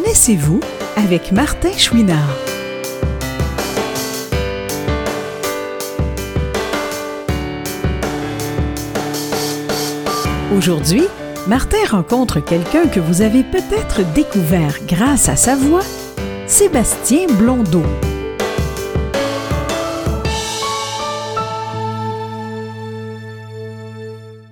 [0.00, 0.60] Connaissez-vous
[0.94, 2.36] avec Martin Chouinard?
[10.56, 11.02] Aujourd'hui,
[11.48, 15.82] Martin rencontre quelqu'un que vous avez peut-être découvert grâce à sa voix,
[16.46, 17.82] Sébastien Blondeau.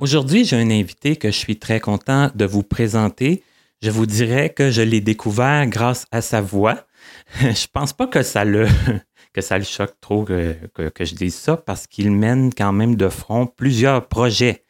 [0.01, 3.45] Aujourd'hui, j'ai un invité que je suis très content de vous présenter.
[3.83, 6.87] Je vous dirais que je l'ai découvert grâce à sa voix.
[7.41, 8.67] je pense pas que ça le,
[9.33, 12.97] que ça le choque trop que, que je dise ça parce qu'il mène quand même
[12.97, 14.65] de front plusieurs projets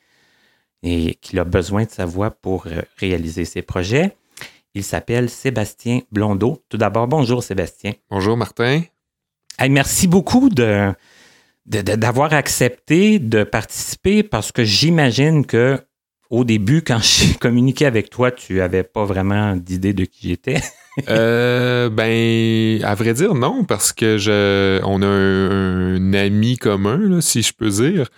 [0.82, 4.16] et qu'il a besoin de sa voix pour euh, réaliser ses projets.
[4.74, 6.62] Il s'appelle Sébastien Blondeau.
[6.68, 7.95] Tout d'abord, bonjour Sébastien.
[8.10, 8.82] Bonjour Martin.
[9.70, 10.93] merci beaucoup de,
[11.65, 15.80] d'avoir accepté de participer parce que j'imagine que
[16.30, 20.60] au début, quand j'ai communiqué avec toi, tu n'avais pas vraiment d'idée de qui j'étais?
[21.09, 27.43] euh, ben, à vrai dire, non, parce que je, on a un, ami commun, si
[27.43, 28.09] je peux dire,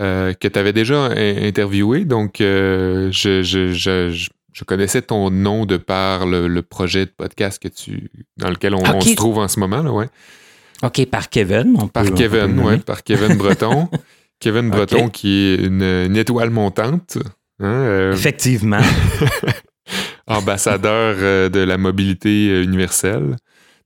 [0.00, 2.04] euh, que tu avais déjà interviewé.
[2.04, 7.60] Donc, euh, je, je, je, je, connaissais ton nom de par le, projet de podcast
[7.62, 9.82] que tu, dans lequel on, se trouve en ce moment.
[9.82, 10.08] Là, ouais.
[10.82, 11.88] OK, par Kevin.
[11.92, 13.88] par Kevin, oui, par Kevin Breton.
[14.40, 17.18] Kevin Breton qui est une, étoile montante.
[17.60, 18.80] Hein, euh, Effectivement.
[20.26, 23.36] ambassadeur de la mobilité universelle,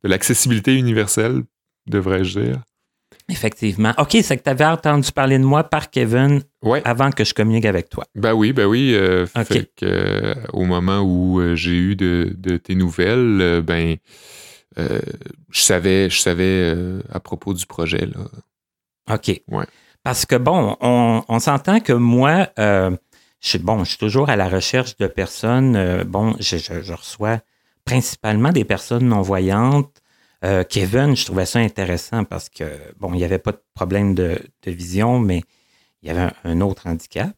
[0.02, 1.42] de l'accessibilité universelle,
[1.86, 2.62] devrais-je dire.
[3.28, 3.92] Effectivement.
[3.98, 6.42] OK, c'est que tu avais entendu parler de moi par Kevin
[6.84, 8.04] avant que je communique avec toi.
[8.14, 8.94] Ben oui, ben oui.
[8.94, 13.96] Euh, fait que, euh, au moment où euh, j'ai eu de, tes nouvelles, ben
[14.76, 16.74] je savais, je savais
[17.10, 18.06] à propos du projet.
[18.06, 19.14] Là.
[19.14, 19.40] OK.
[19.48, 19.66] Ouais.
[20.02, 22.48] Parce que bon, on, s'entend que moi,
[23.42, 26.04] je, bon, je suis toujours à la recherche de personnes.
[26.04, 27.40] bon, je reçois
[27.84, 30.02] principalement des personnes non-voyantes
[30.44, 32.64] euh, Kevin, je trouvais ça intéressant parce que,
[32.98, 35.42] bon, il n'y avait pas de problème de, vision, mais
[36.02, 37.30] il y avait un, autre handicap.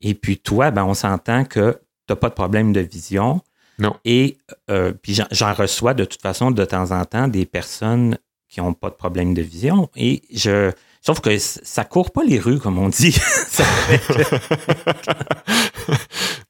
[0.00, 3.40] Et puis toi, ben, on s'entend que tu n'as pas de problème de vision.
[3.78, 3.96] Non.
[4.04, 4.38] Et
[4.70, 8.18] euh, puis j'en reçois de toute façon de temps en temps des personnes
[8.48, 9.90] qui n'ont pas de problème de vision.
[9.96, 10.70] Et je.
[11.04, 13.14] Sauf que ça court pas les rues, comme on dit.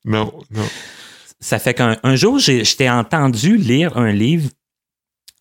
[0.05, 0.69] non, non.
[1.41, 4.49] Ça fait qu'un jour, je t'ai entendu lire un livre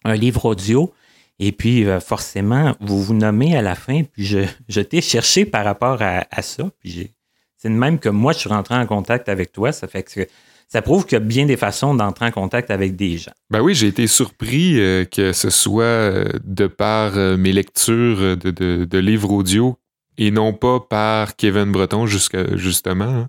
[0.03, 0.94] un livre audio.
[1.40, 5.45] Et puis, euh, forcément, vous vous nommez à la fin, puis je, je t'ai cherché
[5.45, 6.69] par rapport à, ça.
[6.80, 7.12] Puis
[7.57, 9.72] c'est de même que moi, je suis rentré en contact avec toi.
[9.72, 10.28] Ça fait que
[10.73, 13.31] ça prouve qu'il y a bien des façons d'entrer en contact avec des gens.
[13.51, 18.97] Ben oui, j'ai été surpris euh, que ce soit euh, de par mes lectures de,
[18.97, 19.78] livres audio
[20.17, 23.28] et non pas par Kevin Breton justement.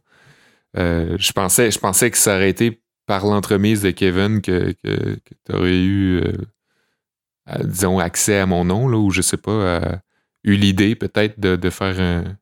[0.75, 1.17] Hein.
[1.19, 6.23] je, pensais, que ça aurait été par l'entremise de Kevin que, tu aurais eu
[7.63, 10.01] disons, accès à mon nom, là, ou je sais pas,
[10.45, 12.37] eu l'idée peut-être de, faire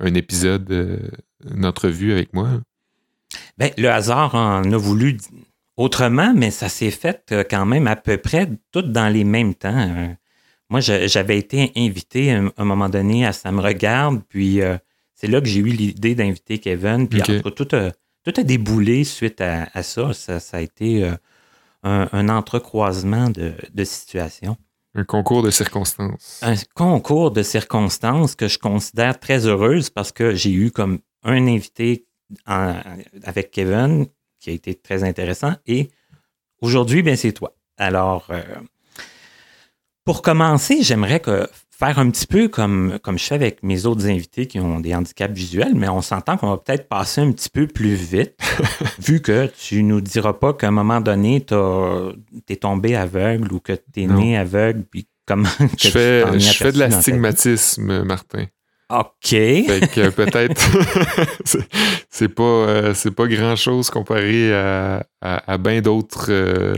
[0.00, 0.98] un, épisode, euh,
[1.50, 2.48] une entrevue avec moi.
[3.56, 5.18] Ben, le hasard en a voulu
[5.76, 9.54] autrement, mais ça s'est fait euh, quand même à peu près tout dans les mêmes
[9.54, 9.78] temps.
[9.78, 10.08] Euh.
[10.68, 14.60] moi, j'avais été invité à un moment donné à Ça me regarde, puis
[15.14, 17.08] c'est là que j'ai eu l'idée d'inviter Kevin.
[17.08, 17.90] Puis tout, a,
[18.24, 20.12] tout a déboulé suite à, ça.
[20.12, 20.38] ça.
[20.52, 21.10] a été
[21.82, 24.56] un, entrecroisement de, situations.
[24.94, 26.40] Un concours de circonstances.
[26.42, 31.46] Un concours de circonstances que je considère très heureuse parce que j'ai eu comme un
[31.46, 32.06] invité
[32.46, 34.06] avec Kevin
[34.40, 35.90] qui a été très intéressant et
[36.60, 37.54] aujourd'hui, bien, c'est toi.
[37.76, 38.42] Alors, euh,
[40.04, 44.06] pour commencer, j'aimerais que faire un petit peu comme, comme je fais avec mes autres
[44.06, 47.50] invités qui ont des handicaps visuels, mais on s'entend qu'on va peut-être passer un petit
[47.50, 48.34] peu plus vite,
[48.98, 51.54] vu que tu nous diras pas qu'à un moment donné, tu
[52.48, 56.72] es tombé aveugle ou que tu es né aveugle, puis comment je fais, je fais
[56.72, 58.46] de l'astigmatisme, Martin.
[58.90, 59.28] OK.
[59.28, 60.60] Fait que peut-être
[62.08, 66.74] c'est pas euh, c'est pas grand chose comparé à, à, bien d'autres euh,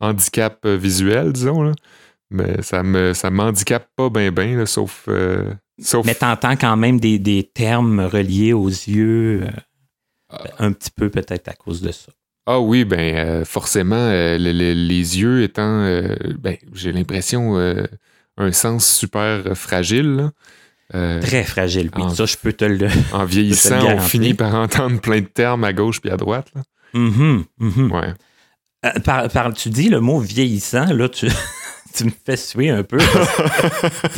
[0.00, 1.62] handicaps visuels, disons.
[1.62, 1.72] Là.
[2.30, 5.50] Mais ça me ça m'handicape pas bien, bien, sauf, euh,
[5.80, 6.04] sauf.
[6.04, 9.50] Mais t'entends quand même des, des, termes reliés aux yeux, euh,
[10.28, 10.44] ah.
[10.58, 12.12] un petit peu peut-être à cause de ça.
[12.44, 15.82] Ah oui, ben forcément, les yeux étant,
[16.38, 17.58] ben, j'ai l'impression,
[18.38, 20.30] un sens super fragile.
[20.90, 22.14] Très fragile, oui.
[22.14, 22.88] ça, je peux te le.
[23.12, 26.48] En vieillissant, on finit par entendre plein de termes à gauche puis à droite.
[26.54, 26.62] Là.
[26.94, 27.90] Mm-hmm, mm-hmm.
[27.90, 29.30] Ouais.
[29.30, 31.28] par, tu dis le mot vieillissant, là, tu.
[31.94, 32.98] tu me fais suer un peu.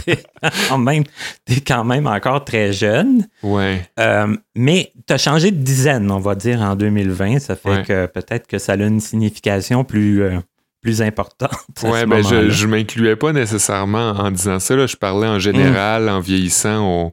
[0.04, 0.22] t'es
[0.68, 1.04] quand, même,
[1.46, 3.26] es quand même encore très jeune.
[3.42, 3.88] Ouais.
[3.98, 7.38] Euh, mais tu as changé de dizaine, on va dire, en 2020.
[7.38, 7.84] Ça fait Ouais.
[7.84, 10.40] que peut-être que ça a une signification plus, euh,
[10.80, 11.50] plus importante.
[11.78, 14.76] ce mais je, je m'incluais pas nécessairement en disant ça.
[14.76, 14.86] Là.
[14.86, 17.12] Je parlais en général, en vieillissant, on,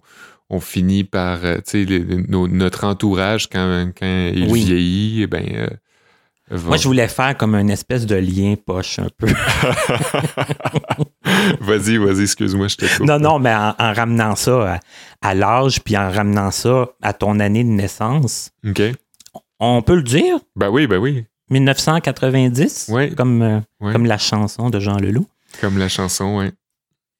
[0.49, 4.63] on finit par, euh, tu sais, notre entourage, quand, quand il Oui.
[4.63, 5.67] vieillit, eh ben, euh,
[6.49, 9.27] va- Moi, je voulais faire comme une espèce de lien poche un peu.
[11.61, 13.05] vas-y, vas-y, excuse-moi, je te coupe.
[13.05, 14.79] non, non, mais en, en ramenant ça à,
[15.29, 18.81] à l'âge, puis en ramenant ça à ton année de naissance, OK.
[19.59, 21.25] on peut le dire, Ben oui, ben oui.
[21.49, 23.11] 1990, Ouais.
[23.15, 23.93] comme, euh, Ouais.
[23.93, 25.27] comme la chanson de Jean Leloup.
[25.61, 26.51] Comme la chanson, ouais.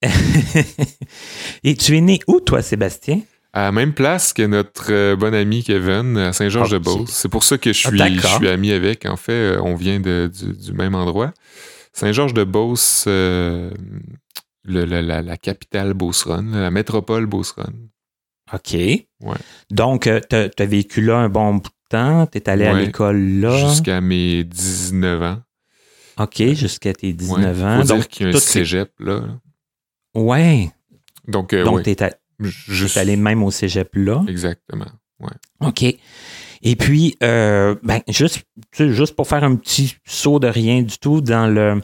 [1.64, 3.22] Et tu es né où, toi, Sébastien?
[3.54, 7.10] À la même place que notre euh, bon ami Kevin à Saint-Georges-de-Beauce.
[7.10, 9.06] C'est pour ça que je suis, je suis ami avec.
[9.06, 11.34] En fait, euh, on vient de- du, du même endroit.
[11.94, 13.72] Saint-Georges-de-Beauce, la,
[15.02, 17.88] la- la capitale beauceronne, la métropole beauceronne.
[18.54, 18.74] OK.
[18.74, 19.08] Ouais.
[19.72, 22.28] Donc, tu as, vécu là un bon bout temps.
[22.28, 22.86] Tu es allé à Ouais.
[22.86, 23.70] l'école là.
[23.70, 25.40] Jusqu'à mes 19 ans.
[26.20, 27.64] OK, jusqu'à tes 19 Ouais.
[27.64, 27.78] ans.
[27.78, 29.22] Faut dire Donc, qu'il y a un cégep, là.
[30.16, 30.72] Ouais.
[31.28, 32.98] Donc, euh, Donc, ouais, tu es, juste...
[32.98, 34.24] allé même au cégep là.
[34.28, 34.88] Exactement.
[35.62, 35.84] OK.
[36.64, 40.82] Et puis, euh, ben, juste, tu sais, juste pour faire un petit saut de rien
[40.82, 41.82] du tout dans le,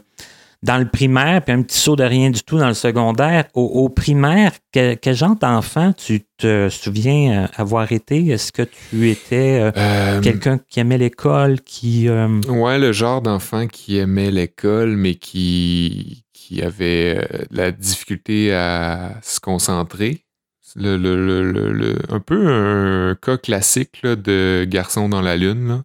[0.64, 3.44] dans le primaire, puis un petit saut de rien du tout dans le secondaire.
[3.54, 8.26] Au, au primaire, que- quel genre d'enfant tu te souviens euh, avoir été?
[8.28, 12.08] Est-ce que tu étais euh, Euh, quelqu'un qui aimait l'école, qui...
[12.08, 17.16] euh, Ouais, le genre d'enfant qui aimait l'école, mais qui, qui avait
[17.50, 20.22] de la difficulté à se concentrer.
[20.76, 25.68] Le, le- le- un peu un cas classique là, de garçon dans la lune.
[25.68, 25.82] là.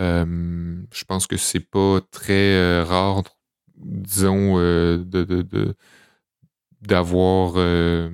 [0.00, 3.22] Euh, je pense que c'est pas très rare,
[3.84, 5.74] disons, euh, de,
[6.82, 8.10] d'avoir euh,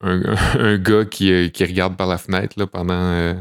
[0.00, 0.22] un,
[0.58, 3.34] un gars qui, euh, qui regarde par la fenêtre là, pendant, euh,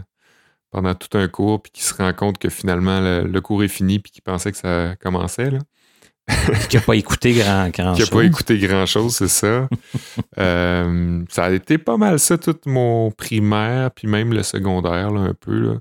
[0.72, 3.68] pendant tout un cours, puis qui se rend compte que finalement le, le cours est
[3.68, 5.52] fini, puis qui pensait que ça commençait.
[5.52, 5.60] Là.
[6.70, 8.10] qui n'a pas écouté grand, grand Qui n'a chose.
[8.10, 9.68] pas écouté grand-chose, c'est ça.
[10.38, 15.34] Ça a été pas mal ça, tout mon primaire, puis même le secondaire, là, un
[15.34, 15.60] peu.
[15.60, 15.80] Là.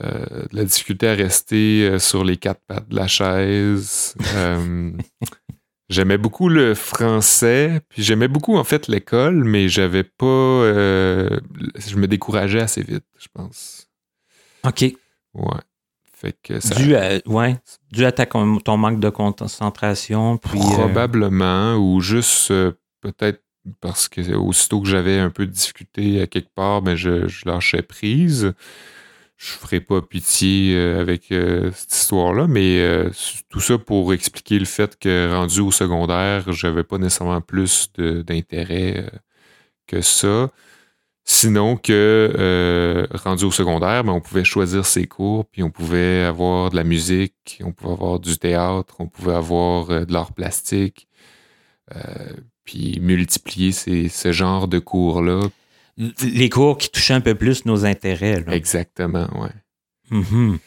[0.00, 4.14] Euh, de la difficulté à rester euh, sur les quatre pattes de la chaise.
[4.36, 4.92] Euh,
[5.88, 10.26] j'aimais beaucoup le français, puis j'aimais beaucoup en fait l'école, mais j'avais pas.
[10.26, 11.40] euh,
[11.76, 13.88] je me décourageais assez vite, je pense.
[14.64, 14.82] OK.
[15.34, 15.60] Ouais.
[16.14, 16.74] Fait que ça.
[16.76, 17.56] Dû à, ouais,
[17.90, 20.36] dû à ta ton manque de concentration.
[20.36, 23.42] Puis, euh, Probablement, ou juste euh, peut-être
[23.80, 27.42] parce que aussitôt que j'avais un peu de difficulté à quelque part, ben je, je
[27.46, 28.52] lâchais prise.
[29.40, 33.10] Je ferai pas pitié euh, avec euh, cette histoire-là, mais euh,
[33.48, 39.10] tout ça pour expliquer le fait que rendu au secondaire, j'avais pas nécessairement plus d'intérêt
[39.86, 40.50] que ça.
[41.24, 46.70] Sinon que rendu au secondaire, ben, on pouvait choisir ses cours, puis on pouvait avoir
[46.70, 51.08] de la musique, on pouvait avoir du théâtre, on pouvait avoir de l'art plastique,
[52.64, 55.40] puis multiplier ces, ce genre de cours-là.
[56.22, 58.42] Les cours qui touchaient un peu plus nos intérêts.
[58.46, 58.54] là.
[58.54, 59.50] Exactement, ouais.
[60.10, 60.58] Mhm.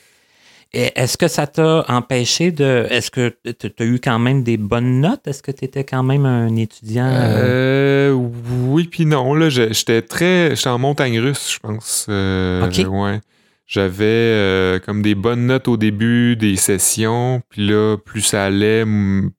[0.76, 2.88] Et Est-ce que ça t'a empêché de.
[2.90, 5.28] Est-ce que tu as eu quand même des bonnes notes?
[5.28, 7.06] Est-ce que tu étais quand même un étudiant?
[7.12, 9.36] euh, Euh, oui, puis non.
[9.36, 10.56] Là, j'étais très.
[10.56, 12.08] J'étais en montagne russe, je pense.
[12.10, 12.88] Euh, Ok.
[12.90, 13.20] Ouais.
[13.68, 18.84] J'avais euh, comme des bonnes notes au début des sessions, puis là, plus ça allait,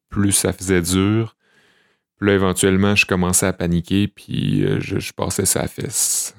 [0.09, 1.34] plus ça faisait dur.
[2.17, 6.35] Puis là, éventuellement, je commençais à paniquer, puis euh, je, je passais sa fesse.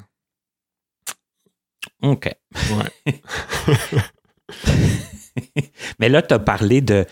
[2.02, 2.30] OK.
[2.71, 3.21] Ouais.
[5.99, 7.04] Mais là, tu as parlé de.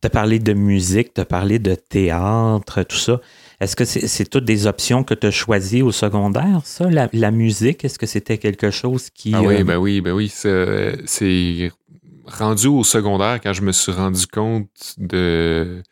[0.00, 3.20] T'as parlé de musique, tu as parlé de théâtre, tout ça.
[3.60, 7.32] Est-ce que c'est toutes des options que tu as choisies au secondaire, ça, la, la
[7.32, 7.84] musique?
[7.84, 9.34] Est-ce que c'était quelque chose qui.
[9.34, 10.32] Ah oui, euh, ben oui, ben oui.
[10.32, 11.72] C'est
[12.26, 15.82] rendu au secondaire quand je me suis rendu compte de,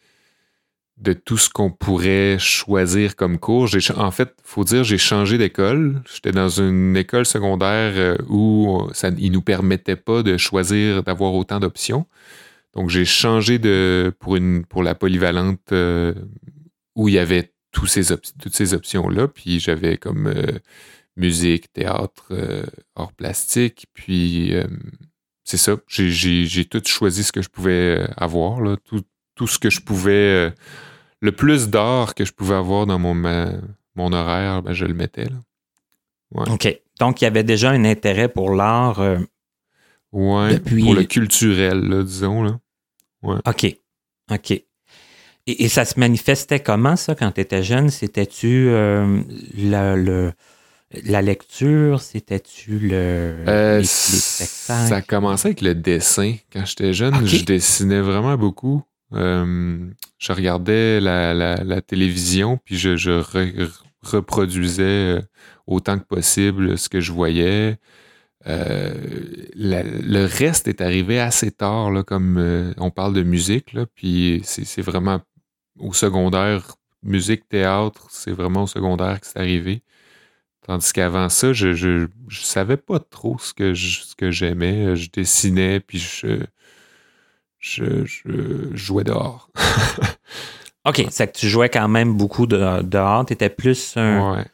[0.98, 3.68] de tout ce qu'on pourrait choisir comme cours.
[3.96, 6.02] En fait, faut dire, j'ai changé d'école.
[6.12, 11.34] J'étais dans une école secondaire euh, où ça, il nous permettait pas de choisir, d'avoir
[11.34, 12.06] autant d'options.
[12.74, 16.14] Donc, j'ai changé de, pour, une, pour la polyvalente euh,
[16.94, 19.28] où il y avait tous ces toutes ces options-là.
[19.28, 20.58] Puis j'avais comme euh,
[21.16, 22.62] musique, théâtre, euh,
[23.18, 23.86] plastique.
[23.92, 24.54] Puis
[25.44, 25.76] c'est ça.
[25.88, 28.60] J'ai- J'ai j'ai tout choisi ce que je pouvais avoir.
[28.62, 28.76] Là.
[28.84, 29.02] Tout,
[29.36, 30.10] tout ce que je pouvais.
[30.12, 30.50] euh,
[31.20, 33.52] le plus d'art que je pouvais avoir dans mon, ma-
[33.94, 35.26] mon horaire, ben, je le mettais.
[35.26, 36.44] Là.
[36.52, 36.80] OK.
[37.00, 39.00] Donc, il y avait déjà un intérêt pour l'art.
[39.00, 39.18] euh,
[40.12, 42.42] Ouais, Depuis- pour le culturel, là, disons.
[42.42, 42.58] Là.
[43.22, 43.76] OK.
[44.30, 44.50] OK.
[44.50, 44.64] Et,
[45.46, 47.88] et ça se manifestait comment, ça, quand tu étais jeune?
[47.90, 49.20] C'était-tu euh,
[49.56, 50.32] la, le,
[51.04, 52.00] la lecture?
[52.00, 52.90] C'était-tu le,
[53.46, 56.34] Euh, les, les Ça commençait avec le dessin.
[56.52, 58.82] Quand j'étais jeune, je dessinais vraiment beaucoup.
[59.12, 63.70] Euh, je regardais la, télévision, puis je, je re-
[64.02, 65.22] reproduisais euh,
[65.66, 67.78] autant que possible ce que je voyais.
[68.46, 68.94] Euh,
[69.54, 75.20] le reste est arrivé assez tard, comme on parle de musique, là, puis c'est vraiment
[75.78, 79.82] au secondaire, musique, théâtre, c'est vraiment au secondaire que c'est arrivé.
[80.66, 84.96] Tandis qu'avant ça, je, je, je savais pas trop ce que je- ce que j'aimais.
[84.96, 86.44] Je dessinais, puis je,
[87.66, 89.48] je, je jouais dehors.
[90.88, 93.26] OK, c'est que tu jouais quand même beaucoup de- dehors.
[93.26, 94.44] Tu étais plus un, Ouais.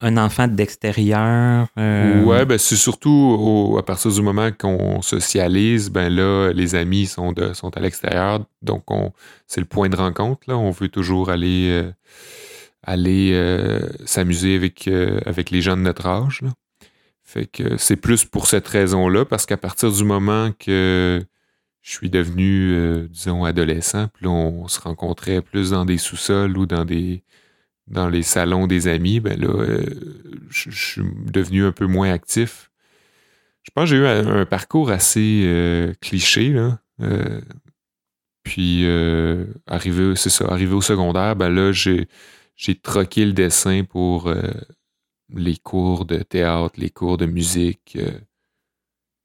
[0.00, 1.68] un enfant d'extérieur.
[1.78, 6.74] euh, Ouais, ben c'est surtout au- à partir du moment qu'on socialise, ben là, les
[6.74, 9.12] amis sont, de, sont à l'extérieur, donc on,
[9.46, 10.42] c'est le point de rencontre.
[10.48, 10.56] Là.
[10.56, 11.90] On veut toujours aller, euh,
[12.82, 16.40] aller euh, s'amuser avec, euh, avec les gens de notre âge.
[16.42, 16.48] là.
[17.22, 21.22] Fait que c'est plus pour cette raison-là, parce qu'à partir du moment que
[21.86, 26.66] je suis devenu, euh, disons, adolescent, puis on se rencontrait plus dans des sous-sols ou
[26.66, 27.22] dans des
[28.10, 29.84] les salons des amis, ben là, euh,
[30.50, 32.72] je, suis devenu un peu moins actif.
[33.62, 36.52] Je pense que j'ai eu un, parcours assez euh, cliché,
[38.42, 38.84] puis,
[39.68, 42.08] arrivé, c'est ça, arrivé au secondaire, ben là, j'ai,
[42.82, 44.34] troqué le dessin pour
[45.32, 47.96] les cours de théâtre, les cours de musique,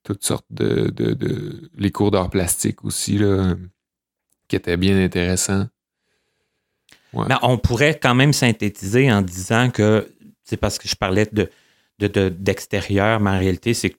[0.04, 3.56] toutes sortes de, de, de- Les cours d'art plastique aussi, là,
[4.48, 5.68] qui étaient bien intéressants.
[7.14, 7.26] Ouais.
[7.28, 10.12] Mais on pourrait quand même synthétiser en disant que
[10.44, 11.50] c'est parce que je parlais de,
[12.00, 13.98] de- de- d'extérieur, mais en réalité, c'est que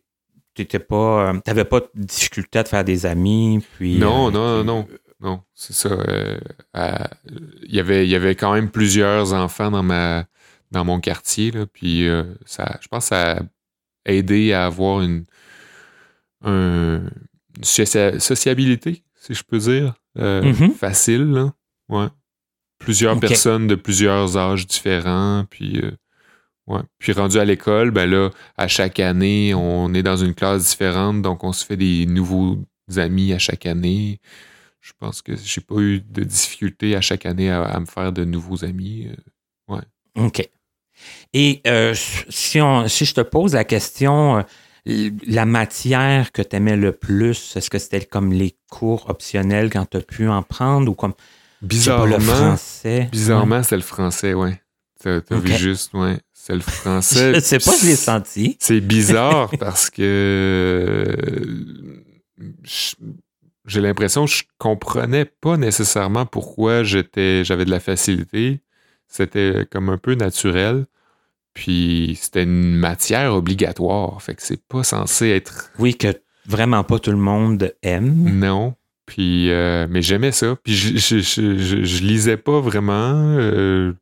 [0.54, 3.64] tu n'avais pas, euh, t'avais pas de difficulté à te faire des amis.
[3.76, 4.98] Puis, Non, euh, non, puis- non.
[5.20, 5.88] Non, c'est ça.
[5.90, 6.36] euh,
[7.62, 10.26] il y avait, il y avait quand même plusieurs enfants dans ma
[10.72, 13.42] dans mon quartier, là, puis euh, ça, je pense que ça a
[14.10, 15.24] aidé à avoir une,
[16.44, 17.02] un-
[17.56, 20.72] une socia- sociabilité, si je peux dire, euh, Mhm.
[20.72, 21.24] facile.
[21.32, 21.52] Là.
[21.88, 22.06] Ouais.
[22.78, 25.92] Plusieurs personnes de plusieurs âges différents, puis euh,
[26.66, 26.80] ouais.
[26.98, 31.22] Puis rendu à l'école, ben là, à chaque année, on est dans une classe différente,
[31.22, 32.58] donc on se fait des nouveaux
[32.96, 34.18] amis à chaque année.
[34.80, 38.12] Je pense que j'ai pas eu de difficulté à chaque année à, à me faire
[38.12, 39.06] de nouveaux amis.
[39.08, 39.80] euh.
[40.16, 40.46] OK.
[41.32, 41.94] Et euh,
[42.28, 44.44] si, on, si je te pose la question,
[44.84, 49.88] la matière que tu aimais le plus, est-ce que c'était comme les cours optionnels quand
[49.88, 51.22] tu as pu en prendre ou comme pas,
[51.62, 53.08] Bizarrement, le français?
[53.12, 54.60] bizarrement, c'est le français, ouais.
[55.00, 56.18] T'as vu juste, ouais.
[56.32, 57.34] C'est le français.
[57.36, 58.56] Je sais pas, je l'ai senti.
[58.60, 61.06] C'est bizarre parce que
[63.66, 68.60] j'ai l'impression que je comprenais pas nécessairement pourquoi j'étais j'avais de la facilité.
[69.06, 70.86] C'était comme un peu naturel.
[71.54, 74.20] Puis c'était une matière obligatoire.
[74.22, 76.08] Fait que c'est pas censé être Oui, que
[76.46, 78.38] vraiment pas tout le monde aime.
[78.38, 78.74] non.
[79.04, 80.56] Puis euh, mais j'aimais ça.
[80.62, 83.34] Puis je, je, je, je- je lisais pas vraiment.
[83.36, 83.92] euh,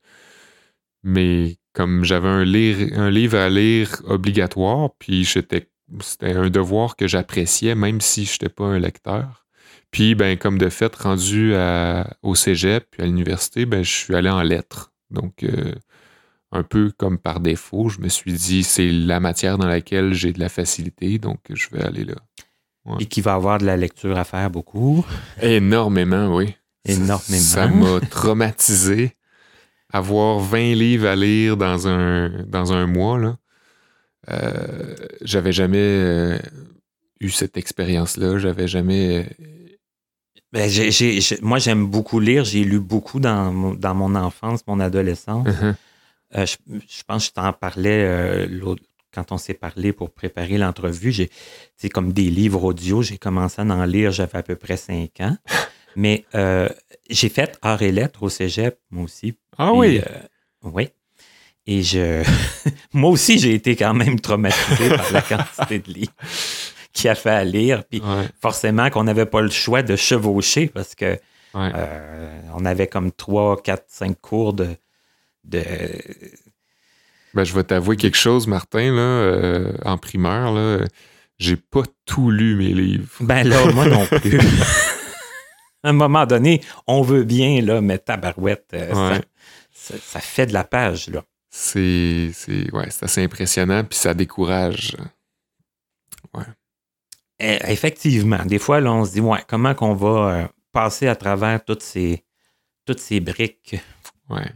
[1.03, 5.69] mais comme j'avais un, lire- un livre à lire obligatoire, puis j'étais,
[6.01, 9.47] c'était un devoir que j'appréciais, même si je n'étais pas un lecteur.
[9.91, 14.15] Puis, ben, comme de fait, rendu à- au cégep puis à l'université, ben, je suis
[14.15, 14.93] allé en lettres.
[15.11, 15.73] Donc, euh,
[16.53, 20.33] un peu comme par défaut, je me suis dit, c'est la matière dans laquelle j'ai
[20.33, 22.15] de la facilité, donc je vais aller là.
[22.99, 25.05] Et qui va avoir de la lecture à faire beaucoup.
[25.41, 26.55] Énormément, oui.
[26.85, 27.19] Énormément.
[27.43, 29.13] Ça m'a traumatisé.
[29.93, 33.37] Avoir 20 livres à lire dans un, dans un mois, là.
[34.31, 36.39] Euh, j'avais jamais euh,
[37.21, 38.39] eu cette expérience-là.
[38.39, 39.27] J'avais jamais.
[39.41, 39.77] euh,
[40.53, 40.71] Ben,
[41.43, 42.45] moi, j'aime beaucoup lire.
[42.45, 45.47] J'ai lu beaucoup dans mon, dans mon enfance, mon adolescence.
[45.47, 45.75] uh-huh.
[46.37, 46.57] Euh, je,
[46.89, 48.83] je pense que je t'en parlais euh, l'autre-
[49.13, 51.11] quand on s'est parlé pour préparer l'entrevue.
[51.11, 51.31] J'ai,
[51.77, 53.03] c'est comme des livres audio.
[53.03, 55.37] J'ai commencé à en lire, j'avais à peu près cinq ans.
[55.97, 56.69] Mais euh,
[57.09, 59.35] j'ai fait art et lettres au cégep, moi aussi.
[59.59, 60.01] Ah oui!
[60.63, 60.89] oui.
[61.67, 62.23] Et je.
[62.93, 66.13] moi aussi, j'ai été quand même traumatisé par la quantité de livres
[66.93, 67.83] qu'il a fait à lire.
[67.85, 71.19] Puis Ouais, forcément qu'on n'avait pas le choix de chevaucher parce que
[71.55, 71.73] ouais.
[72.55, 74.69] on avait comme trois, quatre, cinq cours de.
[75.45, 75.63] De
[77.35, 80.85] Ben, je vais t'avouer quelque chose, Martin, là, euh, en primeur, là.
[81.39, 83.09] J'ai pas tout lu mes livres.
[83.21, 84.39] ben là, moi non plus.
[85.83, 89.21] à un moment donné, on veut bien, là, mais tabarouette, euh, ça- Ouais.
[89.73, 91.23] ça, ça fait de la page, là.
[91.53, 94.97] C'est, c'est, ouais, c'est assez impressionnant, puis ça décourage.
[97.43, 100.09] Eh, Effectivement, des fois, là, on se dit, ouais, comment qu'on va
[100.43, 102.23] euh, passer à travers toutes ces,
[102.85, 103.77] toutes ces briques?
[104.29, 104.53] Ouais.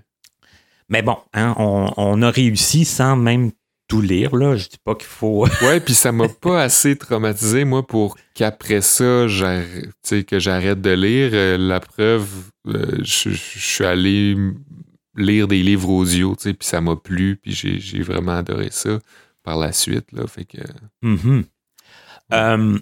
[0.94, 3.50] Mais bon, hein, on, on a réussi sans même
[3.88, 4.54] tout lire, là.
[4.54, 5.44] Je dis pas qu'il faut.
[5.62, 11.30] Ouais, puis ça m'a pas assez traumatisé, moi, pour qu'après ça, que j'arrête de lire.
[11.32, 12.28] Euh, la preuve,
[12.68, 14.36] euh, je je suis allé
[15.16, 19.00] lire des livres audio, tu sais, puis ça m'a plu, puis j'ai vraiment adoré ça
[19.42, 20.28] par la suite, là.
[20.28, 20.58] Fait que.
[22.32, 22.78] Euh,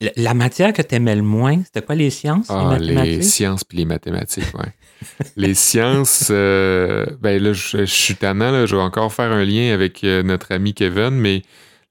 [0.00, 2.46] la- la matière que tu aimais le moins, c'était quoi les sciences?
[2.50, 3.22] Ah, les les mathématiques?
[3.24, 4.72] sciences puis les mathématiques, ouais.
[5.36, 9.44] les sciences, euh, ben là, je, je suis tannant, là, je vais encore faire un
[9.44, 11.42] lien avec euh, notre ami Kevin, mais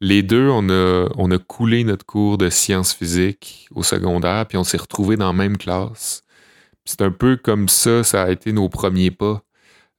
[0.01, 4.57] les deux, on a, on a coulé notre cours de sciences physiques au secondaire, puis
[4.57, 6.23] on s'est retrouvés dans la même classe.
[6.85, 9.41] C'est un peu comme ça, ça a été nos premiers pas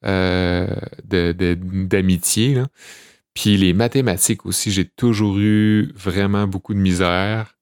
[0.04, 0.68] euh,
[1.04, 1.54] de- de-
[1.86, 2.62] d'amitié.
[3.34, 7.55] Puis les mathématiques aussi, j'ai toujours eu vraiment beaucoup de misère.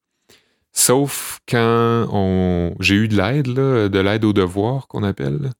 [0.75, 5.51] Sauf quand on, j'ai eu de l'aide, là, de l'aide aux devoirs qu'on appelle.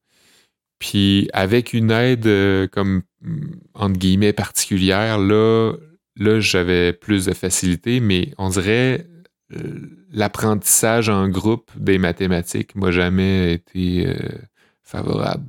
[0.79, 5.73] Puis avec une aide euh, comme mm, entre guillemets particulière, là,
[6.17, 9.07] là j'avais plus de facilité, mais on dirait
[9.53, 14.15] euh, l'apprentissage en groupe des mathématiques m'a jamais été euh,
[14.83, 15.47] favorable.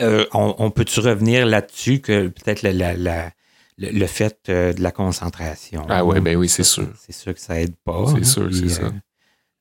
[0.00, 3.32] On, on peut-tu revenir là-dessus que peut-être la- la- la-
[3.78, 5.86] le, le fait euh, de la concentration?
[5.88, 6.88] Ah ouais, ben oui, c'est sûr.
[6.98, 8.04] C'est sûr que ça aide pas.
[8.08, 8.92] C'est hein, sûr, c'est ça.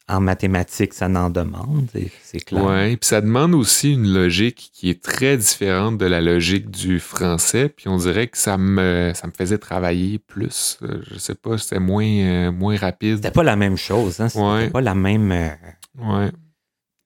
[0.07, 1.87] En mathématiques, ça n'en demande,
[2.23, 2.63] c'est- clair.
[2.63, 6.99] Ouais, puis ça demande aussi une logique qui est très différente de la logique du
[6.99, 10.77] français, puis on dirait que ça me, ça me faisait travailler plus.
[10.83, 13.15] Euh, Je sais pas, c'était moins, euh, moins rapide.
[13.15, 14.29] C'était pas la même chose, hein?
[14.29, 14.69] C'était Ouais.
[14.69, 15.31] pas la même.
[15.31, 15.49] euh,
[15.97, 16.31] Ouais.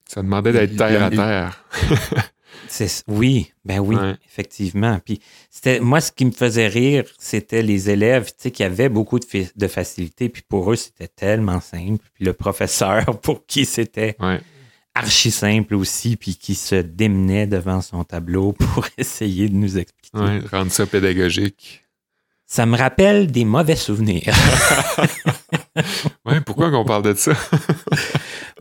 [0.06, 1.64] Ça demandait d'être terre à terre.
[2.72, 4.16] c'est- oui, ben oui, Ouais.
[4.28, 5.00] effectivement.
[5.04, 9.68] Puis c'était moi, ce qui me faisait rire, c'était les élèves, qui avaient beaucoup de,
[9.68, 12.06] facilité, puis pour eux, c'était tellement simple.
[12.14, 14.40] Puis le professeur, pour qui c'était Ouais.
[14.96, 20.18] archi simple aussi, puis qui se démenait devant son tableau pour essayer de nous expliquer.
[20.18, 21.84] Ouais, rendre ça pédagogique.
[22.52, 24.34] Ça me rappelle des mauvais souvenirs.
[26.26, 27.32] Ouais, pourquoi qu'on parle de ça?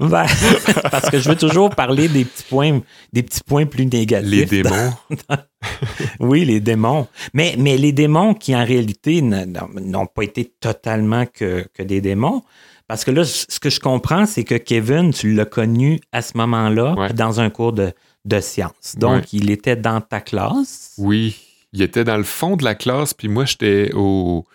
[0.01, 0.27] Ben,
[0.91, 2.81] parce que je veux toujours parler des petits points,
[3.13, 4.31] des petits points plus négatifs.
[4.31, 4.93] Les démons.
[6.21, 7.09] Oui, les démons.
[7.35, 12.43] Mais, mais les démons qui, en réalité, n'ont pas été totalement que, que des démons.
[12.87, 16.37] Parce que là, ce que je comprends, c'est que Kevin, tu l'as connu à ce
[16.37, 17.13] moment-là Ouais.
[17.13, 17.93] dans un cours de,
[18.25, 18.95] de sciences.
[18.97, 19.29] Donc, Ouais.
[19.33, 20.95] il était dans ta classe.
[20.97, 21.37] Oui,
[21.73, 24.47] il était dans le fond de la classe, puis moi, j'étais au,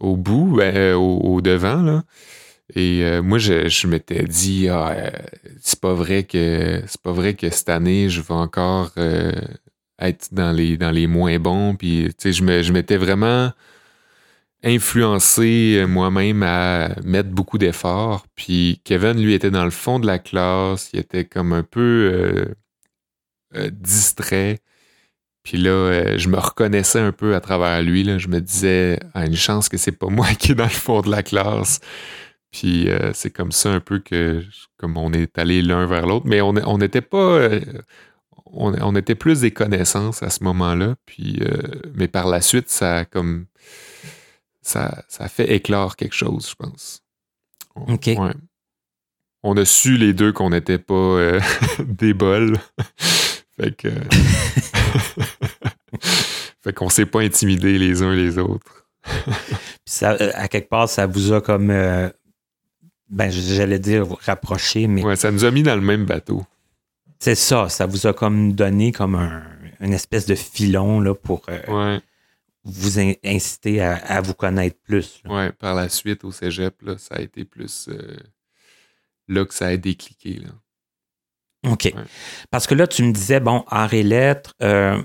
[0.00, 2.02] au bout, ben, euh, au, au devant, là.
[2.74, 5.10] Et euh, moi, je, je m'étais dit, ah, euh,
[5.60, 9.32] c'est pas vrai que c'est pas vrai que cette année, je vais encore euh,
[10.00, 11.76] être dans les, dans les moins bons.
[11.76, 13.52] Puis, je m'étais vraiment
[14.64, 18.26] influencé moi-même à mettre beaucoup d'efforts.
[18.34, 20.90] Puis Kevin, lui, était dans le fond de la classe.
[20.92, 22.54] Il était comme un peu
[23.70, 24.58] distrait.
[25.42, 28.04] Puis là, je me reconnaissais un peu à travers lui.
[28.04, 28.18] Là.
[28.18, 31.02] Je me disais, ah, une chance que c'est pas moi qui est dans le fond
[31.02, 31.80] de la classe.
[32.54, 34.44] Puis euh, c'est comme ça un peu que,
[34.76, 36.26] comme on est allé l'un vers l'autre.
[36.28, 37.60] Mais on on n'était pas, euh,
[38.46, 40.94] on, on était plus des connaissances à ce moment-là.
[41.04, 41.50] Puis, euh,
[41.94, 43.46] mais par la suite, ça a comme,
[44.62, 47.00] ça, ça a fait éclore quelque chose, je pense.
[47.74, 48.06] On- OK.
[48.06, 48.34] ouais.
[49.42, 51.38] On a su les deux qu'on n'était pas
[51.80, 52.56] des bols.
[53.58, 53.88] fait que.
[56.62, 58.86] fait qu'on s'est pas intimidés les uns les autres.
[59.02, 59.24] Puis
[59.86, 61.70] ça, à quelque part, ça vous a comme.
[61.70, 62.08] euh,
[63.10, 66.44] ben, j'allais dire rapproché, mais Ouais, ça nous a mis dans le même bateau.
[67.18, 67.68] c'est ça.
[67.68, 69.42] Ça vous a comme donné comme un,
[69.80, 71.60] une espèce de filon là, pour euh,
[71.96, 72.00] Ouais,
[72.64, 75.22] vous in- inciter à, à vous connaître plus.
[75.26, 75.52] ouais.
[75.52, 77.88] Par la suite, au cégep, là, ça a été plus.
[77.88, 78.16] euh,
[79.28, 80.40] là que ça a décliqué.
[80.40, 81.70] Là.
[81.72, 81.92] OK.
[82.50, 85.02] Parce que là, tu me disais, bon, arts et lettres, euh,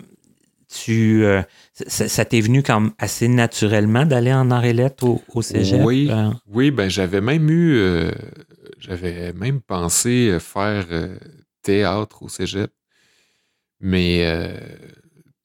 [0.67, 1.25] tu,
[1.87, 5.81] ça, ça t'est venu comme assez naturellement d'aller en arts et lettres au, au cégep?
[5.83, 6.07] Oui.
[6.11, 6.31] euh?
[6.47, 7.77] Oui, ben j'avais même eu.
[7.77, 8.11] euh,
[8.79, 11.17] j'avais même pensé faire euh,
[11.61, 12.71] théâtre au cégep.
[13.81, 14.25] Mais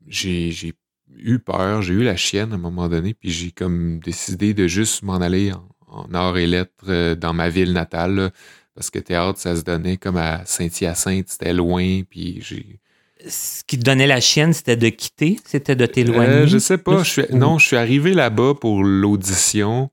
[0.09, 0.75] j'ai
[1.09, 4.67] eu peur, j'ai eu la chienne à un moment donné, puis j'ai comme décidé de
[4.67, 8.15] juste m'en aller en, en arts et lettres dans ma ville natale.
[8.17, 8.31] là,
[8.75, 12.81] parce que théâtre, ça se donnait comme à Saint-Hyacinthe, c'était loin, puis j'ai.
[13.29, 15.39] Ce qui te donnait la chienne, c'était de quitter?
[15.47, 16.33] C'était de t'éloigner?
[16.33, 17.03] Euh, je sais pas.
[17.03, 19.91] Je suis, non, je suis arrivé là-bas pour l'audition,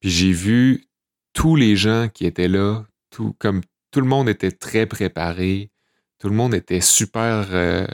[0.00, 0.86] puis j'ai vu
[1.32, 3.60] tous les gens qui étaient là, tout, comme
[3.90, 5.70] tout le monde était très préparé,
[6.18, 7.86] tout le monde était super euh,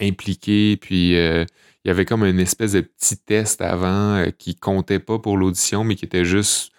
[0.00, 1.44] impliqué, puis euh,
[1.84, 5.36] il y avait comme une espèce de petit test avant euh, qui comptait pas pour
[5.36, 6.70] l'audition, mais qui était juste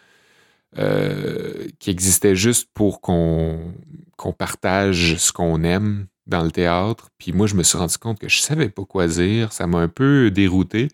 [0.77, 3.73] euh, qui existait juste pour qu'on
[4.17, 7.09] qu'on partage ce qu'on aime dans le théâtre.
[7.17, 9.53] Puis moi, je me suis rendu compte que je savais pas quoi dire.
[9.53, 10.89] Ça m'a un peu dérouté.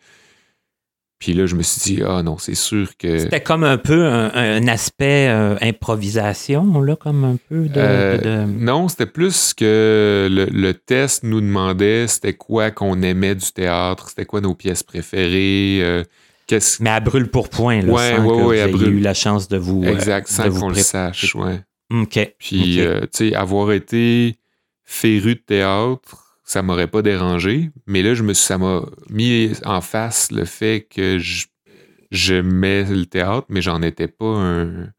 [1.22, 3.20] Puis là, je me suis dit, ah non, c'est sûr que.
[3.20, 7.74] C'était comme un peu un, aspect euh, improvisation, là, comme un peu de.
[7.78, 14.10] Euh, non, c'était plus que le, test nous demandait c'était quoi qu'on aimait du théâtre,
[14.10, 15.82] c'était quoi nos pièces préférées.
[15.84, 16.04] Euh,
[16.80, 19.84] Mais à brûle pour point, là, sans que vous ayez eu la chance de vous.
[19.86, 21.62] Exact, sans qu'on le sache, ouais.
[21.92, 22.34] OK.
[22.40, 24.41] Puis, tu sais, avoir été
[24.92, 27.72] féru de théâtre, ça m'aurait pas dérangé.
[27.88, 31.48] Mais là, je me, ça m'a mis en face le fait que je,
[32.12, 34.90] j'aimais le théâtre, mais j'en étais pas un.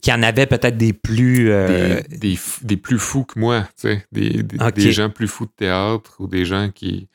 [0.00, 1.50] Qu'il y en avait peut-être des plus.
[1.50, 4.06] Euh, des, plus fous que moi, tu sais.
[4.12, 7.08] Des, des, gens plus fous de théâtre ou des gens qui,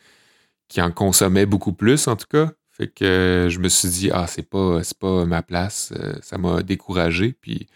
[0.68, 2.52] qui en consommaient beaucoup plus, en tout cas.
[2.70, 5.94] Fait que je me suis dit, ah, c'est pas, c'est pas ma place.
[5.98, 7.36] Euh, ça m'a découragé.
[7.42, 7.68] Puis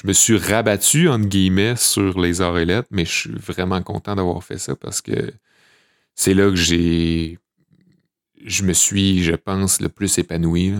[0.00, 3.82] je me suis rabattu, entre guillemets, sur les arts et lettres, mais je suis vraiment
[3.82, 5.32] content d'avoir fait ça parce que
[6.14, 7.36] c'est là que j'ai.
[8.44, 10.74] Je me suis, je pense, le plus épanoui.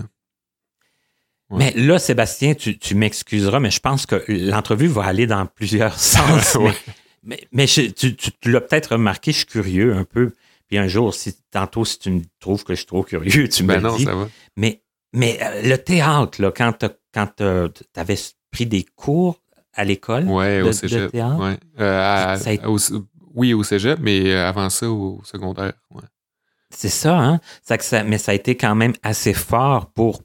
[1.50, 6.57] Mais là, Sébastien, tu, m'excuseras, mais je pense que l'entrevue va aller dans plusieurs sens.
[7.24, 10.33] Mais, tu, l'as peut-être remarqué, je suis curieux un peu.
[10.68, 13.64] Puis un jour, si tantôt, si tu me trouves que je suis trop curieux, tu
[13.64, 14.28] me ben non, Ça va.
[14.57, 16.72] Mais, mais euh, le théâtre, là, quand
[17.37, 17.42] tu
[17.96, 18.16] avais
[18.59, 19.40] pris des cours
[19.73, 21.59] à l'école ouais, au cégep, Ouais.
[21.79, 22.37] Euh,
[23.35, 25.75] oui, au cégep, mais avant ça, au secondaire.
[25.92, 26.03] Ouais.
[26.71, 27.40] C'est ça, hein?
[27.62, 30.23] Ça, ça, mais ça a été quand même assez fort pour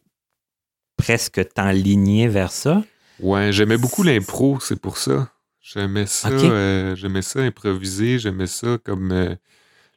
[0.98, 2.84] presque t'enligner vers ça.
[3.20, 5.30] Ouais, j'aimais beaucoup l'impro, c'est pour ça.
[5.62, 9.36] J'aimais ça, euh, j'aimais ça improviser, j'aimais ça comme euh,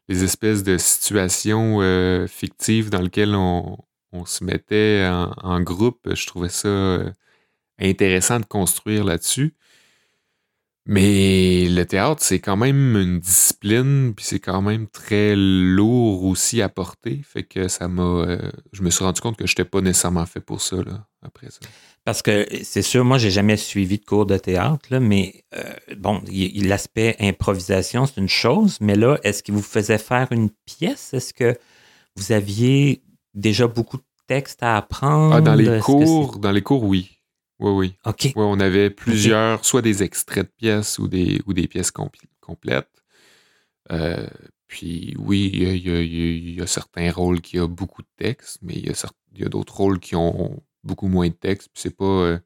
[0.08, 1.80] les espèces de situations
[2.28, 3.78] fictives dans lesquelles on,
[4.26, 6.14] se mettait en, en, groupe.
[6.14, 7.00] Je trouvais ça
[7.80, 9.54] intéressant de construire là-dessus.
[10.88, 16.62] Mais le théâtre, c'est quand même une discipline, puis c'est quand même très lourd aussi
[16.62, 17.22] à porter.
[17.24, 18.02] Fait que ça m'a.
[18.02, 21.08] Euh, je me suis rendu compte que je n'étais pas nécessairement fait pour ça, là,
[21.22, 21.58] après ça.
[22.04, 25.64] Parce que c'est sûr, moi, j'ai jamais suivi de cours de théâtre, là, mais euh,
[25.96, 26.22] bon,
[26.54, 31.12] l'aspect improvisation, c'est une chose, mais là, est-ce qu'il vous faisait faire une pièce?
[31.12, 31.58] Est-ce que
[32.14, 33.02] vous aviez
[33.34, 35.34] déjà beaucoup de textes à apprendre?
[35.34, 37.15] Ah, dans les cours, dans les cours, oui.
[37.58, 37.94] Oui, oui.
[38.04, 38.32] OK.
[38.36, 41.90] on avait plusieurs, soit des extraits de pièces ou des, ou des pièces
[42.40, 43.02] complètes.
[43.90, 44.26] Euh,
[44.66, 49.44] puis oui, il y, a, certains rôles qui ont beaucoup de texte, mais il y
[49.44, 51.70] a, d'autres rôles qui ont beaucoup moins de texte.
[51.72, 52.38] Puis c'est pas, euh,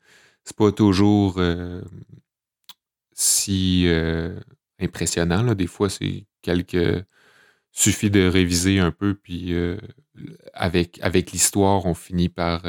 [0.56, 1.82] pas toujours euh,
[3.12, 3.86] si
[4.80, 5.54] impressionnant.
[5.54, 7.04] Des fois, c'est quelques.
[7.72, 9.54] Suffit de réviser un peu, puis
[10.54, 12.64] avec, avec l'histoire, on finit par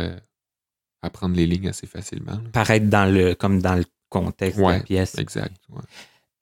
[1.02, 2.40] apprendre les lignes assez facilement.
[2.54, 5.18] Paraître dans le, comme dans le contexte de la pièce.
[5.18, 5.56] Exact.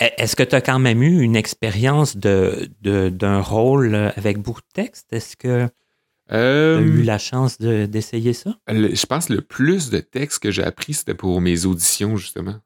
[0.01, 4.61] E, est-ce que tu as quand même eu une expérience de, d'un rôle avec beaucoup
[4.61, 5.11] de texte?
[5.13, 5.67] Est-ce que
[6.29, 8.57] tu as eu euh, la chance d'essayer ça?
[8.67, 12.59] je pense que le plus de textes que j'ai appris, c'était pour mes auditions, justement.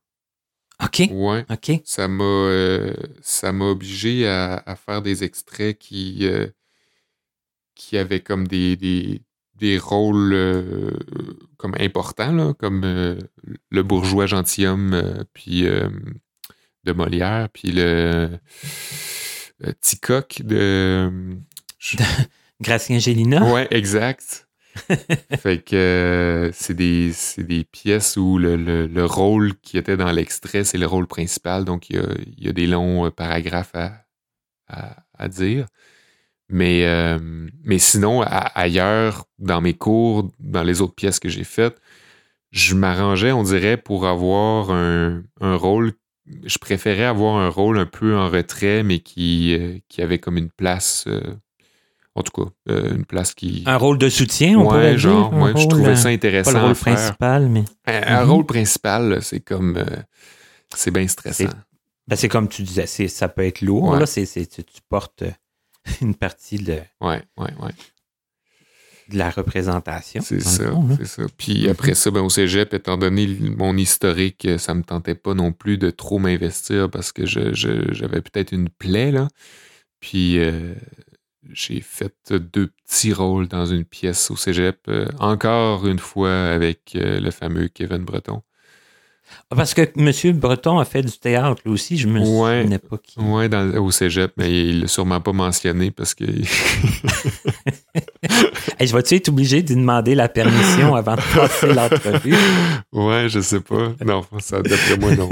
[0.83, 1.09] OK.
[1.11, 1.45] Ouais.
[1.49, 1.81] OK.
[1.85, 6.47] Ça m'a, euh, ça m'a obligé à, faire des extraits qui, euh,
[7.75, 9.21] qui avaient comme des, des
[9.77, 10.91] rôles euh,
[11.57, 13.17] comme importants, comme euh,
[13.69, 18.29] le bourgeois gentilhomme euh, puis de Molière, puis le
[19.81, 21.11] Ticoc de.
[22.61, 23.51] Gracien Gélina.
[23.51, 24.47] Ouais, exact.
[25.37, 30.87] fait que c'est des, des, pièces où le, rôle qui était dans l'extrait, c'est le
[30.87, 31.63] rôle principal.
[31.63, 32.03] Donc, il
[32.37, 34.05] y a, des longs paragraphes à,
[35.13, 35.67] à dire.
[36.49, 37.19] Mais, euh,
[37.63, 41.79] mais sinon, ailleurs, dans mes cours, dans les autres pièces que j'ai faites,
[42.51, 45.93] je m'arrangeais, on dirait, pour avoir un, rôle.
[46.43, 50.37] Je préférais avoir un rôle un peu en retrait, mais qui, euh, qui avait comme
[50.37, 51.05] une place.
[51.07, 51.21] Euh,
[52.15, 53.63] en tout cas, une place qui.
[53.65, 55.57] Un rôle de soutien, on pourrait genre, dire.
[55.57, 56.51] je trouvais ça intéressant.
[56.51, 57.63] Pas le rôle principal, mais.
[57.87, 58.29] Un, mhm.
[58.29, 59.83] rôle principal, c'est comme.
[60.75, 61.45] c'est bien stressant.
[62.07, 63.95] Ben, c'est comme tu disais, ça peut être lourd.
[63.95, 65.23] Là, tu, tu portes
[66.01, 67.71] une partie de, ouais, ouais, ouais.
[69.09, 70.21] de la représentation.
[70.21, 71.23] C'est ça, c'est ça.
[71.37, 75.51] Puis après ça, ben, au cégep, étant donné mon historique, ça me tentait pas non
[75.51, 79.27] plus de trop m'investir parce que j'avais peut-être une plaie, là.
[79.99, 80.73] Puis euh,
[81.51, 86.95] j'ai fait deux petits rôles dans une pièce au cégep, euh, encore une fois avec
[86.95, 88.41] euh, le fameux Kevin Breton.
[89.49, 90.37] Parce que M.
[90.37, 92.61] Breton a fait du théâtre, lui aussi, je me Ouais.
[92.61, 93.19] souvenais pas qui.
[93.19, 96.25] Ouais, dans, au cégep, mais il l'a sûrement pas mentionné parce que.
[98.79, 102.35] Hey, je vais-tu être obligé de demander la permission avant de passer l'entrevue?
[102.91, 103.93] ouais, je sais pas.
[104.03, 105.29] Non, ça, d'après moi, non.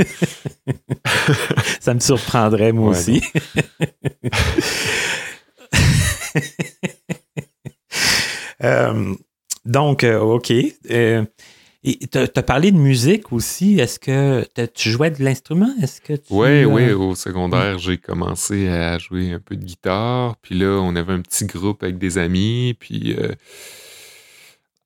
[1.80, 3.22] Ça me surprendrait, moi Ouais, aussi.
[8.64, 9.16] Euh,
[9.66, 10.54] donc, euh, OK.
[10.92, 11.26] Euh,
[11.84, 13.80] et tu as parlé de musique aussi.
[13.80, 15.74] Est-ce que tu jouais de l'instrument?
[15.82, 16.26] Est-ce que tu.
[16.30, 20.36] Oui, euh, oui, au secondaire, j'ai commencé à jouer un peu de guitare.
[20.44, 22.76] Puis là, on avait un petit groupe avec des amis.
[22.80, 23.34] Puis euh,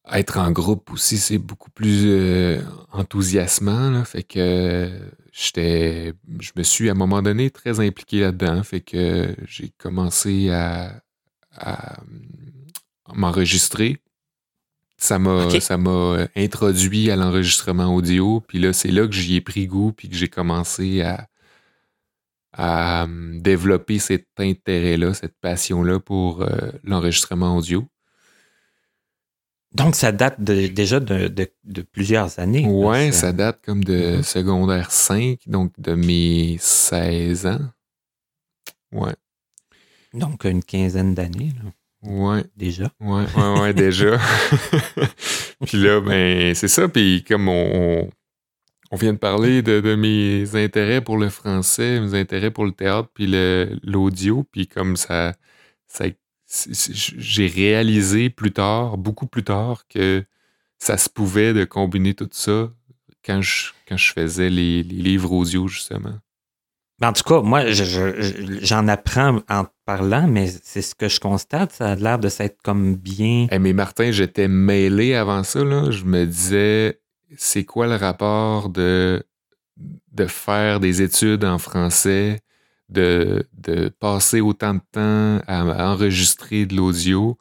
[0.09, 2.61] être en groupe aussi, c'est beaucoup plus euh,
[2.93, 3.89] enthousiasmant.
[3.89, 4.05] là.
[4.05, 4.89] Fait que
[5.33, 8.63] j'étais, je me suis à un moment donné très impliqué là-dedans.
[8.63, 11.01] Fait que j'ai commencé à,
[11.57, 12.21] à, hum,
[13.15, 13.97] m'enregistrer.
[15.05, 18.41] Ça m'a, ça m'a introduit à l'enregistrement audio.
[18.47, 19.91] Puis là, c'est là que j'y ai pris goût.
[19.91, 21.27] Puis que j'ai commencé à,
[22.53, 27.85] à hum, développer cet intérêt-là, cette passion-là pour euh, l'enregistrement audio.
[29.73, 32.65] Donc, ça date de- déjà de, de- de plusieurs années.
[33.11, 34.23] C'est- ça date comme de Mhm.
[34.23, 37.59] secondaire 5, donc de mes 16 ans.
[38.93, 39.15] Ouais,
[40.13, 41.69] Donc, une quinzaine d'années, là,
[42.05, 42.91] ouais, déjà.
[42.99, 44.19] ouais, ouais, ouais, déjà.
[45.65, 46.87] puis là, ben, c'est ça.
[46.87, 48.09] Puis comme on,
[48.91, 52.71] on, vient de parler de, de mes intérêts pour le français, mes intérêts pour le
[52.71, 55.33] théâtre, puis le- l'audio, puis comme ça,
[55.87, 56.05] ça
[57.17, 60.23] j'ai réalisé plus tard, beaucoup plus tard, que
[60.77, 62.71] ça se pouvait de combiner tout ça
[63.25, 66.19] quand je, quand je faisais les, les livres audio, justement.
[66.99, 70.95] Ben, En tout cas, moi, je- je- je- j'en apprends en parlant, mais c'est ce
[70.95, 71.73] que je constate.
[71.73, 73.47] Ça a l'air de s'être comme bien.
[73.51, 75.63] Eh, mais Martin, j'étais mêlé avant ça.
[75.63, 75.91] Là.
[75.91, 77.01] Je me disais,
[77.37, 79.23] c'est quoi le rapport de,
[80.13, 82.39] de faire des études en français,
[82.87, 87.37] de, de passer autant de temps à, enregistrer de l'audio?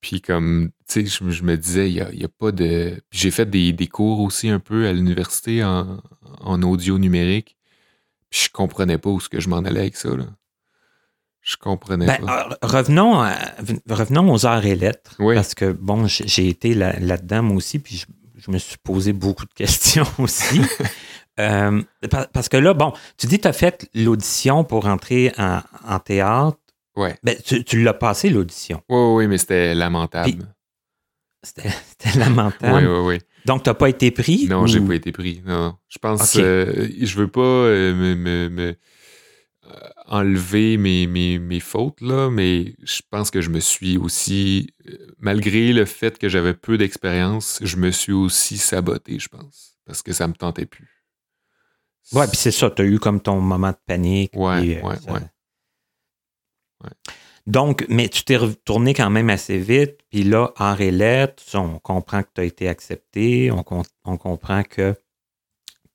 [0.00, 3.00] Puis comme, tu sais, je, me disais, il n'y a, a pas de...
[3.12, 6.02] J'ai fait des, des cours aussi un peu à l'université en,
[6.40, 7.56] en audio numérique.
[8.32, 10.08] Puis je comprenais pas où ce que je m'en allais avec ça.
[10.16, 10.24] Là.
[11.42, 12.48] Je comprenais Ben, pas.
[12.50, 13.36] euh, revenons, à-
[13.90, 15.14] revenons aux arts et lettres.
[15.20, 15.34] Oui.
[15.34, 18.06] Parce que, bon, j'ai été là- là-dedans, moi aussi, puis je,
[18.38, 20.60] je me suis posé beaucoup de questions aussi.
[21.40, 25.32] Euh, par- parce que là, bon, tu dis que tu as fait l'audition pour entrer
[25.38, 26.58] en, en théâtre.
[26.94, 27.16] Ouais.
[27.22, 28.82] Ben, tu, tu l'as passé, l'audition.
[28.90, 30.30] Oui, oui, mais c'était lamentable.
[30.30, 30.38] Puis-
[31.42, 32.86] C'était c'était lamentable.
[32.86, 33.18] Oui, oui, oui.
[33.44, 34.46] Donc, tu n'as pas été pris?
[34.48, 35.42] Non, ou- j'ai pas été pris.
[35.44, 35.76] Non.
[35.88, 38.74] Je pense, euh, je veux pas euh, me, me- me,
[39.64, 44.70] euh, enlever mes, mes, mes fautes, là, mais je pense que je me suis aussi,
[45.18, 50.02] malgré le fait que j'avais peu d'expérience, je me suis aussi saboté, je pense, parce
[50.02, 50.88] que ça me tentait plus.
[52.12, 54.32] Ouais, puis c'est ça, tu as eu comme ton moment de panique.
[54.36, 55.12] Ouais, ça- ouais.
[55.14, 55.20] Ouais.
[57.46, 62.22] Donc, mais tu t'es retourné quand même assez vite, puis là, et lettres, on comprend
[62.22, 64.94] que tu as été accepté, on, com- on comprend que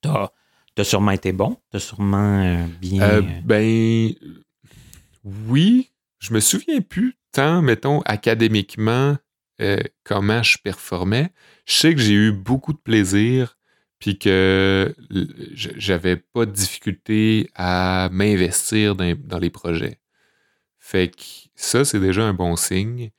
[0.02, 3.02] tu as, sûrement été bon, tu as sûrement euh, bien.
[3.02, 4.12] Euh, euh, ben,
[5.24, 9.16] oui, je me souviens plus tant, mettons, académiquement,
[9.60, 11.30] euh, comment je performais.
[11.64, 13.56] Je sais que j'ai eu beaucoup de plaisir,
[13.98, 14.94] puis que
[15.54, 19.98] j'avais pas de difficulté à m'investir dans, dans les projets.
[20.88, 21.22] Fait que
[21.54, 23.10] ça, c'est déjà un bon signe.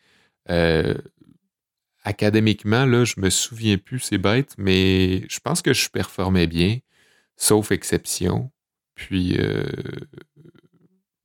[0.49, 0.95] Euh,
[2.03, 6.79] académiquement, là, je me souviens plus, c'est bête, mais je pense que je performais bien,
[7.35, 8.49] sauf exception.
[8.95, 9.69] Puis, euh,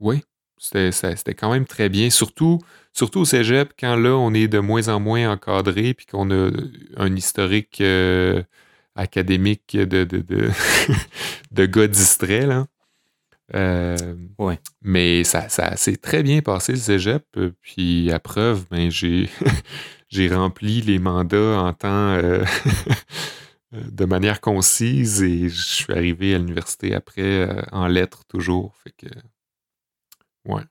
[0.00, 0.20] oui,
[0.58, 2.10] c'était quand même très bien.
[2.10, 2.58] Surtout,
[2.92, 6.50] surtout au cégep, quand là, on est de moins en moins encadré, puis qu'on a
[6.98, 8.42] un historique euh,
[8.96, 10.50] académique de, de, de,
[11.52, 12.66] de gars distraits, là.
[13.54, 13.96] Euh,
[14.38, 14.58] Ouais.
[14.82, 17.24] Mais ça, ça s'est très bien passé, le cégep.
[17.36, 19.28] euh, Puis, à preuve, ben, j'ai
[20.08, 21.88] j'ai rempli les mandats en temps...
[22.22, 22.44] euh,
[23.72, 28.72] de manière concise et je suis arrivé à l'université après euh, en lettres toujours.
[28.84, 29.12] Fait que,
[30.46, 30.62] ouais.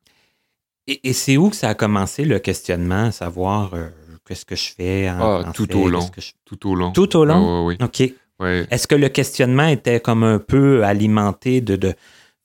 [0.88, 3.90] Et, et c'est où que ça a commencé le questionnement, savoir euh,
[4.26, 6.10] qu'est-ce que je fais en Ah, français, tout au long.
[6.18, 6.92] je- Tout au long.
[6.94, 7.36] Tout au long?
[7.36, 8.14] Ah, ouais, ouais, OK.
[8.40, 8.68] ouais.
[8.72, 11.96] Est-ce que le questionnement était comme un peu alimenté de, de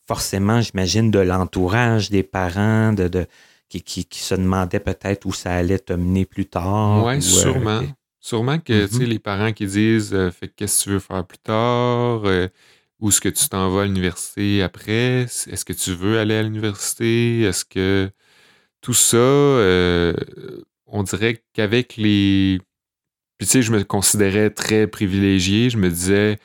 [0.08, 3.26] forcément, j'imagine, de l'entourage des parents, de, de
[3.68, 7.04] qui, qui, qui se demandaient peut-être où ça allait te mener plus tard?
[7.06, 7.82] Ouais, ou, euh, sûrement.
[8.20, 9.10] Sûrement que, tu sais, Mhm.
[9.10, 12.48] les parents qui disent euh, fait qu'est-ce que tu veux faire plus tard euh,
[13.00, 15.22] Où est-ce que tu t'en vas à l'université après?
[15.24, 17.42] Est-ce que tu veux aller à l'université?
[17.42, 18.10] Est-ce que
[18.80, 19.18] tout ça,
[20.86, 22.60] on dirait qu'avec les.
[23.38, 25.70] Puis, tu sais, je me considérais très privilégié.
[25.70, 26.38] Je me disais,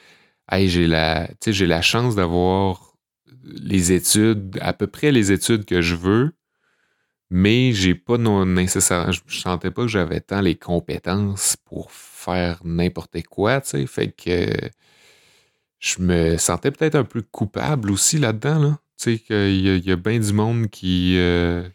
[0.51, 2.92] hey, j'ai la, tu sais, j'ai la chance d'avoir
[3.43, 6.31] les études, à peu près les études que je veux,
[7.29, 12.61] mais j'ai pas non nécessairement, je sentais pas que j'avais tant les compétences pour faire
[12.63, 13.87] n'importe quoi, tu sais.
[13.87, 14.47] Fait que
[15.79, 18.79] je me sentais peut-être un peu coupable aussi là-dedans, là.
[18.97, 21.15] Tu sais, qu'il y y a bien du monde qui.
[21.17, 21.67] euh,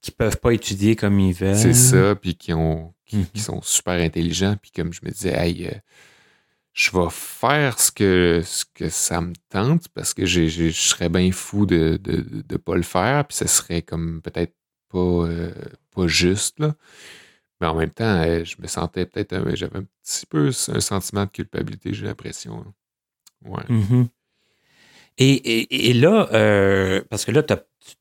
[0.00, 1.56] Qui peuvent pas étudier comme ils veulent.
[1.56, 3.26] c'est ça, puis qui, ont, qui, Mhm.
[3.34, 5.72] qui sont super intelligents, puis comme je me disais, hey, euh,
[6.72, 11.30] je vais faire ce que, ce que ça me tente, parce que je serais bien
[11.32, 14.54] fou de ne de, de pas le faire, puis ce serait comme peut-être
[14.88, 15.52] pas, euh,
[15.94, 16.74] pas juste, là.
[17.60, 21.26] Mais en même temps, euh, je me sentais peut-être, j'avais un petit peu un sentiment
[21.26, 22.64] de culpabilité, j'ai l'impression.
[22.66, 22.72] hein.
[23.44, 23.64] Ouais.
[23.68, 24.08] Mhm.
[25.18, 27.52] Et, et- et là, euh, parce que là, tu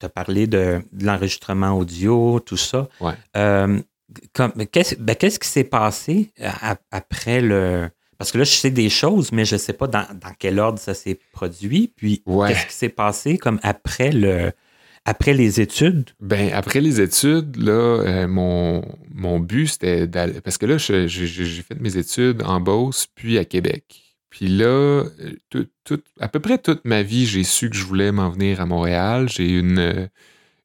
[0.01, 2.87] as parlé de, de l'enregistrement audio, tout ça.
[3.01, 3.13] Ouais.
[3.35, 3.81] Euh,
[4.71, 6.31] qu'est-ce ben, qu'est-ce qui s'est passé
[6.91, 7.89] après le.
[8.19, 10.59] Parce que là, je sais des choses, mais je ne sais pas dans, dans quel
[10.59, 11.91] ordre ça s'est produit.
[11.95, 12.49] Puis, Ouais.
[12.49, 14.51] qu'est-ce qui s'est passé comme après, le,
[15.05, 16.09] après les études?
[16.19, 18.83] Ben, après les études, là, euh, mon,
[19.15, 20.41] mon but, c'était d'aller.
[20.41, 23.85] Parce que là, je- je- je- j'ai fait mes études en Beauce, puis à Québec.
[24.29, 25.05] Puis là, euh,
[25.49, 28.59] tout- tout- à peu près toute ma vie, j'ai su que je voulais m'en venir
[28.61, 29.27] à Montréal.
[29.29, 30.07] J'ai une, euh,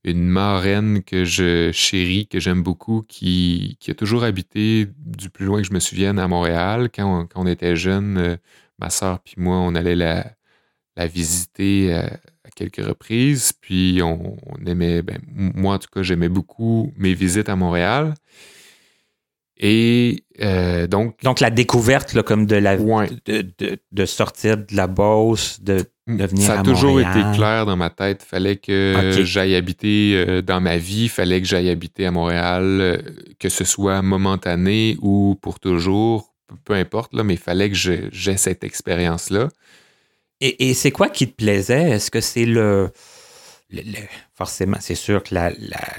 [0.04, 5.46] une marraine que je chéris, que j'aime beaucoup, qui, qui a toujours habité du plus
[5.46, 6.90] loin que je me souvienne à Montréal.
[6.94, 8.36] Quand on, était jeunes, euh,
[8.78, 10.32] ma soeur puis moi, on allait la,
[10.96, 12.06] la visiter euh,
[12.44, 13.52] à quelques reprises.
[13.52, 14.36] Puis on,
[14.66, 18.14] aimait, ben, moi en tout cas, j'aimais beaucoup mes visites à Montréal.
[19.56, 23.08] Et euh, donc, Donc, la découverte, là, comme de la Ouais.
[23.24, 27.18] de, de- de sortir de la Beauce, de, de venir ça a à toujours Montréal.
[27.18, 28.22] été clair dans ma tête.
[28.24, 32.98] Fallait que j'aille habiter euh, dans ma vie, fallait que j'aille habiter à Montréal, euh,
[33.38, 38.36] que ce soit momentané ou pour toujours, peu- importe, là, mais il fallait que j'aie
[38.36, 39.48] cette expérience-là.
[40.40, 41.90] Et, et c'est quoi qui te plaisait?
[41.90, 42.90] Est-ce que c'est le,
[43.70, 45.96] le- le- Forcément, c'est sûr que la, la-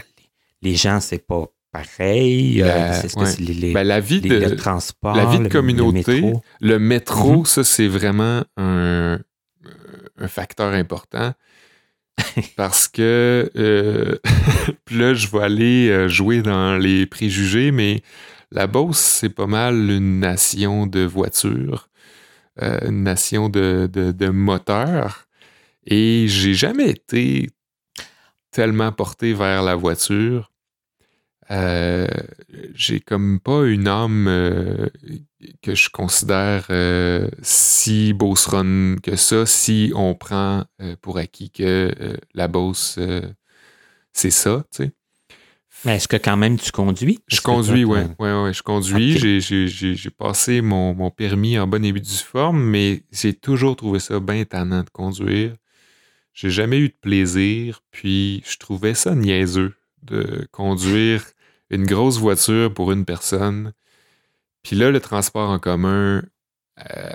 [0.61, 1.45] les gens, c'est pas
[1.83, 2.57] pareil.
[2.57, 3.35] La- Euh, ouais.
[3.39, 5.15] les, les- Ben, la vie les- de, le transport.
[5.15, 6.43] la vie de le communauté, métro.
[6.61, 7.45] le métro, Mhm.
[7.45, 9.19] ça, c'est vraiment un,
[10.17, 11.33] un facteur important.
[12.55, 14.15] Parce que, euh,
[14.85, 18.01] puis là, je vais aller euh, jouer dans les préjugés, mais
[18.51, 21.89] la Beauce, c'est pas mal une nation de voitures,
[22.61, 25.27] euh, une nation de, de, de moteurs.
[25.87, 27.49] Et j'ai jamais été
[28.51, 30.51] tellement porté vers la voiture.
[31.51, 32.07] Euh,
[32.73, 34.87] j'ai comme pas une âme euh,
[35.61, 40.65] que je considère euh, si beauceronne que ça, si on prend
[41.01, 41.93] pour acquis que
[42.33, 42.99] la Beauce,
[44.11, 44.91] c'est ça, tu sais.
[45.83, 47.19] Mais est-ce que quand même tu conduis?
[47.27, 49.39] Je conduis, toi, ouais, ouais, ouais, je conduis.
[49.39, 54.19] J'ai passé mon, mon permis en bonne et due forme, mais j'ai toujours trouvé ça
[54.19, 55.53] bien tannant de conduire.
[56.33, 61.23] J'ai jamais eu de plaisir, puis je trouvais ça niaiseux de conduire
[61.69, 63.73] une grosse voiture pour une personne.
[64.63, 66.23] Puis là, le transport en commun,
[66.91, 67.09] euh,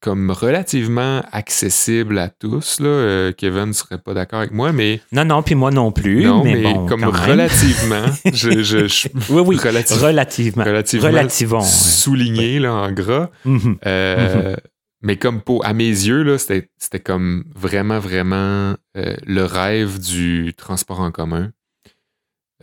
[0.00, 2.80] comme relativement accessible à tous.
[2.80, 2.88] Là.
[2.88, 6.24] Euh, Kevin ne serait pas d'accord avec moi, mais Non, non, puis moi non plus.
[6.24, 7.30] non, mais, mais, bon, comme quand même.
[7.30, 10.64] relativement, je, je, je- Oui, oui, relative- relativement.
[10.64, 11.64] relativement ouais.
[11.66, 13.30] souligné là, en gras.
[13.44, 13.78] Mhm.
[13.86, 14.56] Euh,
[15.02, 20.54] Mais comme pour, à mes yeux, là, c'était, c'était comme vraiment, vraiment le rêve du
[20.56, 21.50] transport en commun.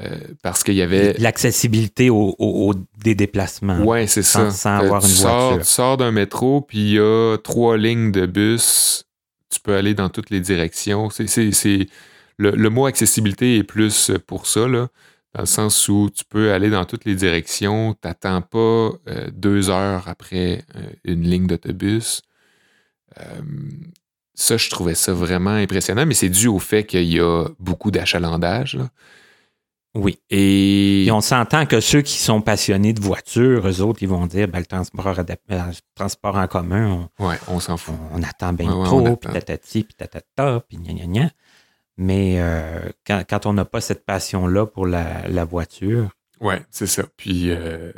[0.02, 1.14] Euh, parce qu'il y avait.
[1.14, 3.80] L'accessibilité au, au- au- des déplacements.
[3.84, 4.52] Ouais, c'est ça.
[4.52, 5.66] sans Euh, avoir tu une sors, voiture.
[5.66, 9.06] Tu sors d'un métro, puis il y a trois lignes de bus.
[9.50, 11.10] Tu peux aller dans toutes les directions.
[11.10, 11.88] C'est, c'est, c'est-
[12.38, 14.90] le, le mot accessibilité est plus pour ça, là,
[15.34, 17.94] dans le sens où tu peux aller dans toutes les directions.
[17.94, 18.58] Tu n'attends pas
[19.08, 22.22] euh, deux heures après euh, une ligne d'autobus.
[23.22, 23.24] Euh,
[24.34, 27.92] ça, je trouvais ça vraiment impressionnant, mais c'est dû au fait qu'il y a beaucoup
[27.92, 28.78] d'achalandage.
[29.96, 30.20] Oui.
[30.30, 34.28] Et, Et on s'entend que ceux qui sont passionnés de voiture, eux autres, ils vont
[34.28, 37.96] dire ben, le transport, adap- euh, le transport en commun, ouais, on s'en fout.
[38.12, 41.30] on, on attend bien Ouais, on trop, puis tatati, puis tatata, puis gna gna gna.
[41.98, 46.10] Mais euh, quand, quand on n'a pas cette passion-là pour la, la voiture,
[46.42, 47.04] Ouais, c'est ça.
[47.16, 47.94] Puis, euh,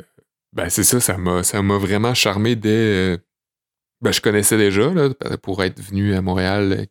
[0.52, 2.68] ben, c'est ça, ça m'a, ça m'a vraiment charmé dès.
[2.70, 3.18] euh,
[4.00, 5.08] ben, je connaissais déjà, là,
[5.42, 6.86] pour être venu à Montréal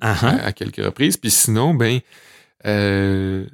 [0.00, 1.16] ah, à, hein, à quelques reprises.
[1.16, 2.00] Puis sinon, ben,
[2.66, 3.46] euh,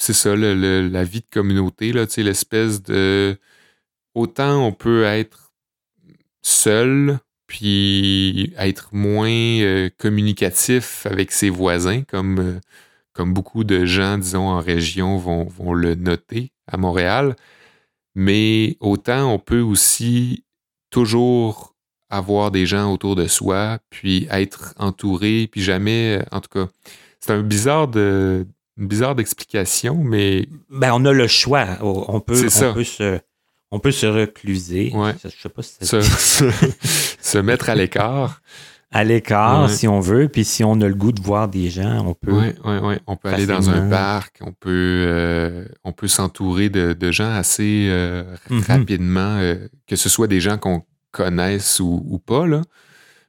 [0.00, 3.38] c'est ça, le- le- la vie de communauté, là, l'espèce de.
[4.14, 5.52] Autant on peut être
[6.42, 12.60] seul, puis être moins euh, communicatif avec ses voisins, comme, euh,
[13.12, 17.36] comme beaucoup de gens, disons, en région vont, vont le noter à Montréal.
[18.14, 20.44] Mais autant on peut aussi
[20.90, 21.74] toujours
[22.10, 26.68] avoir des gens autour de soi, puis être entouré, puis jamais, en tout cas,
[27.20, 28.46] c'est un bizarre de,
[28.80, 30.48] une bizarre d'explication, mais.
[30.70, 31.66] Ben, on a le choix.
[31.80, 33.20] On peut, on peut se.
[33.72, 34.90] On peut se recluser.
[34.94, 35.14] Ouais.
[35.22, 36.50] Je sais pas si se, se,
[37.20, 38.42] se, mettre à l'écart.
[38.90, 39.68] À l'écart, ouais.
[39.68, 40.28] si on veut.
[40.28, 42.32] Puis si on a le goût de voir des gens, on peut.
[42.32, 42.94] Oui, oui, oui.
[43.06, 44.38] On peut aller dans un parc.
[44.40, 48.66] On peut, euh, on peut s'entourer de, de, gens assez euh, mm -hmm.
[48.66, 52.62] rapidement, euh, que ce soit des gens qu'on connaisse ou, ou, pas, là.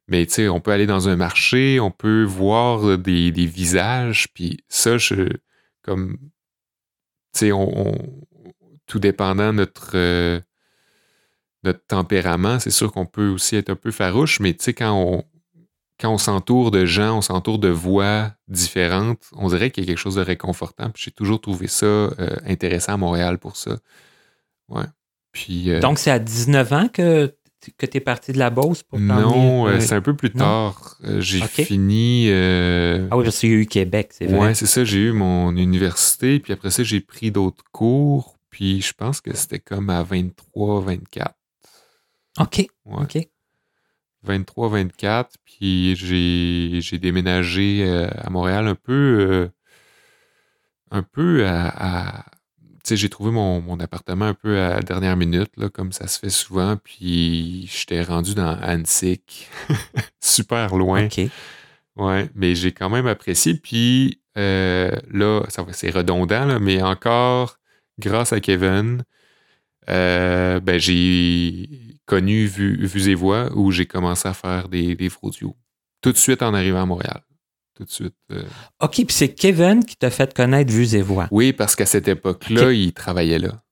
[0.08, 4.28] Mais tu sais, on peut aller dans un marché, on peut voir des, des visages,
[4.34, 4.98] puis ça,
[5.84, 6.18] comme,
[7.34, 7.98] tu sais, on,
[8.88, 10.42] tout dépendant notre, euh,
[11.64, 14.94] notre tempérament, c'est sûr qu'on peut aussi être un peu farouche, mais tu sais, quand
[14.94, 15.24] on,
[16.02, 19.90] quand on s'entoure de gens, on s'entoure de voix différentes, on dirait qu'il y a
[19.90, 20.90] quelque chose de réconfortant.
[20.90, 23.78] Puis j'ai toujours trouvé ça euh, intéressant à Montréal pour ça.
[24.68, 24.86] Ouais.
[25.32, 27.34] Puis, euh, Donc, c'est à 19 ans que
[27.78, 30.98] que tu es parti de la Beauce pour Non, euh, c'est un peu plus tard.
[31.04, 31.64] Euh, j'ai okay.
[31.64, 32.26] fini.
[32.30, 33.08] Euh...
[33.12, 34.40] Ah oui, parce a eu Québec, c'est vrai.
[34.40, 34.84] Ouais, c'est ça.
[34.84, 39.36] J'ai eu mon université, puis après ça, j'ai pris d'autres cours, puis je pense que
[39.36, 41.36] c'était comme à 23, 24.
[42.40, 42.58] OK.
[42.58, 42.68] Ouais.
[42.86, 43.28] OK.
[44.24, 47.88] 23, 24, puis j'ai déménagé
[48.18, 49.50] à Montréal un peu.
[50.92, 52.26] un peu à, à
[52.90, 56.20] j'ai trouvé mon, mon, appartement un peu à la dernière minute, là, comme ça se
[56.20, 59.22] fait souvent, puis j'étais rendu dans Annecy,
[60.20, 61.06] super loin.
[61.06, 61.22] OK.
[61.98, 63.56] Ouais, mais j'ai quand même apprécié.
[63.56, 67.60] Puis euh, là, c'est redondant, là, mais encore,
[68.00, 69.04] grâce à Kevin,
[69.90, 71.70] euh, ben, j'ai
[72.06, 75.56] connu Vues et Voix où j'ai commencé à faire des livres audio.
[76.02, 77.22] Tout de suite en arrivant à Montréal
[77.76, 78.16] tout de suite.
[78.32, 78.44] Euh...
[78.82, 81.28] OK, puis c'est Kevin qui t'a fait connaître Vues et Voix.
[81.32, 82.80] Oui, parce qu'à cette époque-là, okay.
[82.80, 83.64] il travaillait là.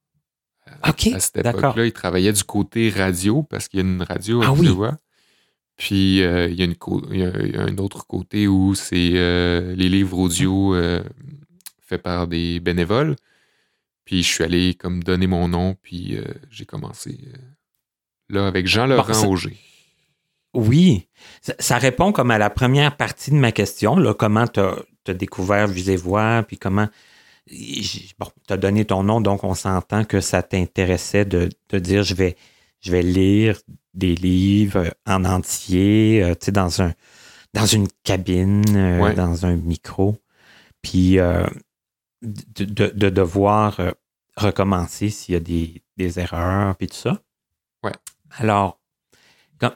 [0.88, 4.42] OK, À cette époque-là, il travaillait du côté radio, parce qu'il y a une radio
[4.42, 4.68] à ah, Vues oui.
[4.68, 4.98] et Voix.
[5.80, 6.76] Puis euh, il, y a une
[7.12, 10.76] il, y a, il, y a un autre côté où c'est euh, les livres audio
[10.76, 11.02] euh,
[11.82, 13.16] faits par des bénévoles.
[14.04, 17.18] Puis je suis allé comme donner mon nom, puis euh, j'ai commencé
[18.28, 19.58] là avec Jean-Laurent bon, Auger.
[20.54, 21.08] Oui,
[21.42, 25.14] ça, ça, répond comme à la première partie de ma question, là, comment tu as,
[25.14, 26.88] découvert Vues et Voix, puis comment...
[28.20, 32.04] Bon, tu as donné ton nom, donc on s'entend que ça t'intéressait de, de, dire
[32.04, 32.36] je vais,
[32.80, 33.60] je vais lire
[33.96, 36.94] des livres en entier, euh, tu sais, dans, un,
[37.56, 39.14] dans une cabine, euh, ouais.
[39.16, 40.16] dans un micro,
[40.84, 41.48] puis euh,
[42.22, 43.82] de, de, de, devoir
[44.38, 47.20] recommencer s'il y a des, des erreurs, puis tout ça.
[47.84, 47.94] Ouais.
[48.38, 48.79] Alors,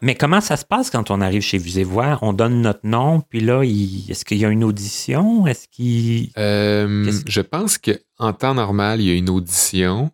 [0.01, 2.19] mais comment ça se passe quand on arrive chez Voix?
[2.21, 4.09] On donne notre nom, puis là, il...
[4.09, 5.45] est-ce qu'il y a une audition?
[5.47, 6.29] Est-ce qu'il.
[6.37, 10.11] Euh, je pense qu'en temps normal, il y a une audition.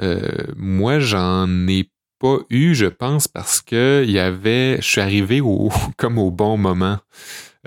[0.00, 4.76] Euh, moi, j'en ai pas eu, je pense, parce que il y avait.
[4.80, 6.98] Je suis arrivé au, comme au bon moment.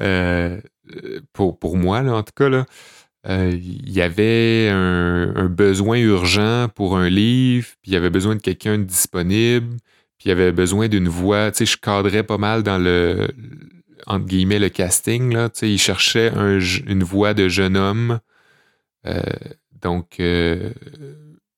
[0.01, 0.59] Euh,
[1.33, 2.65] pour, pour moi, là, en tout cas, là.
[3.27, 8.09] Euh, il y avait un, un, besoin urgent pour un livre, puis il y avait
[8.09, 9.75] besoin de quelqu'un de disponible
[10.19, 11.49] puis il avait besoin d'une voix.
[11.51, 13.29] Tu sais, je cadrais pas mal dans le,
[14.05, 15.33] entre guillemets, le casting.
[15.33, 15.49] Là.
[15.49, 18.19] Tu sais, il cherchait un, une voix de jeune homme.
[19.07, 19.21] Euh,
[19.81, 20.71] donc, euh,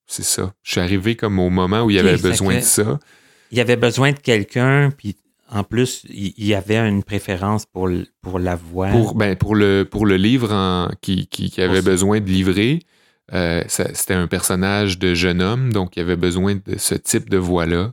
[0.05, 0.53] c'est ça.
[0.61, 2.99] Je suis arrivé comme au moment où il y avait besoin de ça.
[3.51, 5.17] Il y avait besoin de quelqu'un, puis
[5.49, 7.89] en plus, il y avait une préférence pour,
[8.21, 8.89] pour la voix.
[8.89, 12.79] Pour, ben, pour, le, pour le livre en, qui, qui, qui, avait besoin de livrer,
[13.33, 17.37] euh, c'était un personnage de jeune homme, donc il avait besoin de ce type de
[17.37, 17.91] voix-là.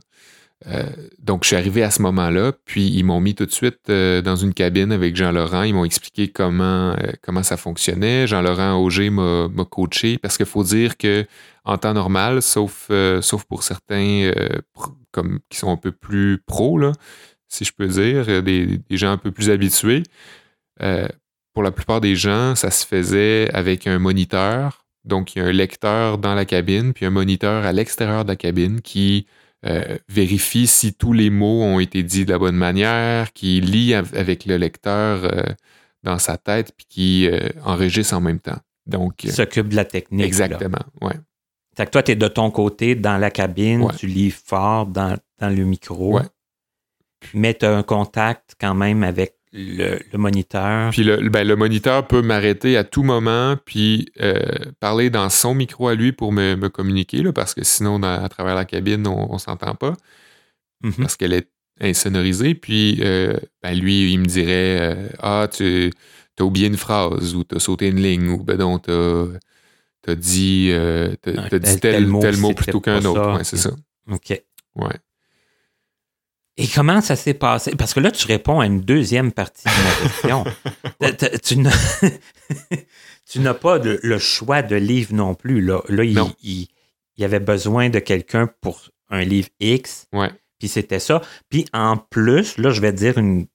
[0.67, 0.83] Euh,
[1.19, 4.21] donc, je suis arrivé à ce moment-là, puis ils m'ont mis tout de suite euh,
[4.21, 5.63] dans une cabine avec Jean-Laurent.
[5.63, 8.27] Ils m'ont expliqué comment, euh, comment ça fonctionnait.
[8.27, 11.25] Jean-Laurent Auger m'a coaché parce qu'il faut dire que
[11.63, 12.89] en temps normal, sauf,
[13.21, 14.31] sauf pour certains
[15.11, 16.79] comme, qui sont un peu plus pros,
[17.47, 20.03] si je peux dire, des, des gens un peu plus habitués,
[21.53, 24.85] pour la plupart des gens, ça se faisait avec un moniteur.
[25.05, 28.29] Donc, il y a un lecteur dans la cabine, puis un moniteur à l'extérieur de
[28.29, 29.27] la cabine qui
[29.65, 33.93] euh, vérifie si tous les mots ont été dits de la bonne manière, qui lit
[33.93, 35.43] avec le lecteur euh,
[36.03, 38.59] dans sa tête, puis qui euh, enregistre en même temps.
[38.85, 40.25] Donc, s'occupe de la technique.
[40.25, 41.11] Exactement, oui.
[41.75, 43.93] Fait que toi, tu es de ton côté dans la cabine, ouais.
[43.95, 46.23] tu lis fort dans, dans le micro, ouais.
[47.33, 50.91] mais tu as un contact quand même avec le, le, moniteur.
[50.91, 54.35] Puis le, ben, le moniteur peut m'arrêter à tout moment, puis euh,
[54.79, 58.23] parler dans son micro à lui pour me, me communiquer, là, parce que sinon, dans,
[58.23, 59.95] à travers la cabine, on, on s'entend pas,
[60.83, 60.89] Mhm.
[60.89, 61.01] mm -hmm.
[61.01, 61.49] parce qu'elle est
[61.81, 62.55] insonorisée.
[62.55, 65.91] Puis euh, ben, lui, il me dirait euh, Ah, tu
[66.39, 68.91] as oublié une phrase, ou tu as sauté une ligne, ou ben donc tu
[70.11, 73.37] as, dit, as, as dit tel, tel, mot, tel mot plutôt qu'un autre.
[73.37, 73.71] Ouais, c'est ça.
[74.11, 74.29] OK.
[74.75, 74.95] Ouais.
[76.59, 77.71] Et comment ça s'est passé?
[77.77, 80.43] Parce que là, tu réponds à une deuxième partie de ma question.
[83.29, 85.61] tu n'as pas le choix de livre non plus.
[85.61, 86.67] Là, là il,
[87.17, 90.07] y avait besoin de quelqu'un pour un livre X.
[90.11, 90.31] Ouais.
[90.59, 91.21] Puis c'était ça.
[91.47, 93.47] Puis en plus, là, je vais dire une,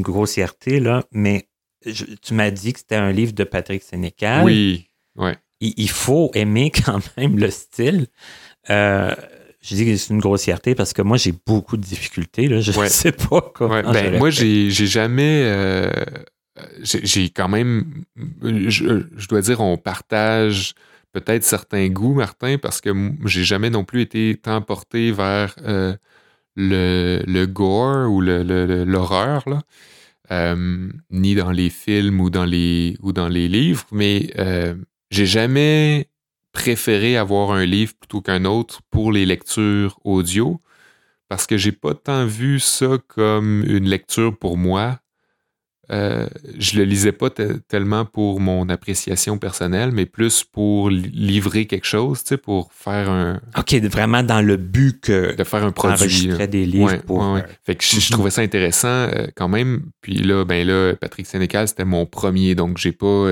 [0.00, 1.48] grossièreté, là, mais
[1.84, 4.44] tu m'as dit que c'était un livre de Patrick Sénécal.
[4.44, 5.36] Oui, ouais.
[5.60, 8.06] Il, faut aimer quand même le style.
[8.70, 9.14] Euh,
[9.60, 12.48] je dis que c'est une grossièreté parce que moi, j'ai beaucoup de difficultés.
[12.48, 12.60] Là.
[12.60, 13.82] Je ne sais pas comment.
[13.82, 15.42] Ben, moi, j'ai, jamais.
[15.44, 15.90] Euh,
[16.82, 18.04] j'ai, quand même.
[18.42, 20.74] Je, dois dire, on partage
[21.12, 22.90] peut-être certains goûts, Martin, parce que
[23.26, 25.94] j'ai jamais non plus été tant porté vers euh,
[26.56, 29.56] le, le, gore ou l'horreur, le,
[30.30, 34.32] euh, ni dans les films ou dans les, ou dans les livres, mais
[35.10, 36.09] j'ai jamais
[36.52, 40.60] préféré avoir un livre plutôt qu'un autre pour les lectures audio
[41.30, 44.98] parce que j'ai pas tant vu ça comme une lecture pour moi.
[45.90, 51.86] Euh, je le lisais pas tellement pour mon appréciation personnelle, mais plus pour livrer quelque
[51.86, 53.40] chose, tu sais, pour faire un.
[53.58, 56.28] Ok, vraiment dans le but que de faire un produit.
[56.48, 57.24] des livres pour.
[57.24, 58.02] Euh, fait que je, mhm.
[58.12, 59.82] trouvais ça intéressant euh, quand même.
[60.00, 63.26] Puis là, ben là, Patrick Sénécal, c'était mon premier, donc j'ai pas,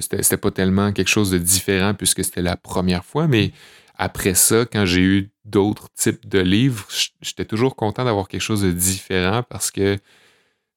[0.00, 3.52] c'était pas tellement quelque chose de différent puisque c'était la première fois, mais
[3.96, 6.86] après ça, quand j'ai eu d'autres types de livres,
[7.22, 9.98] j'étais toujours content d'avoir quelque chose de différent parce que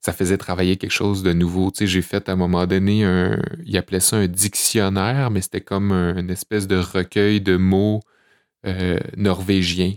[0.08, 1.70] ça faisait travailler quelque chose de nouveau.
[1.70, 3.38] Tu sais, j'ai fait à un moment donné un.
[3.66, 8.00] Il appelait ça un dictionnaire, mais c'était comme un, une espèce de recueil de mots
[8.66, 9.96] euh, norvégiens.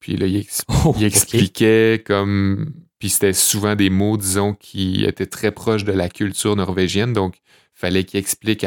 [0.00, 0.44] Puis là, il,
[0.84, 2.74] oh, expliquait comme.
[2.98, 7.14] Puis c'était souvent des mots, disons, qui étaient très proches de la culture norvégienne.
[7.14, 8.66] Donc, il fallait qu'il explique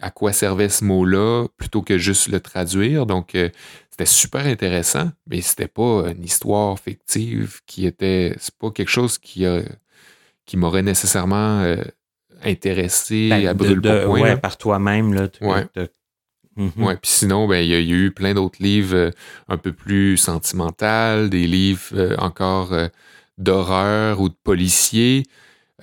[0.00, 3.04] à, quoi servait ce mot-là plutôt que juste le traduire.
[3.04, 3.50] Donc, euh,
[3.90, 8.34] c'était super intéressant, mais c'était pas une histoire fictive qui était.
[8.38, 9.60] C'est pas quelque chose qui a
[10.48, 11.76] qui m'aurait nécessairement euh,
[12.42, 14.20] intéressé ben, à brûle de, point.
[14.20, 15.12] Ouais, par toi-même.
[15.12, 15.66] Là, ouais.
[16.56, 16.72] Mhm.
[16.78, 16.96] ouais.
[16.96, 19.10] Puis sinon, ben, il y, a eu plein d'autres livres euh,
[19.48, 22.74] un peu plus sentimentaux, des livres euh, encore
[23.36, 25.24] d'horreur ou de policiers.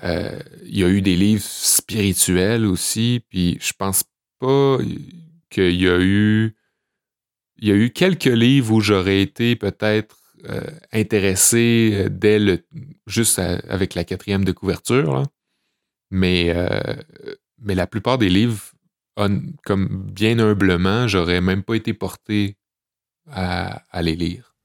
[0.03, 3.24] Il y a eu des livres spirituels aussi.
[3.30, 4.03] Puis je pense
[4.39, 4.78] pas
[5.51, 6.55] qu'il y a eu.
[7.59, 10.61] Il y a eu quelques livres où j'aurais été peut-être euh,
[10.91, 12.65] intéressé euh, dès le
[13.07, 15.23] juste avec la quatrième de couverture.
[16.11, 16.95] Mais, euh,
[17.59, 18.61] mais la plupart des livres,
[19.63, 22.57] comme bien humblement, j'aurais même pas été porté
[23.31, 24.55] à, les lire.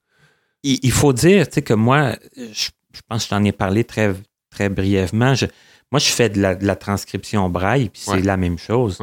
[0.63, 2.69] Il, faut dire que moi, je,
[3.09, 4.15] pense que je t'en ai parlé très,
[4.51, 5.35] très brièvement.
[5.91, 8.99] moi, je fais de la, transcription braille, puis c'est la même chose.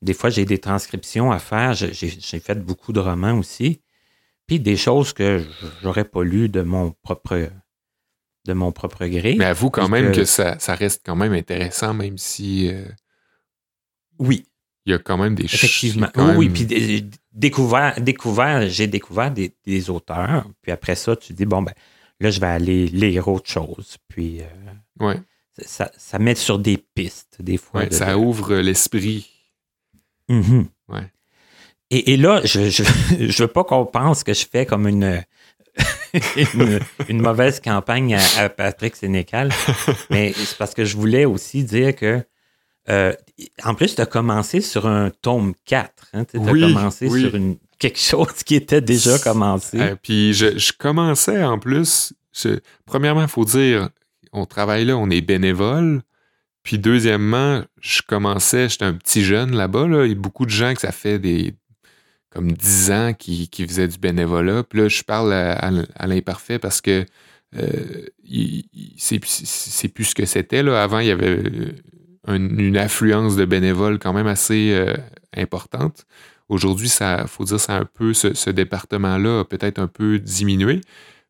[0.00, 1.74] Des fois, j'ai des transcriptions à faire.
[1.74, 3.80] J'ai fait beaucoup de romans aussi
[4.48, 5.42] des choses que
[5.82, 7.48] j'aurais pas lues de mon propre
[8.44, 9.36] de mon propre gré.
[9.38, 12.68] Mais avoue quand même que, ça, reste quand même intéressant, même si.
[12.68, 12.84] Euh,
[14.18, 14.46] oui.
[14.84, 16.08] Il y a quand même des Effectivement.
[16.36, 16.66] Oui, puis
[17.32, 20.44] découvert, découvert j'ai découvert des, auteurs.
[20.60, 21.72] Puis après ça, tu dis, bon, ben
[22.18, 23.96] là, je vais aller lire autre chose.
[24.08, 24.40] Puis.
[24.40, 25.20] Euh, ouais.
[25.58, 27.88] Ça, ça, met sur des pistes, des fois.
[27.90, 29.30] ça ouvre l'esprit.
[30.28, 30.66] Mm-hmm.
[30.88, 31.12] Ouais.
[31.94, 35.22] Et, là, je, je, veux pas qu'on pense que je fais comme une,
[37.08, 39.50] une, mauvaise campagne à, Patrick Sénécal,
[40.10, 42.24] mais c'est parce que je voulais aussi dire que,
[42.88, 43.12] euh,
[43.62, 45.92] en plus, tu as commencé sur un tome 4.
[46.14, 49.78] Hein, tu as commencé sur une, quelque chose qui était déjà commencé.
[49.78, 52.14] Euh, puis je, commençais en plus,
[52.86, 53.90] premièrement, il faut dire,
[54.32, 56.02] on travaille là, on est bénévole.
[56.62, 59.88] Puis deuxièmement, je commençais, j'étais un petit jeune là-bas.
[59.88, 61.54] Là, il y a beaucoup de gens que ça fait des,
[62.32, 64.62] comme 10 ans qui, qui faisait du bénévolat.
[64.64, 67.04] Puis là, je parle à, l'imparfait parce que
[67.56, 68.06] euh,
[68.96, 70.60] c'est plus ce que c'était.
[70.60, 71.42] Avant, il y avait
[72.26, 74.94] une affluence de bénévoles quand même assez euh,
[75.36, 76.06] importante.
[76.48, 80.80] Aujourd'hui, ça faut dire, ça un peu, ce, département-là a peut-être un peu diminué.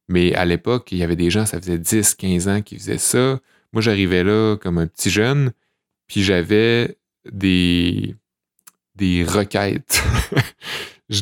[0.08, 2.98] Mais à l'époque, il y avait des gens, ça faisait 10, 15 ans qui faisaient
[2.98, 3.40] ça.
[3.72, 5.52] Moi, j'arrivais là comme un petit jeune,
[6.06, 6.98] puis j'avais
[7.32, 8.14] des
[9.24, 10.02] requêtes.
[11.08, 11.20] Je,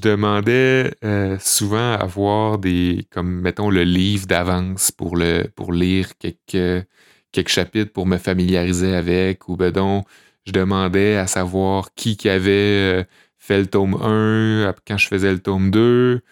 [0.00, 6.16] demandais euh, souvent à avoir des, comme mettons, le livre d'avance pour, le, pour lire
[6.18, 6.86] quelques,
[7.30, 10.06] quelques chapitres pour me familiariser avec, ou ben donc,
[10.46, 13.04] je demandais à savoir qui qui avait euh,
[13.38, 16.22] fait le tome 1 quand je faisais le tome 2,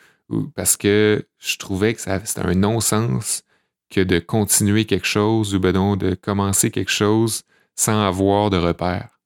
[0.55, 3.45] parce que je trouvais que c'était un non-sens
[3.91, 7.43] que de continuer quelque chose ou ben donc de commencer quelque chose
[7.77, 9.18] sans avoir de repères.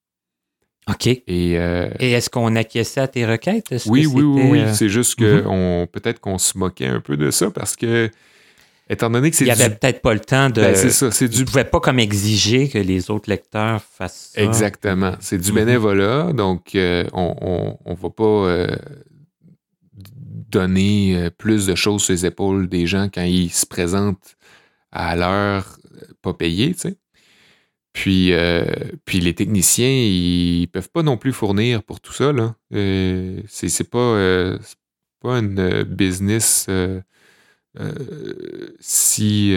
[0.89, 1.07] OK.
[1.07, 3.73] Et, euh, Et est-ce qu'on acquiesçait à tes requêtes?
[3.85, 4.59] Oui, oui, oui, oui.
[4.59, 5.47] Euh, c'est juste que mm-hmm.
[5.47, 8.09] on, peut-être qu'on se moquait un peu de ça parce que
[8.89, 9.61] étant donné que c'est Il n'y du...
[9.61, 10.61] avait peut-être pas le temps de.
[10.61, 11.41] Ben, c'est ça, c'est du...
[11.41, 14.41] ne pouvait pas comme exiger que les autres lecteurs fassent ça.
[14.41, 15.13] Exactement.
[15.21, 15.55] C'est du Mhm.
[15.55, 18.67] bénévolat, donc euh, on ne va pas euh,
[20.49, 24.35] donner plus de choses sur les épaules des gens quand ils se présentent
[24.91, 25.77] à l'heure
[26.21, 26.97] pas payée, tu sais.
[27.93, 28.65] Puis, euh,
[29.05, 32.55] puis les techniciens, ils peuvent pas non plus fournir pour tout ça, là.
[32.73, 34.77] Euh, c'est c'est pas, euh, c'est
[35.21, 36.99] pas une euh, business euh,
[37.79, 37.93] euh,
[38.79, 39.53] si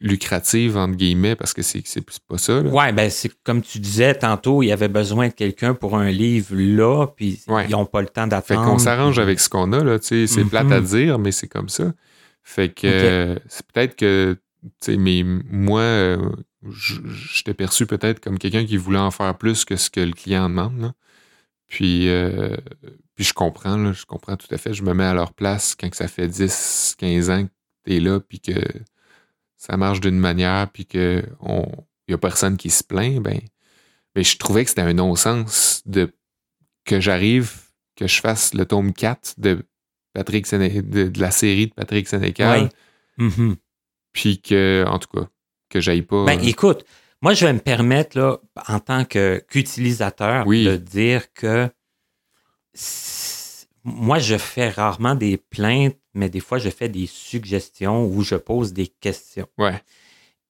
[0.00, 2.70] lucrative, entre guillemets, parce que c'est c'est pas ça, là.
[2.70, 6.10] Ouais, ben c'est comme tu disais tantôt, il y avait besoin de quelqu'un pour un
[6.10, 7.64] livre là, puis Ouais.
[7.66, 8.64] ils n'ont pas le temps Fait d'attendre.
[8.64, 10.50] qu'on s'arrange avec ce qu'on a, là, c'est Mhm.
[10.50, 11.92] plate à dire, mais c'est comme ça.
[12.42, 14.36] Fait que c'est peut-être que,
[14.88, 16.30] mais moi, euh,
[17.44, 20.48] t'ai perçu peut-être comme quelqu'un qui voulait en faire plus que ce que le client
[20.48, 20.92] demande.
[21.68, 22.56] Puis, euh,
[23.14, 24.74] puis je comprends, là, je comprends tout à fait.
[24.74, 27.50] Je me mets à leur place quand que ça fait 10, 15 ans que
[27.84, 28.54] t'es là, puis que
[29.56, 31.66] ça marche d'une manière, puis que on
[32.08, 33.40] y a personne qui se plaint, ben,
[34.14, 36.12] ben je trouvais que c'était un non-sens de
[36.84, 37.52] que j'arrive,
[37.96, 39.66] que je fasse le tome 4 de
[40.12, 42.70] Patrick de, la série de Patrick Sénécal.
[43.18, 43.56] Mhm.
[44.16, 45.28] Puis que, en tout cas,
[45.68, 46.24] que j'aille pas.
[46.24, 46.86] Ben, euh, écoute,
[47.20, 50.64] moi, je vais me permettre, là, en tant que- qu'utilisateur, Oui.
[50.64, 51.68] de dire que
[53.84, 58.36] moi, je fais rarement des plaintes, mais des fois, je fais des suggestions ou je
[58.36, 59.46] pose des questions.
[59.58, 59.82] ouais,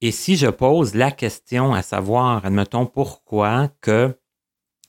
[0.00, 4.16] Et si je pose la question à savoir, admettons, pourquoi que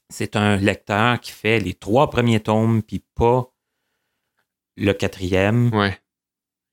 [0.09, 3.51] c'est un lecteur qui fait les trois premiers tomes puis pas
[4.77, 5.97] le quatrième, ouais,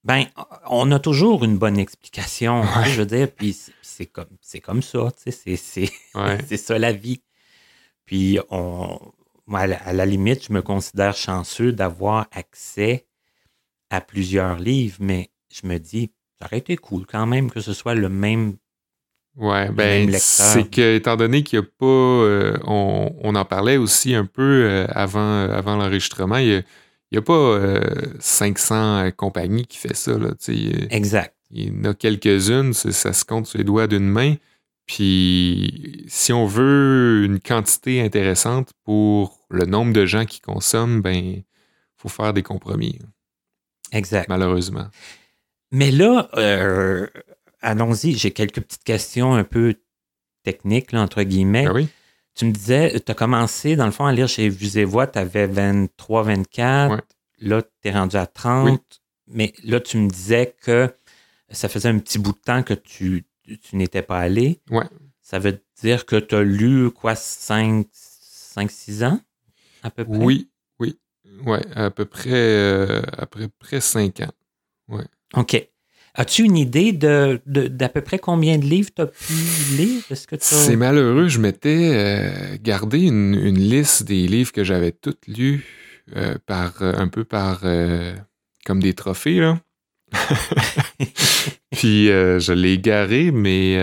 [0.05, 0.26] ben,
[0.68, 2.61] on a toujours une bonne explication.
[2.61, 2.90] Ouais.
[2.90, 6.38] Je veux dire, puis c'est- comme, c'est comme ça, tu sais, c'est, ouais.
[6.57, 7.22] ça la vie.
[8.05, 8.98] Puis, on,
[9.46, 13.07] moi, à la, limite, je me considère chanceux d'avoir accès
[13.90, 17.72] à plusieurs livres, mais je me dis, ça aurait été cool quand même que ce
[17.72, 18.57] soit le même.
[19.36, 21.86] Ouais, ben, c'est que, étant donné qu'il n'y a pas.
[21.86, 26.64] euh, on, on en parlait aussi un peu euh, avant, avant l'enregistrement, il
[27.15, 27.81] n'y a, pas euh,
[28.21, 30.31] 500 compagnies qui fait ça, là.
[30.49, 31.35] Il- Exact.
[31.51, 34.35] Il y en a quelques-unes, ça se compte sur les doigts d'une main.
[34.87, 41.43] Puis, si on veut une quantité intéressante pour le nombre de gens qui consomment, ben,
[41.97, 42.99] faut faire des compromis,
[43.93, 44.29] Exact.
[44.29, 44.89] malheureusement.
[45.71, 47.07] Mais là, euh,
[47.62, 49.75] allons-y, j'ai quelques petites questions un peu
[50.43, 51.67] techniques, là, entre guillemets.
[51.69, 51.89] Ah oui?
[52.35, 55.07] Tu me disais, tu as commencé, dans le fond, à lire chez Vues et Voix,
[55.07, 56.95] tu avais 23, 24.
[56.95, 57.01] Ouais.
[57.41, 58.70] Là, tu es rendu à 30.
[58.70, 58.78] Oui.
[59.28, 60.93] Mais là, tu me disais que
[61.51, 64.61] ça faisait un petit bout de temps que tu, tu n'étais pas allé.
[64.70, 64.85] Ouais.
[65.22, 69.20] Ça veut dire que tu as lu, quoi, 5, 6 ans,
[69.82, 70.16] à peu près?
[70.16, 70.99] Oui, oui.
[71.47, 74.32] Ouais, à peu près, euh, à peu près 5 ans.
[75.37, 75.68] OK.
[76.17, 79.33] As-tu une idée de, d'à peu près combien de livres tu as pu
[79.77, 80.03] lire?
[80.11, 84.62] Est-ce que t'as- C'est malheureux, je m'étais euh, gardé une, une liste des livres que
[84.62, 85.65] j'avais toutes lus
[86.17, 88.15] euh, par euh, un peu par euh,
[88.65, 89.59] comme des trophées là.
[91.73, 93.77] Puis je l'ai garé, mais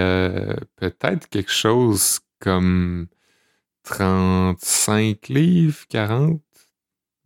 [0.77, 3.07] peut-être quelque chose comme
[3.83, 6.41] 35 livres, 40.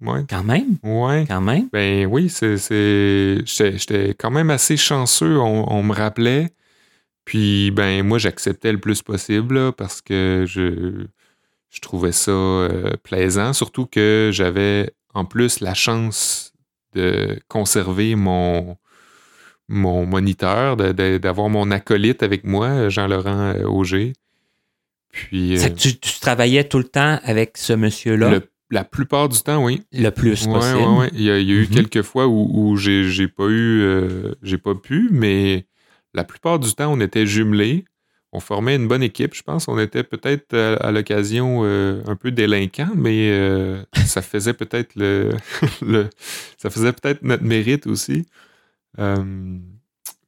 [0.02, 0.22] Ouais.
[0.30, 1.26] Quand même, Ouais.
[1.28, 1.70] quand même?
[1.72, 2.58] Ben oui, c'est.
[3.46, 6.50] J'étais quand même assez chanceux, on, on me rappelait.
[7.24, 11.06] Puis, ben, moi, j'acceptais le plus possible là, parce que je,
[11.72, 13.54] je trouvais ça euh, plaisant.
[13.54, 16.54] Surtout que j'avais en plus la chance
[16.94, 18.78] de conserver mon,
[19.70, 24.14] mon moniteur, d'avoir mon acolyte avec moi, Jean-Laurent euh, Auger.
[25.12, 28.84] Puis, C'est euh, que tu, tu travaillais tout le temps avec ce monsieur-là, le- la
[28.84, 29.82] plupart du temps, oui.
[30.12, 30.78] plus Ouais, possible.
[30.80, 31.10] ouais, ouais.
[31.14, 31.68] Il y a, il y a eu Mhm.
[31.68, 35.68] quelques fois où, où j'ai, pas eu, euh, j'ai pas pu, mais
[36.14, 37.86] la plupart du temps, on était jumelés.
[38.32, 39.68] On formait une bonne équipe, je pense.
[39.70, 44.96] On était peut-être à, à l'occasion euh, un peu délinquants, mais euh, ça faisait peut-être
[44.96, 45.30] le,
[45.82, 46.10] le-
[46.58, 48.26] ça faisait peut-être notre mérite aussi.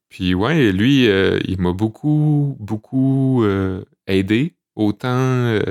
[0.10, 3.44] Puis ouais, lui, il m'a beaucoup, beaucoup
[4.08, 5.62] aidé, autant, euh,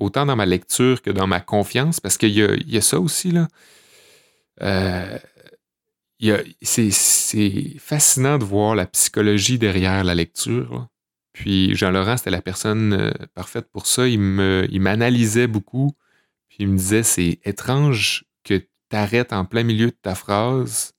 [0.00, 3.30] autant dans ma lecture que dans ma confiance, parce qu'il y y a ça aussi,
[3.30, 3.48] là.
[4.62, 5.18] Euh,
[6.62, 10.72] c'est, fascinant de voir la psychologie derrière la lecture.
[10.74, 10.88] là.
[11.32, 14.06] Puis Jean-Laurent, c'était la personne euh, parfaite pour ça.
[14.08, 15.92] Il, me, il m'analysait beaucoup.
[16.48, 20.92] Puis il me disait, c'est étrange que tu arrêtes en plein milieu de ta phrase,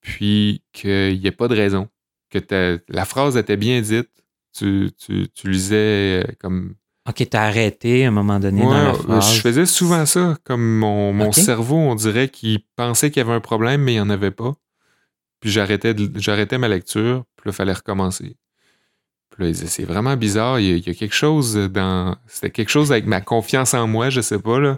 [0.00, 1.88] puis qu'il n'y ait pas de raison.
[2.30, 4.10] Que la phrase était bien dite.
[4.52, 6.76] Tu, tu, tu lisais euh, comme
[7.08, 9.34] OK, t'as arrêté à un moment donné dans la phrase.
[9.34, 10.38] je faisais souvent ça.
[10.44, 13.96] Comme mon, mon cerveau, on dirait qu'il pensait qu'il y avait un problème, mais il
[13.96, 14.54] n'y en avait pas.
[15.40, 18.36] puis j'arrêtais, j'arrêtais ma lecture, puis là, il fallait recommencer.
[19.30, 21.54] Puis là, il disait, c'est vraiment bizarre, il y, a, il y, a, quelque chose
[21.56, 22.16] dans...
[22.26, 24.76] C'était quelque chose avec ma confiance en moi, je sais pas, là.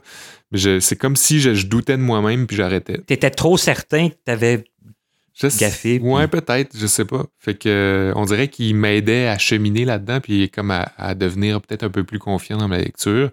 [0.50, 2.98] Mais c'est comme si je, je, doutais de moi-même, puis j'arrêtais.
[2.98, 4.64] T'étais trop certain que t'avais
[5.38, 5.98] Puis...
[6.00, 7.26] Ouais, peut-être, je sais pas.
[7.38, 11.82] Fait que, on dirait qu'il m'aidait à cheminer là-dedans, puis comme à, à devenir peut-être
[11.84, 13.30] un peu plus confiant dans ma lecture.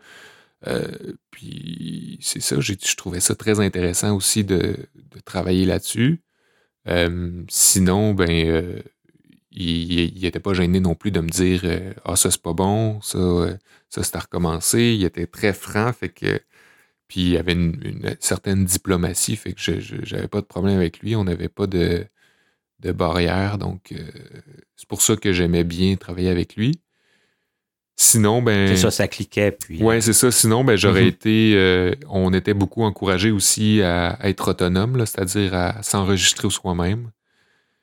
[0.67, 0.87] Euh,
[1.31, 6.21] puis c'est ça, je trouvais ça très intéressant aussi de, de travailler là-dessus.
[6.87, 8.79] Euh, sinon, ben, euh,
[9.51, 13.01] il n'était pas gêné non plus de me dire euh, Ah, ça c'est pas bon,
[13.01, 13.57] ça, euh,
[13.89, 14.95] ça c'est à recommencer.
[14.97, 16.39] Il était très franc, fait que.
[17.07, 20.77] Puis il y avait une, une certaine diplomatie, fait que je n'avais pas de problème
[20.77, 21.15] avec lui.
[21.15, 22.05] On n'avait pas de,
[22.79, 23.93] de barrière, donc
[24.75, 26.79] c'est pour ça que j'aimais bien travailler avec lui.
[27.95, 28.67] Sinon, ben.
[28.69, 29.51] C'est ça, ça cliquait.
[29.51, 29.81] Puis...
[29.81, 30.31] Ouais, c'est ça.
[30.31, 31.09] Sinon, ben, j'aurais mm -hmm.
[31.09, 31.53] été.
[31.55, 37.11] Euh, on était beaucoup encouragé aussi à, être autonome, c'est-à-dire à, s'enregistrer soi-même.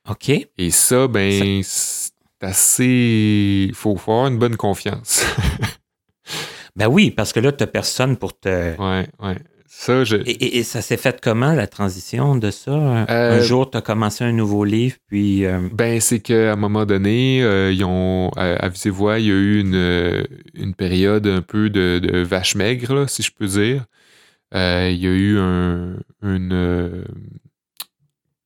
[0.08, 0.28] OK.
[0.30, 3.66] Et ça, ben, c'est assez.
[3.68, 5.24] Il faut avoir une bonne confiance.
[6.76, 8.48] ben oui, parce que là, tu n'as personne pour te.
[8.48, 9.36] Ouais, ouais.
[9.72, 10.16] Ça, je...
[10.16, 12.72] et, et, et, ça s'est fait comment, la transition de ça?
[12.72, 15.46] Euh, un jour, tu as commencé un nouveau livre, puis...
[15.46, 15.68] Euh...
[15.72, 19.60] Ben, c'est qu'à un moment donné, euh, ils ont, à, Visévoix, il y a eu
[19.60, 23.86] une, une période un peu de, de vache maigre, là, si je peux dire.
[24.56, 27.04] Euh, il y a eu un, une...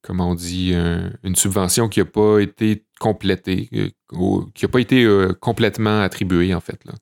[0.02, 0.74] comment on dit?
[0.74, 5.08] Un, une subvention qui n'a pas été complétée, qui n'a pas été
[5.40, 6.92] complètement attribuée, en fait, là.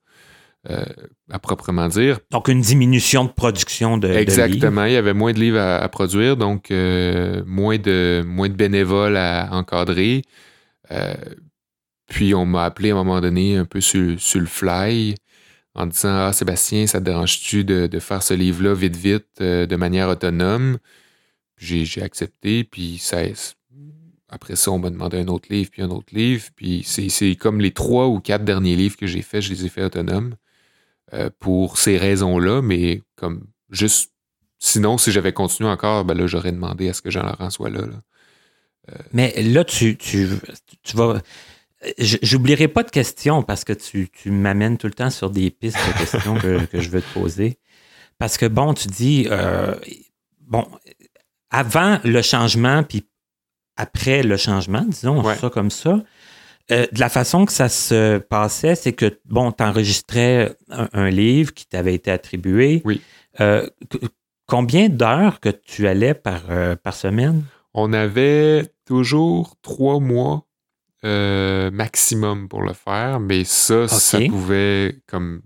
[0.70, 0.84] Euh,
[1.28, 2.20] à proprement dire.
[2.30, 4.84] Donc, une diminution de production de, Exactement.
[4.84, 8.48] De il y avait moins de livres à, à produire, donc euh, moins, de, moins
[8.48, 10.22] de bénévoles à encadrer.
[10.92, 11.14] Euh,
[12.06, 15.16] puis, on m'a appelé à un moment donné un peu sur, sur le fly
[15.74, 19.76] en disant Ah, Sébastien, ça te dérange-tu de, de, faire ce livre-là vite, vite, de
[19.76, 20.78] manière autonome
[21.56, 23.22] J'ai accepté, puis ça,
[24.28, 26.44] après ça, on m'a demandé un autre livre, puis un autre livre.
[26.54, 29.68] Puis c'est comme les trois ou quatre derniers livres que j'ai faits, je les ai
[29.68, 30.36] faits autonomes.
[31.14, 34.12] Euh, pour ces raisons-là, mais comme juste.
[34.58, 37.80] Sinon, si j'avais continué encore, ben là, j'aurais demandé à ce que Jean-Laurent soit là.
[37.80, 38.00] là.
[38.90, 38.98] Euh...
[39.12, 40.28] Mais là, tu, tu,
[40.82, 41.20] tu vas.
[41.98, 45.76] J'oublierai pas de questions parce que tu, tu m'amènes tout le temps sur des pistes
[45.76, 47.58] de questions que, que, je veux te poser.
[48.18, 49.74] Parce que, bon, tu dis, euh,
[50.40, 50.66] bon,
[51.50, 53.04] avant le changement, puis
[53.76, 55.36] après le changement, disons ouais.
[55.36, 56.02] ça comme ça,
[56.70, 61.10] euh, de la façon que ça se passait, c'est que, bon, tu enregistrais un, un,
[61.10, 62.82] livre qui t'avait été attribué.
[62.84, 63.00] Oui.
[63.40, 63.68] Euh,
[64.46, 67.42] combien d'heures que tu allais par, euh, par semaine?
[67.74, 70.46] On avait toujours trois mois
[71.04, 73.88] maximum pour le faire, mais ça, okay.
[73.88, 75.42] ça pouvait comme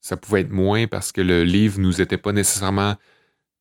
[0.00, 2.96] ça pouvait être moins parce que le livre nous était pas nécessairement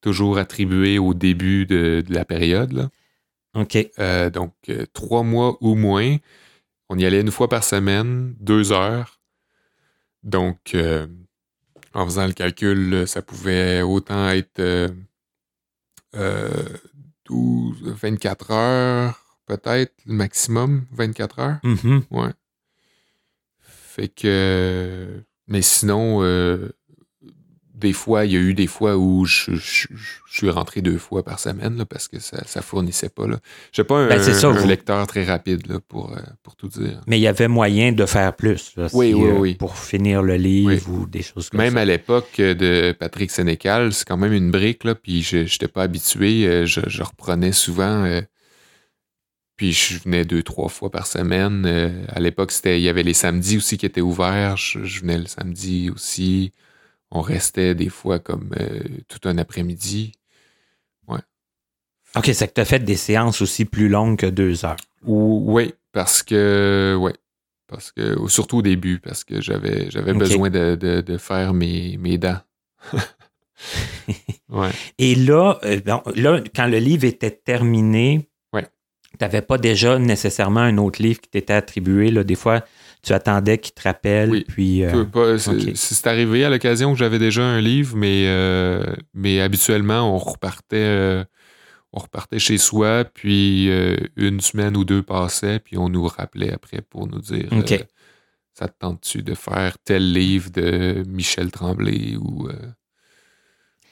[0.01, 2.71] toujours attribué au début de, de la période.
[2.71, 2.89] Là.
[3.53, 3.77] OK.
[4.33, 4.53] Donc,
[4.93, 6.17] trois mois ou moins.
[6.89, 9.19] On y allait une fois par semaine, deux heures.
[10.23, 11.07] Donc, euh,
[11.93, 14.89] en faisant le calcul, ça pouvait autant être euh,
[16.15, 16.77] euh,
[17.25, 21.59] 12, 24 heures, peut-être, le maximum, 24 heures.
[21.63, 22.01] Mm -hmm.
[22.11, 22.33] Ouais.
[23.61, 25.23] Fait que.
[25.47, 26.69] Mais sinon, euh,
[27.77, 29.87] des fois, il y a eu des fois où je, je,
[30.25, 33.25] je suis rentré deux fois par semaine là, parce que ça, ça fournissait pas.
[33.71, 34.67] Je n'ai pas un, ben ça, un vous...
[34.67, 37.01] lecteur très rapide là, pour, euh, pour tout dire.
[37.07, 38.73] Mais il y avait moyen de faire plus.
[38.77, 39.53] Là, oui, si, oui, euh, oui.
[39.55, 40.81] Pour finir le livre oui.
[40.87, 41.75] ou des choses comme même ça.
[41.75, 45.67] Même à l'époque de Patrick Sénécal, c'est quand même une brique, là, puis je n'étais
[45.67, 46.47] pas habitué.
[46.47, 48.03] Euh, je, je, reprenais souvent.
[48.05, 48.21] Euh,
[49.57, 51.65] puis je venais deux, trois fois par semaine.
[51.65, 54.57] Euh, à l'époque, il y avait les samedis aussi qui étaient ouverts.
[54.57, 56.51] Je, je venais le samedi aussi
[57.11, 60.13] on restait des fois comme euh, tout un après-midi.
[61.07, 61.19] Ouais.
[62.15, 64.77] OK, c'est que tu as fait des séances aussi plus longues que deux heures.
[65.03, 67.13] Oui, parce que, ouais,
[67.67, 70.19] parce que, surtout au début, parce que j'avais, j'avais okay.
[70.19, 72.39] besoin de, de, de, faire mes, mes dents.
[74.49, 74.71] ouais.
[74.97, 75.79] Et là, euh,
[76.15, 78.67] là, quand le livre était terminé, ouais.
[79.11, 82.11] tu n'avais pas déjà nécessairement un autre livre qui t'était attribué.
[82.11, 82.23] Là.
[82.23, 82.65] Des fois,
[83.05, 84.31] tu attendais qu'il te rappelle.
[84.31, 84.45] Oui.
[84.47, 85.73] Puis, euh, c'est, okay.
[85.75, 88.83] c'est arrivé à l'occasion que j'avais déjà un livre, mais, euh,
[89.13, 91.23] mais habituellement, on repartait, euh,
[91.93, 96.51] on repartait chez soi, puis euh, une semaine ou deux passait, puis on nous rappelait
[96.51, 97.83] après pour nous dire okay.
[98.53, 102.47] Ça te tente-tu de faire tel livre de Michel Tremblay ou.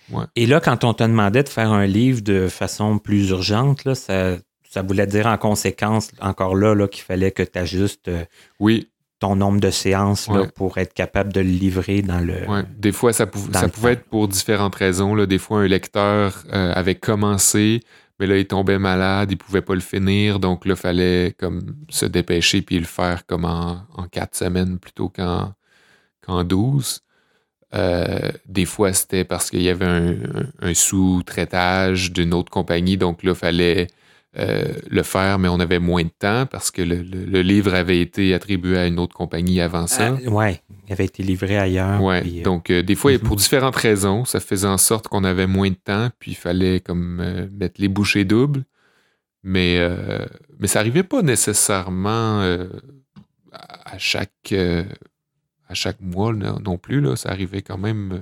[0.10, 0.24] Ouais.
[0.38, 3.94] Et là, quand on te demandait de faire un livre de façon plus urgente, là,
[3.94, 4.38] ça,
[4.70, 8.10] ça voulait dire en conséquence, encore là, là qu'il fallait que tu ajustes.
[8.58, 8.90] Oui
[9.24, 10.40] ton nombre de séances ouais.
[10.40, 12.46] là, pour être capable de le livrer dans le.
[12.46, 12.64] Ouais.
[12.78, 15.16] Des fois, ça, pou ça pouvait être pour différentes raisons.
[15.16, 15.26] Là.
[15.26, 17.80] Des fois, un lecteur euh, avait commencé,
[18.20, 21.62] Mais là, il tombait malade, il pouvait pas le finir, donc là, il fallait comme
[21.90, 25.54] se dépêcher puis le faire comme en, en quatre semaines plutôt qu'en
[26.26, 27.00] qu'en douze.
[27.74, 30.16] Euh, des fois, c'était parce qu'il y avait un,
[30.62, 33.88] un sous-traitage d'une autre compagnie, donc là, il fallait
[34.38, 37.74] euh, le faire, mais on avait moins de temps parce que le, le- le livre
[37.76, 40.18] avait été attribué à une autre compagnie avant ça.
[40.26, 42.02] Ah, ouais, il avait été livré ailleurs.
[42.02, 43.20] Ouais, puis, euh, donc euh, des fois, mhm.
[43.20, 46.80] pour différentes raisons, ça faisait en sorte qu'on avait moins de temps, puis il fallait
[46.80, 48.64] comme mettre les bouchées doubles.
[49.44, 49.78] Mais,
[50.58, 52.40] mais ça arrivait pas nécessairement
[53.52, 54.54] à chaque,
[55.68, 57.02] à chaque mois non plus.
[57.02, 57.16] Là.
[57.18, 58.22] Ça arrivait quand même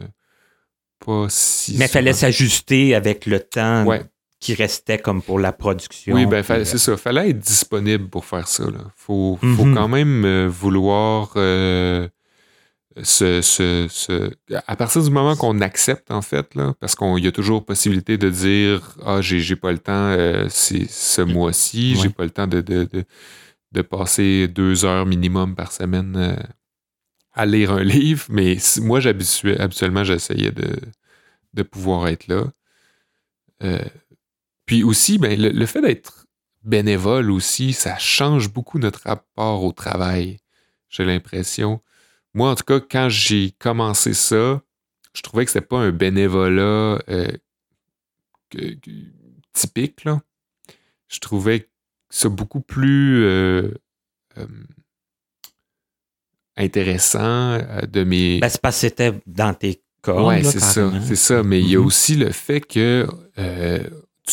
[1.06, 1.78] pas si.
[1.78, 4.02] mais il fallait s'ajuster avec le temps Ouais.
[4.42, 6.16] Qui restait comme pour la production.
[6.16, 6.98] Oui, ben, c'est ça.
[6.98, 8.66] Fallait être disponible pour faire ça.
[8.66, 8.80] Là.
[8.96, 9.76] Faut, faut Mhm.
[9.76, 12.08] quand même euh, vouloir euh,
[13.04, 14.32] se, se- se-
[14.68, 18.18] À partir du moment qu'on accepte, en fait, là, parce qu'il y a toujours possibilité
[18.18, 22.32] de dire Ah, j'ai, j'ai pas le temps euh, c'est ce mois-ci, j'ai pas le
[22.32, 23.06] temps de, de, de,
[23.74, 26.36] de passer deux heures minimum par semaine
[27.34, 28.26] à lire un livre.
[28.30, 30.80] Mais si- moi, habituellement, j'essayais de,
[31.54, 32.46] de pouvoir être là.
[33.64, 33.78] Euh,
[34.72, 36.28] puis aussi, ben, le, le fait d'être
[36.64, 40.40] bénévole aussi, ça change beaucoup notre rapport au travail.
[40.88, 41.82] J'ai l'impression.
[42.34, 44.62] Moi, en tout cas, quand j'ai commencé ça,
[45.14, 47.28] je trouvais que c'était pas un bénévolat euh,
[48.50, 48.90] que- que-
[49.52, 50.06] typique.
[50.06, 50.22] Là.
[51.10, 51.70] Je trouvais
[52.10, 53.74] ça beaucoup plus euh,
[54.38, 54.48] euh,
[56.56, 57.58] intéressant
[57.92, 58.40] de mes.
[58.40, 60.28] ben, c'est parce que c'était dans tes cordes.
[60.30, 61.44] Ouais, là, c'est ça, c'est ça.
[61.44, 61.86] Mais il y a Mhm.
[61.86, 63.06] aussi le fait que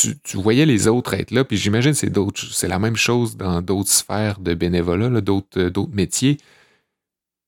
[0.00, 2.96] tu, tu voyais les autres être là, puis j'imagine que c'est d'autres, c'est la même
[2.96, 6.36] chose dans d'autres sphères de bénévolat, là, d'autres, euh, d'autres métiers.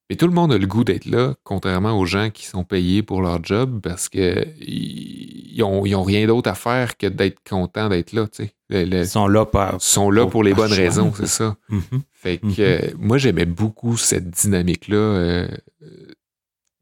[0.08, 3.02] Mais tout le monde a le goût d'être là, contrairement aux gens qui sont payés
[3.04, 7.06] pour leur job parce que ils ils ont, ils ont rien d'autre à faire que
[7.06, 8.26] d'être contents d'être là.
[8.28, 8.54] tu sais.
[8.70, 9.80] Le- le- Ils sont là par.
[9.82, 11.56] sont là pour- pour les bonnes raisons, c'est ça.
[11.68, 11.82] Mhm.
[12.12, 12.54] Fait que Mhm.
[12.58, 15.48] euh, moi, j'aimais beaucoup cette dynamique-là euh,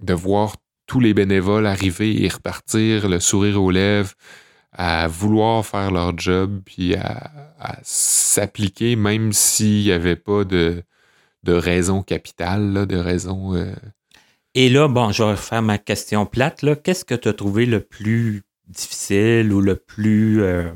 [0.01, 0.57] de voir
[0.87, 4.13] tous les bénévoles arriver et repartir, le sourire aux lèvres,
[4.79, 10.83] à vouloir faire leur job, puis à, à s'appliquer, même s'il n'y avait pas de,
[11.43, 13.55] de raison capitale, là, de raison.
[13.57, 13.75] euh,
[14.55, 16.63] Et là, bon, je vais faire ma question plate.
[16.63, 16.77] là.
[16.77, 20.71] Qu'est-ce que tu as trouvé le plus difficile ou le plus, euh,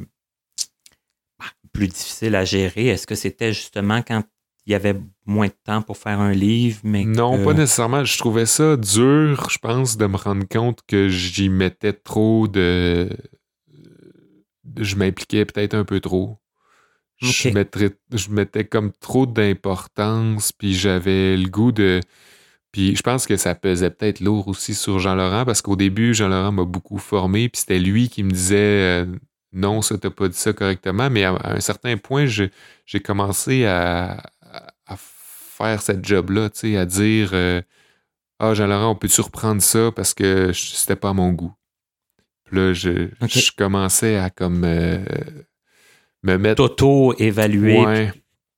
[1.38, 2.88] bah, plus difficile à gérer?
[2.88, 4.24] Est-ce que c'était justement quand
[4.66, 4.96] il y avait
[5.26, 6.80] moins de temps pour faire un livre?
[6.84, 8.04] Mais Non, que- pas nécessairement.
[8.04, 13.08] Je trouvais ça dur, je pense, de me rendre compte que j'y mettais trop de.
[14.78, 16.38] Je m'impliquais peut-être un peu trop.
[17.18, 17.54] Je, Ok.
[17.54, 22.00] mettrais- je mettais comme trop d'importance, puis j'avais le goût de.
[22.72, 26.52] Puis je pense que ça pesait peut-être lourd aussi sur Jean-Laurent, parce qu'au début, Jean-Laurent
[26.52, 29.06] m'a beaucoup formé, puis c'était lui qui me disait euh,
[29.52, 31.10] non, ça, t'as pas dit ça correctement.
[31.10, 32.50] Mais à, à un certain point, j'ai
[33.04, 34.22] commencé à,
[34.88, 37.60] faire cette job-là, tu sais, à dire euh,
[38.38, 41.52] Ah, Jean-Laurent, on peut-tu reprendre ça parce que c'était pas à mon goût.
[42.52, 43.08] Là, je,
[43.56, 44.98] commençais à comme euh,
[46.22, 46.56] me mettre.
[46.56, 48.12] T'auto-évaluer, Ouais,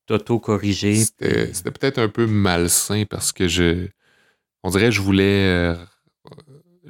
[0.06, 0.96] t'auto-corriger.
[0.96, 3.88] c'était c'était peut-être un peu malsain parce que je.
[4.62, 5.46] On dirait que je voulais.
[5.46, 5.74] euh,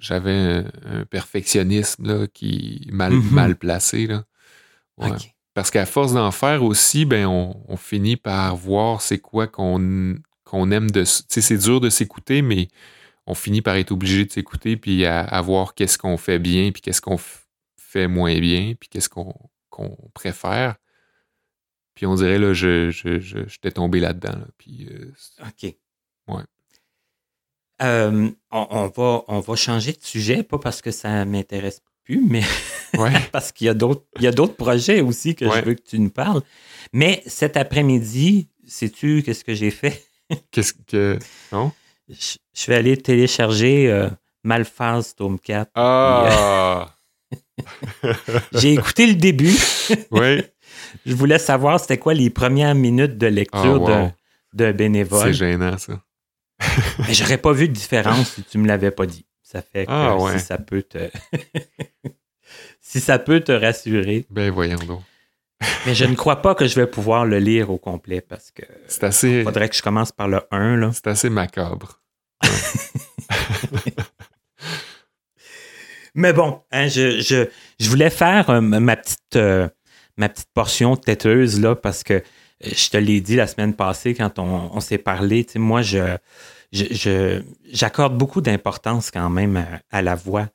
[0.01, 3.31] J'avais un, un perfectionnisme là, qui mal, Mhm.
[3.31, 4.07] mal placé.
[4.09, 4.25] Là.
[4.99, 5.11] Ouais.
[5.11, 5.31] Ok.
[5.55, 10.17] Parce qu'à force d'en faire aussi, ben on, on finit par voir c'est quoi qu'on
[10.43, 11.03] qu'on aime de.
[11.05, 12.69] Tu sais, c'est dur de s'écouter, mais
[13.27, 16.71] on finit par être obligé de s'écouter puis à, à voir qu'est-ce qu'on fait bien,
[16.73, 17.19] puis qu'est-ce qu'on
[17.79, 19.35] fait moins bien, puis qu'est-ce qu'on
[20.15, 20.77] préfère.
[21.95, 24.33] Puis on dirait, là, je, je, je- j'étais tombé là-dedans.
[24.39, 24.47] là.
[24.59, 25.75] Puis, euh, OK.
[26.29, 26.43] Ouais.
[27.83, 32.21] Euh, on, on va, on va changer de sujet, pas parce que ça m'intéresse plus,
[32.25, 32.43] mais
[32.99, 33.13] ouais.
[33.33, 35.61] parce qu'il y a d'autres, il y a d'autres projets aussi que Ouais.
[35.61, 36.43] je veux que tu nous parles.
[36.93, 40.05] Mais cet après-midi, sais-tu qu'est-ce que j'ai fait?
[40.51, 41.19] Qu'est-ce que.
[41.53, 41.73] Non?
[42.09, 44.09] Je, vais aller télécharger euh,
[44.43, 45.71] Malphase Tome 4.
[45.75, 46.95] Ah!
[48.53, 49.55] J'ai écouté le début.
[50.11, 50.43] oui.
[51.07, 54.11] Je voulais savoir c'était quoi les premières minutes de lecture Ah, wow.
[54.53, 55.23] de, de bénévole.
[55.29, 56.01] C'est gênant, ça.
[57.01, 59.25] Mais j'aurais pas vu de différence si tu me l'avais pas dit.
[59.43, 60.39] Ça fait que Ah, ouais.
[60.39, 60.99] si ça peut te.
[62.81, 64.27] si ça peut te rassurer.
[64.31, 65.03] Ben, voyons donc.
[65.87, 68.63] Mais je ne crois pas que je vais pouvoir le lire au complet parce que
[68.89, 69.43] C'est assez.
[69.43, 70.77] faudrait que je commence par le 1.
[70.77, 70.91] Là.
[70.93, 72.01] C'est assez macabre.
[76.15, 77.49] Mais bon, hein, je, je,
[77.81, 79.69] je voulais faire euh, ma, petite, euh,
[80.17, 82.21] ma petite portion têteuse là, parce que euh,
[82.63, 85.45] je te l'ai dit la semaine passée quand on, on s'est parlé.
[85.57, 86.17] Moi, je,
[86.73, 87.43] je, je-
[87.73, 90.47] j'accorde beaucoup d'importance quand même à, à la voix.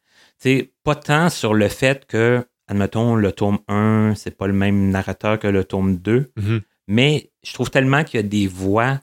[0.85, 5.37] Pas tant sur le fait que admettons, le tome 1, c'est pas le même narrateur
[5.39, 6.61] que le tome 2, Mhm.
[6.87, 8.99] mais je trouve tellement qu'il y a des voix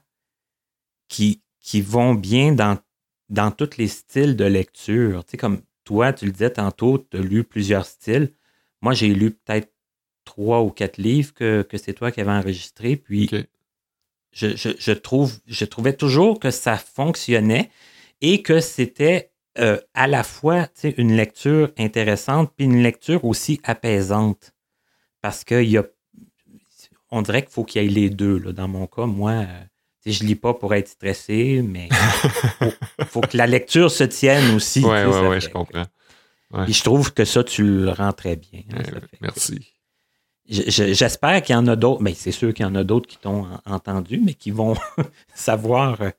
[1.09, 2.79] qui, qui vont bien dans,
[3.29, 5.25] dans tous les styles de lecture.
[5.25, 8.33] Tu sais, comme toi, tu le disais tantôt, tu as lu plusieurs styles.
[8.83, 9.73] Moi, j'ai lu peut-être
[10.25, 12.97] trois ou quatre livres que, que c'est toi qui avais enregistré.
[12.97, 13.45] Puis, Ok.
[14.33, 17.71] je, je- je trouve, je trouvais toujours que ça fonctionnait
[18.21, 24.53] et que c'était euh, à la fois une lecture intéressante puis une lecture aussi apaisante.
[25.21, 25.85] Parce que il y a,
[27.11, 28.39] on dirait qu'il faut qu'il y ait les deux.
[28.39, 28.53] Là.
[28.53, 29.47] Dans mon cas, moi, euh,
[30.05, 32.73] je lis pas pour être stressé, mais faut,
[33.07, 34.85] faut que la lecture se tienne aussi.
[34.85, 35.85] Ouais, ouais, ça ouais, fait je comprends.
[36.65, 38.61] Puis je trouve que ça, tu le rends très bien.
[38.73, 39.73] hein, Ouais, merci.
[40.49, 42.03] je- je- J'espère qu'il y en a d'autres.
[42.03, 44.75] Mais c'est sûr qu'il y en a d'autres qui t'ont en- entendu, mais qui vont
[45.35, 46.11] savoir, euh,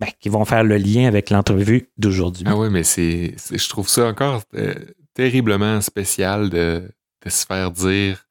[0.00, 2.44] ben, qui vont faire le lien avec l'entrevue d'aujourd'hui.
[2.46, 4.74] Ah ouais, mais c'est, je trouve ça encore euh,
[5.14, 6.90] terriblement spécial de,
[7.24, 8.26] de se faire dire.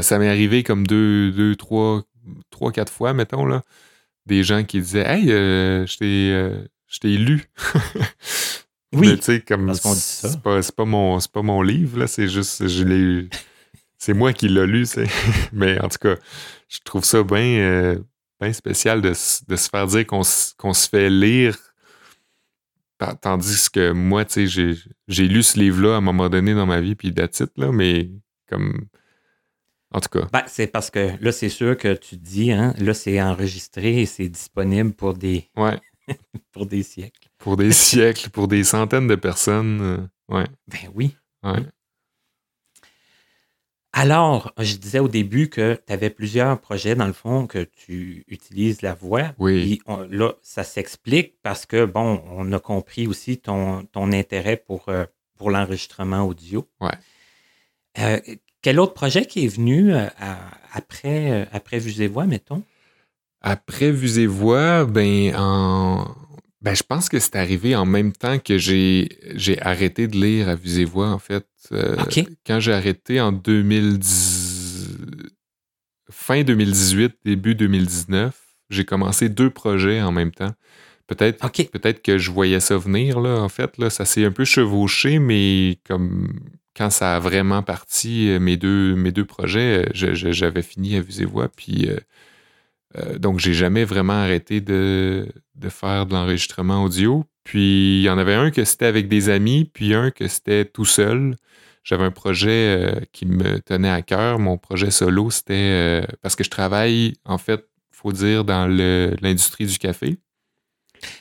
[0.00, 2.04] Ça m'est arrivé comme deux, deux, trois,
[2.50, 3.62] trois, quatre fois, mettons, là,
[4.26, 7.48] des gens qui disaient Hey, euh, je t'ai euh, je t'ai lu.
[8.94, 10.30] Oui, tu sais, comme parce qu'on dit ça.
[10.30, 13.30] c'est pas, c'est pas mon c'est pas mon livre, là, c'est juste je l'ai eu.
[13.98, 15.04] C'est moi qui l'ai lu, c'est.
[15.52, 16.14] Mais en tout cas,
[16.70, 17.98] je trouve ça bien
[18.40, 21.56] bien spécial de, de se faire dire qu'on se fait lire.
[22.98, 24.74] Ta- Tandis que moi, tu sais, j'ai,
[25.06, 28.10] j'ai lu ce livre-là à un moment donné dans ma vie, puis titre là, mais
[28.48, 28.86] comme.
[29.90, 30.26] En tout cas.
[30.32, 34.06] Ben, c'est parce que là, c'est sûr que tu dis, hein, là, c'est enregistré et
[34.06, 35.78] c'est disponible pour des, Ouais.
[36.52, 37.28] pour des siècles.
[37.38, 39.80] Pour des siècles, pour des centaines de personnes.
[39.80, 40.46] euh, ouais.
[40.66, 41.16] Ben oui.
[41.42, 41.64] Ouais.
[44.00, 48.24] Alors, je disais au début que tu avais plusieurs projets, dans le fond, que tu
[48.28, 49.32] utilises la voix.
[49.38, 49.80] Oui.
[49.86, 54.88] On- là, ça s'explique parce que, bon, on a compris aussi ton, ton intérêt pour,
[54.88, 55.04] euh,
[55.36, 56.68] pour l'enregistrement audio.
[56.80, 56.92] Ouais.
[57.98, 58.20] Euh,
[58.62, 60.06] quel autre projet qui est venu euh,
[60.72, 62.62] après, euh, après Vues et Voix, mettons?
[63.40, 66.14] Après Vues et Voix, ben, en...
[66.68, 69.08] ben, je pense que c'est arrivé en même temps que j'ai,
[69.62, 71.46] arrêté de lire à Vues et Voix, en fait.
[71.72, 71.96] Euh.
[72.46, 74.98] Quand j'ai arrêté en 2010...
[76.10, 78.38] fin 2018, début 2019,
[78.68, 80.52] j'ai commencé deux projets en même temps.
[81.06, 81.70] Peut-être, OK.
[81.70, 83.78] peut-être que je voyais ça venir, là, en fait.
[83.78, 86.38] Là, ça s'est un peu chevauché, mais comme
[86.76, 91.00] quand ça a vraiment parti, euh, mes deux, mes deux projets, euh, j'avais fini à
[91.00, 91.88] Vues et Voix, puis...
[91.88, 91.96] euh,
[92.96, 97.24] euh, donc, j'ai jamais vraiment arrêté de, de faire de l'enregistrement audio.
[97.44, 100.64] Puis, il y en avait un que c'était avec des amis, puis un que c'était
[100.64, 101.36] tout seul.
[101.84, 104.38] J'avais un projet euh, qui me tenait à cœur.
[104.38, 109.66] Mon projet solo, c'était euh, parce que je travaille, en fait, faut dire, dans l'industrie
[109.66, 110.18] du café.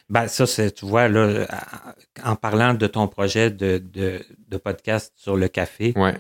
[0.10, 1.48] Ben, ça, c'est, tu vois, là,
[2.24, 6.16] en parlant de ton projet de, de, de podcast sur le café, Ouais.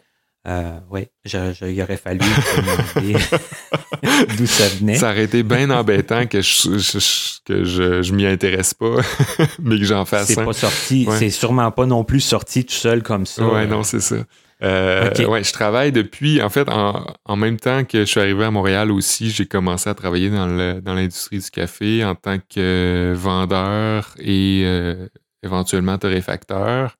[0.47, 3.15] Euh, oui, il aurait fallu demander
[4.37, 4.95] d'où ça venait.
[4.95, 8.95] Ça aurait été bien embêtant que je, je- que je, je m'y intéresse pas,
[9.61, 11.17] mais que j'en fasse c'est pas sorti, Ouais.
[11.17, 13.45] c'est sûrement pas non plus sorti tout seul comme ça.
[13.47, 14.15] Ouais, non, c'est ça.
[14.63, 15.11] Euh.
[15.27, 18.49] Ouais, je travaille depuis, en fait, en, en même temps que je suis arrivé à
[18.51, 23.13] Montréal aussi, j'ai commencé à travailler dans le- dans l'industrie du café en tant que
[23.15, 25.07] vendeur et euh,
[25.43, 26.95] éventuellement torréfacteur.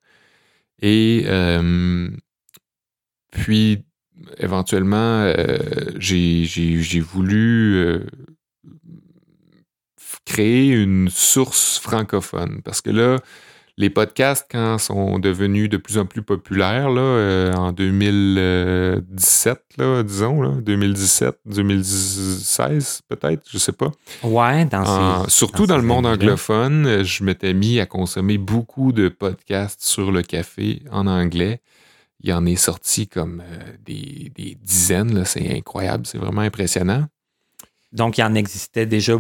[0.82, 2.10] Et euh,
[3.32, 3.84] puis,
[4.40, 5.58] éventuellement, euh,
[6.00, 8.00] j'ai voulu euh,
[10.26, 13.18] créer une source francophone parce que là,
[13.80, 20.02] les podcasts, quand sont devenus de plus en plus populaires, là, euh, en 2017, là,
[20.02, 23.92] disons, là, 2017, 2016 peut-être, je sais pas.
[24.24, 28.40] Ouais, dans En- ces- surtout dans dans, le monde anglophone, je m'étais mis à consommer
[28.40, 31.62] beaucoup de podcasts sur le café en anglais.
[32.22, 37.06] Il y en est sorti comme euh, des, des dizaines, c'est incroyable, c'est vraiment impressionnant.
[37.94, 39.18] Donc, il en existait déjà,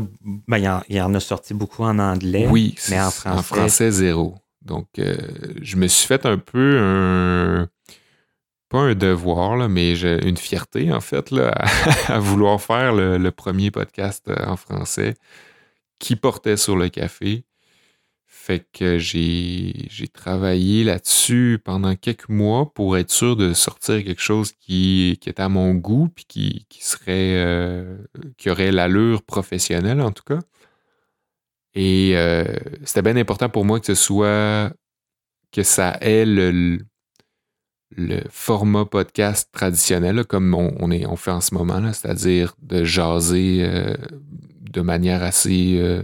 [0.47, 2.47] ben, il, y en, il en a sorti beaucoup en anglais.
[2.49, 3.91] Oui, mais en c'est- français.
[3.91, 4.35] zéro.
[4.61, 5.15] Donc, euh,
[5.61, 7.69] je me suis fait un peu un.
[8.69, 12.91] Pas un devoir, là, mais j'ai une fierté, en fait, là, à, à vouloir faire
[12.93, 15.13] le, le premier podcast euh, en français
[15.99, 17.45] qui portait sur le café.
[18.47, 24.53] Fait que j'ai travaillé là-dessus pendant quelques mois pour être sûr de sortir quelque chose
[24.53, 27.97] qui, qui était à mon goût puis qui, qui serait euh,
[28.37, 30.39] qui aurait l'allure professionnelle en tout cas.
[31.73, 32.45] Et euh,
[32.85, 34.71] c'était bien important pour moi que ce soit
[35.51, 36.79] que ça ait le,
[37.97, 42.85] le format podcast traditionnel, comme on, on est, on fait en ce moment, c'est-à-dire de
[42.85, 43.97] jaser euh,
[44.71, 46.01] de manière assez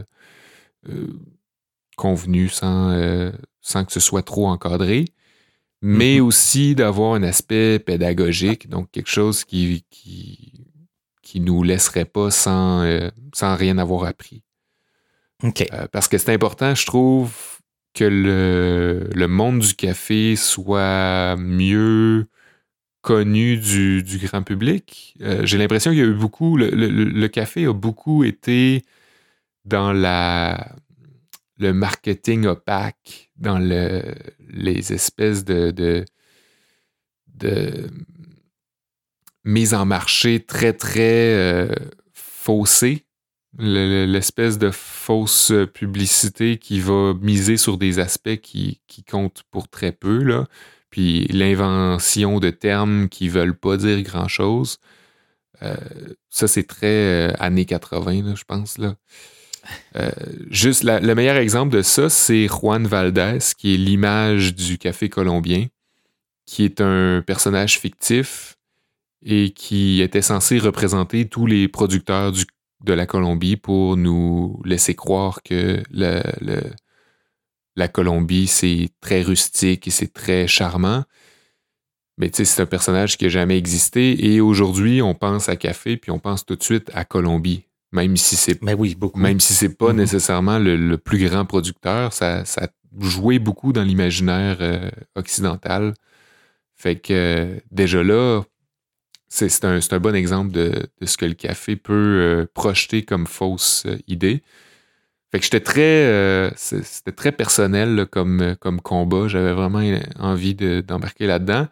[1.99, 3.31] euh, euh, sans, euh,
[3.61, 5.05] sans que ce soit trop encadré.
[5.81, 6.25] mais Mhm.
[6.27, 10.65] aussi d'avoir un aspect pédagogique, donc quelque chose qui, qui,
[11.21, 14.43] qui nous laisserait pas sans, euh, sans rien avoir appris.
[15.73, 17.33] Euh, parce que c'est important, je trouve,
[17.93, 22.27] que le, le monde du café soit mieux
[23.01, 25.15] connu du, du grand public.
[25.21, 28.83] Euh, J'ai l'impression qu'il y a eu beaucoup, le, le- le café a beaucoup été
[29.65, 30.75] dans la,
[31.59, 34.01] le marketing opaque, dans le,
[34.49, 36.05] les espèces de, de,
[39.43, 41.75] mise en marché très, très euh,
[42.13, 43.05] faussée
[43.59, 49.43] le- le- l'espèce de fausse publicité qui va miser sur des aspects qui, qui comptent
[49.51, 50.47] pour très peu, là.
[50.89, 54.77] Puis l'invention de termes qui veulent pas dire grand-chose.
[55.63, 55.75] Euh,
[56.29, 56.87] ça, c'est très
[57.31, 58.77] euh, années 80, là, je pense.
[58.77, 58.95] Là.
[59.95, 60.11] Euh,
[60.49, 65.67] juste le meilleur exemple de ça, c'est Juan Valdez, qui est l'image du café colombien,
[66.45, 68.55] qui est un personnage fictif
[69.25, 72.45] et qui était censé représenter tous les producteurs du
[72.83, 75.81] de la Colombie pour nous laisser croire que
[77.75, 81.03] la Colombie, c'est très rustique et c'est très charmant.
[82.17, 84.33] Mais c'est un personnage qui n'a jamais existé.
[84.33, 87.65] Et aujourd'hui, on pense à café, puis on pense tout de suite à Colombie.
[87.93, 89.19] Même si c'est oui, beaucoup.
[89.19, 89.97] même si c'est pas Mhm.
[89.97, 92.67] nécessairement le, le plus grand producteur, ça, ça a
[92.99, 95.93] joué beaucoup dans l'imaginaire euh, occidental.
[96.75, 98.41] Fait que euh, déjà là,
[99.29, 103.27] c'est un, un bon exemple de, de ce que le café peut euh, projeter comme
[103.27, 104.41] fausse euh, idée.
[105.31, 106.51] Fait que j'étais très.
[106.55, 109.27] C'était très personnel là, comme, comme combat.
[109.27, 109.81] J'avais vraiment
[110.19, 111.67] envie de- d'embarquer là-dedans.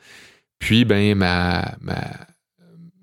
[0.57, 2.01] Puis, ben, ma, ma,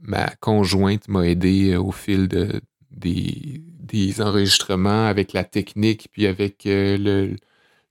[0.03, 2.61] ma conjointe m'a aidé au fil de,
[2.99, 7.37] des, enregistrements avec la technique, puis avec euh,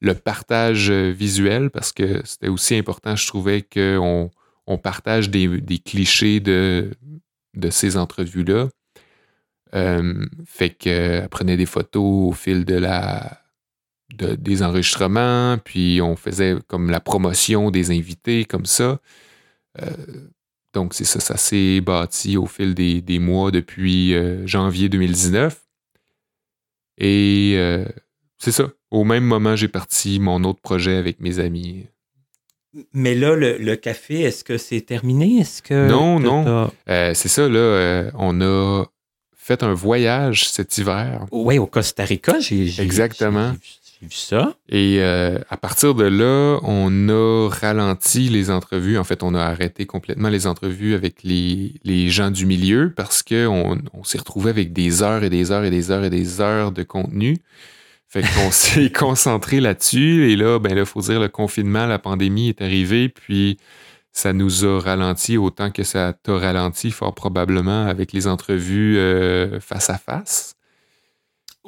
[0.02, 4.30] le, partage euh, visuel, parce que c'était aussi important, je trouvais, qu'on
[4.68, 6.92] on partage des, clichés de,
[7.70, 8.70] ces entrevues-là.
[9.76, 13.42] Euh, fait qu'elle prenait des photos au fil de la,
[14.16, 19.00] de- des enregistrements, puis on faisait comme la promotion des invités, comme ça.
[20.78, 25.60] Donc, c'est ça, ça s'est bâti au fil des, des mois depuis euh, janvier 2019.
[27.00, 27.84] Et euh,
[28.38, 28.70] c'est ça.
[28.92, 31.88] Au même moment, j'ai parti mon autre projet avec mes amis.
[32.94, 35.40] Mais là, le, le café, est-ce que c'est terminé?
[35.40, 35.88] Est-ce que.
[35.90, 36.70] Non, non.
[36.88, 38.86] Euh, c'est ça, là, on a
[39.36, 41.26] fait un voyage cet hiver.
[41.32, 42.80] Oui, au Costa Rica, j'ai.
[42.80, 43.56] Exactement.
[44.70, 48.98] Et euh, à partir de là, on a ralenti les entrevues.
[48.98, 53.82] En fait, on a arrêté complètement les entrevues avec les, gens du milieu parce qu'on
[53.94, 56.72] on, s'est retrouvé avec des heures et des heures et des heures et des heures
[56.72, 57.38] de contenu.
[58.08, 60.32] Fait qu'on s'est concentré là-dessus.
[60.32, 63.58] Et là, ben là, faut dire, le confinement, la pandémie est arrivée, puis
[64.12, 69.60] ça nous a ralenti autant que ça t'a ralenti, fort probablement, avec les entrevues euh,
[69.60, 70.57] face à face.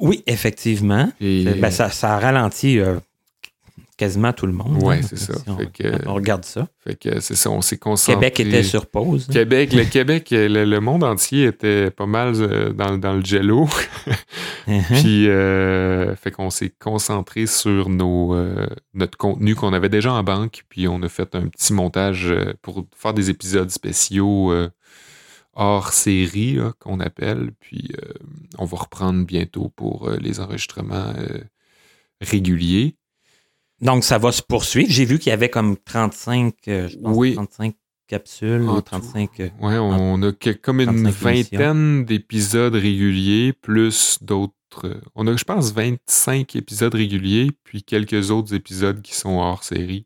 [0.02, 1.12] Oui, effectivement.
[1.22, 2.96] Et, Ben, ça, ça a ralenti euh,
[3.98, 4.82] quasiment tout le monde.
[4.86, 5.34] Hein, c'est ça.
[5.34, 6.68] si on, Fait que- on regarde ça.
[6.86, 8.32] fait que c'est ça, on s'est concentré.
[8.32, 9.26] Québec était sur pause.
[9.30, 9.34] hein.
[9.34, 13.68] Québec, le Québec, le, le monde entier était pas mal euh, dans, dans le jello.
[14.68, 14.84] Mhm.
[15.02, 20.24] Puis, euh, fait qu'on s'est concentré sur nos, euh, notre contenu qu'on avait déjà en
[20.24, 20.64] banque.
[20.70, 24.70] Puis, on a fait un petit montage euh, pour faire des épisodes spéciaux euh,
[25.60, 27.52] hors série, qu'on appelle.
[27.60, 28.14] Puis, euh,
[28.58, 31.40] on va reprendre bientôt pour euh, les enregistrements euh,
[32.22, 32.96] réguliers.
[33.82, 34.90] Donc, ça va se poursuivre.
[34.92, 37.34] J'ai vu qu'il y avait comme 35, euh, je pense, Oui.
[37.36, 37.76] 35
[38.08, 38.82] capsules En ou tout.
[38.82, 39.38] 35.
[39.60, 41.58] Ouais, on a que- comme une 35 émissions.
[41.60, 44.54] vingtaine d'épisodes réguliers, plus d'autres.
[45.16, 50.06] On a, je pense, 25 épisodes réguliers, puis quelques autres épisodes qui sont hors série.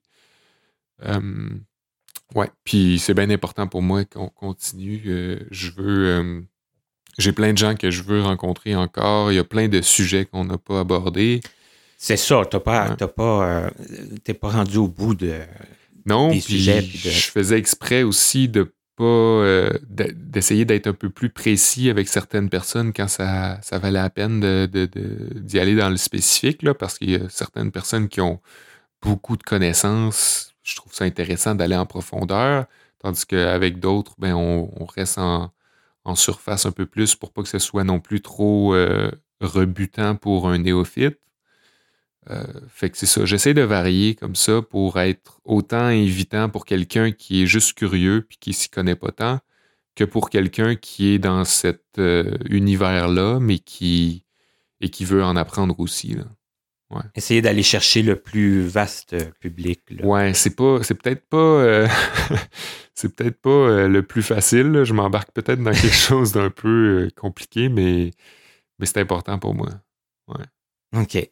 [2.36, 5.02] Ouais, puis c'est bien important pour moi qu'on continue.
[5.08, 6.08] euh, je veux.
[6.08, 6.42] euh,
[7.20, 9.32] J'ai plein de gens que je veux rencontrer encore.
[9.32, 11.42] Il y a plein de sujets qu'on n'a pas abordés.
[11.98, 12.96] C'est ça, t'as pas, Ouais.
[12.98, 13.70] t'as pas, euh,
[14.24, 15.40] t'es pas rendu au bout de.
[16.08, 20.66] Non, des puis sujets, puis de- je faisais exprès aussi de pas euh, de- d'essayer
[20.66, 24.66] d'être un peu plus précis avec certaines personnes quand ça, ça valait la peine de-
[25.40, 28.42] d'y aller dans le spécifique, là, parce qu'il y a certaines personnes qui ont
[29.02, 30.53] beaucoup de connaissances.
[30.64, 32.66] Je trouve ça intéressant d'aller en profondeur,
[33.00, 35.52] tandis qu'avec d'autres, ben, on, reste en,
[36.16, 39.10] surface un peu plus pour pas que ce soit non plus trop euh,
[39.42, 41.20] rebutant pour un néophyte.
[42.30, 43.26] Euh, fait que c'est ça.
[43.26, 48.26] J'essaie de varier comme ça pour être autant invitant pour quelqu'un qui est juste curieux
[48.28, 49.40] puis qui s'y connaît pas tant
[49.96, 54.26] que pour quelqu'un qui est dans cet euh, univers-là, mais qui
[54.82, 56.18] et qui veut en apprendre aussi.
[57.16, 59.82] Essayer d'aller chercher le plus vaste public.
[59.90, 60.06] Là.
[60.06, 61.88] Ouais, c'est pas, c'est peut-être pas, euh,
[62.94, 64.72] c'est peut-être pas euh, le plus facile.
[64.72, 64.84] là.
[64.84, 68.12] Je m'embarque peut-être dans quelque chose d'un peu euh, compliqué, mais,
[68.80, 69.70] mais c'est important pour moi.
[70.96, 71.30] OK.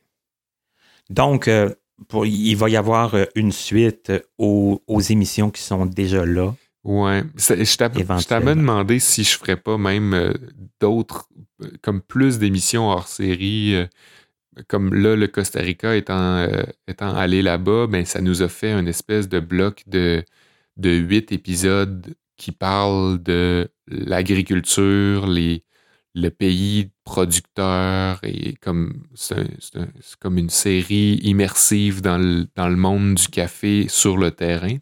[1.09, 1.69] Donc, euh,
[2.07, 6.25] pour, il va y avoir euh, une suite euh, aux, aux émissions qui sont déjà
[6.25, 6.55] là.
[6.83, 7.23] Ouais.
[7.38, 10.33] Je t'avais demandé si je ferais pas même euh,
[10.79, 11.29] d'autres,
[11.61, 13.75] euh, comme plus d'émissions hors série.
[14.67, 18.73] Comme là, le Costa Rica étant, euh, étant allé là-bas, ben, ça nous a fait
[18.73, 20.23] une espèce de bloc de,
[20.83, 29.47] huit épisodes qui parlent de l'agriculture, le pays producteur, et comme c'est
[30.19, 34.77] comme une série immersive dans le, monde du café sur le terrain.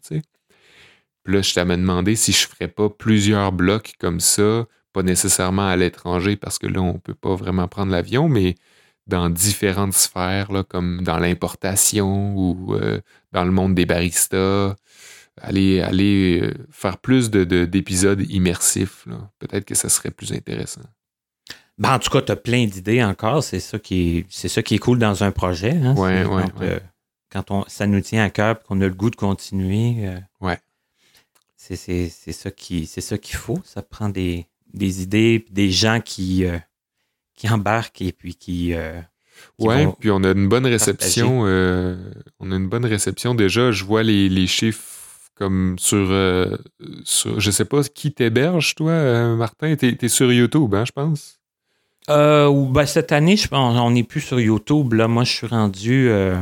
[1.24, 5.68] Puis là, je t'avais demandé si je ferais pas plusieurs blocs comme ça, pas nécessairement
[5.68, 8.56] à l'étranger, parce que là, on peut pas vraiment prendre l'avion, mais
[9.06, 13.00] dans différentes sphères, là, comme dans l'importation ou euh,
[13.32, 14.76] dans le monde des baristas,
[15.40, 19.06] aller, aller euh, faire plus de, de- d'épisodes immersifs.
[19.38, 20.82] Peut-être que ça serait plus intéressant.
[21.78, 23.42] Ben, en tout cas, tu as plein d'idées encore.
[23.42, 25.72] C'est ça, qui est, ça qui est cool dans un projet.
[25.82, 25.94] hein.
[25.96, 26.68] Ouais, C'est ouais, quand, ouais.
[26.68, 26.80] euh,
[27.32, 30.06] quand on, ça nous tient à cœur et qu'on a le goût de continuer.
[30.06, 30.58] euh, Ouais.
[31.56, 31.76] C'est,
[32.32, 33.60] ça, qui, c'est ça qu'il faut.
[33.64, 36.58] Ça prend des, des idées, des gens qui, euh,
[37.40, 38.74] qui embarquent et puis qui.
[38.74, 39.00] euh,
[39.58, 41.42] qui Ouais, vont- puis on a une bonne réception.
[41.46, 41.96] euh,
[42.40, 43.72] on a une bonne réception déjà.
[43.72, 44.84] Je vois les, les chiffres
[45.34, 46.56] comme sur, euh,
[47.04, 49.74] sur- Je sais pas qui t'héberge, toi, euh, Martin.
[49.76, 51.38] T'es, t'es sur YouTube, hein, je pense?
[52.10, 54.92] Euh, ou ben, cette année, je pense, on n'est plus sur YouTube.
[54.92, 55.08] Là.
[55.08, 56.38] Moi, je suis rendu, euh,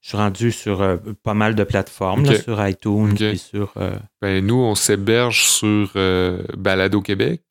[0.00, 3.72] je suis rendu sur euh, pas mal de plateformes, là, sur iTunes, puis sur.
[3.76, 7.42] euh, Ben, nous, on s'héberge sur euh, Balado Québec.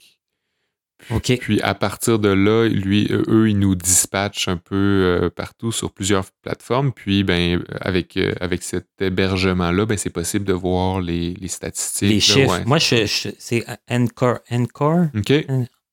[1.12, 1.38] OK.
[1.40, 5.72] Puis à partir de là, lui, euh, eux, ils nous dispatchent un peu euh, partout
[5.72, 6.92] sur plusieurs plateformes.
[6.92, 12.10] Puis ben, avec, euh, avec cet hébergement-là, ben, c'est possible de voir les, les statistiques.
[12.10, 12.52] Les là, chiffres.
[12.60, 12.66] ouais.
[12.66, 14.40] Moi, je, je- c'est Encore.
[14.52, 15.06] Encore?
[15.16, 15.30] OK.
[15.30, 15.46] Ouais,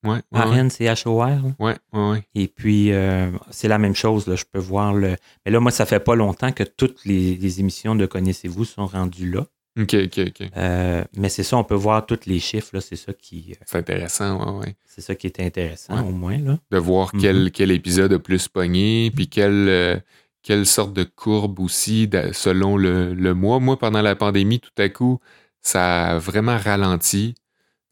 [0.05, 0.41] ouais, ouais.
[0.41, 1.45] A-N-C-H-O-R.
[1.61, 2.23] ouais, ouais, ouais.
[2.35, 4.27] Et puis, euh, c'est la même chose.
[4.27, 5.17] Là, je peux voir le.
[5.45, 8.87] Mais là, moi, ça fait pas longtemps que toutes les, les émissions de Connaissez-vous sont
[8.87, 9.47] rendues là.
[9.81, 10.49] OK, OK, OK.
[10.57, 12.79] Euh, mais c'est ça, on peut voir tous les chiffres.
[12.81, 14.77] C'est ça qui, euh, C'est intéressant, ouais, ouais.
[14.85, 16.01] c'est ça qui est intéressant, Ouais.
[16.09, 16.39] au moins.
[16.39, 16.59] Là.
[16.71, 17.21] De voir Mhm.
[17.23, 19.97] quel, quel épisode a plus pogné, puis quelle, euh,
[20.43, 23.61] quelle sorte de courbe aussi selon le, le mois.
[23.61, 25.21] Moi, pendant la pandémie, tout à coup,
[25.63, 27.35] ça a vraiment ralenti.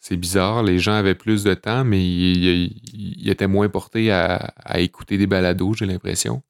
[0.01, 4.11] C'est bizarre, les gens avaient plus de temps, mais ils, ils- ils étaient moins portés
[4.11, 6.43] à, à écouter des balados, j'ai l'impression.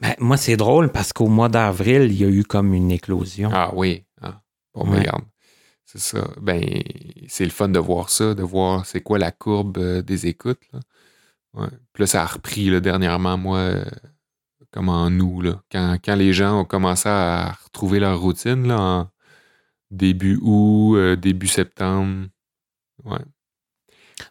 [0.00, 3.50] Ben, moi, c'est drôle parce qu'au mois d'avril, il y a eu comme une éclosion.
[3.52, 4.02] Ah oui.
[4.74, 4.90] Bon, Ouais.
[4.92, 5.24] ben, regarde.
[5.84, 6.28] C'est ça.
[6.40, 6.62] Ben,
[7.28, 10.62] c'est le fun de voir ça, de voir c'est quoi la courbe euh, des écoutes.
[10.72, 10.80] Là.
[11.54, 11.68] Ouais.
[11.92, 13.84] Puis là, ça a repris là, dernièrement, moi, euh,
[14.72, 15.62] comme en nous, là.
[15.70, 19.10] Quand, quand les gens ont commencé à retrouver leur routine, là, en
[19.90, 22.26] début août, euh, début septembre.
[23.04, 23.18] Ouais.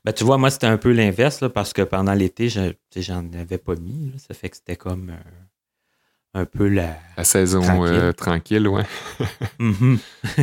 [0.04, 3.76] Ben, tu vois, moi, c'était un peu l'inverse parce que pendant l'été, j'en avais pas
[3.76, 4.12] mis.
[4.12, 4.18] là.
[4.18, 5.43] Ça fait que c'était comme euh,
[6.34, 6.98] un peu la.
[7.18, 7.94] La saison Tranquille.
[7.96, 8.84] euh, tranquille, ouais.
[9.60, 10.00] Mhm.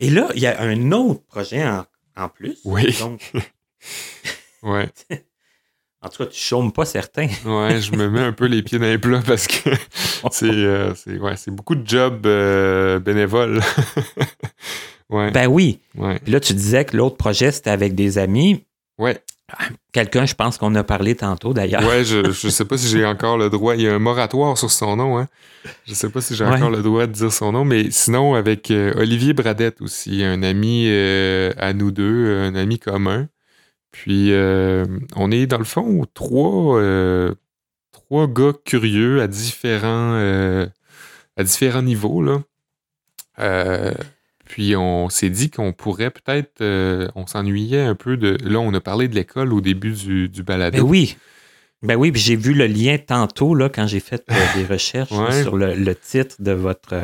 [0.00, 1.84] Et là, il y a un autre projet en,
[2.16, 2.58] en plus.
[2.64, 2.94] Oui.
[2.98, 3.32] Donc,
[4.62, 4.88] Ouais.
[6.02, 7.26] en tout cas, tu chômes pas certain.
[7.44, 9.70] Ouais, je me mets un peu les pieds dans les plats parce que
[10.30, 13.60] c'est euh, c'est- ouais, beaucoup de jobs euh, bénévoles.
[15.10, 15.80] ouais, Ben oui.
[15.96, 18.64] ouais, Puis là, tu disais que l'autre projet, c'était avec des amis.
[18.98, 19.20] ouais,
[19.92, 21.84] Quelqu'un, je pense qu'on a parlé tantôt d'ailleurs.
[21.86, 22.04] ouais.
[22.04, 23.74] Je, je sais pas si j'ai encore le droit.
[23.76, 25.18] Il y a un moratoire sur son nom.
[25.18, 25.28] Hein.
[25.86, 26.54] Je sais pas si j'ai Ouais.
[26.56, 30.42] encore le droit de dire son nom, mais sinon avec euh, Olivier Bradette aussi, un
[30.42, 33.28] ami euh, à nous deux, un ami commun.
[33.90, 36.80] Puis euh, on est dans le fond trois
[37.92, 40.14] trois gars curieux à différents
[41.36, 42.40] à différents niveaux là.
[44.52, 48.36] Puis on s'est dit qu'on pourrait peut-être, euh, on s'ennuyait un peu de.
[48.46, 50.76] Là, on a parlé de l'école au début du, du balado.
[50.76, 51.16] Ben oui.
[51.80, 55.10] Ben oui, puis j'ai vu le lien tantôt là, quand j'ai fait euh, des recherches
[55.10, 57.02] là, sur le, le titre de votre,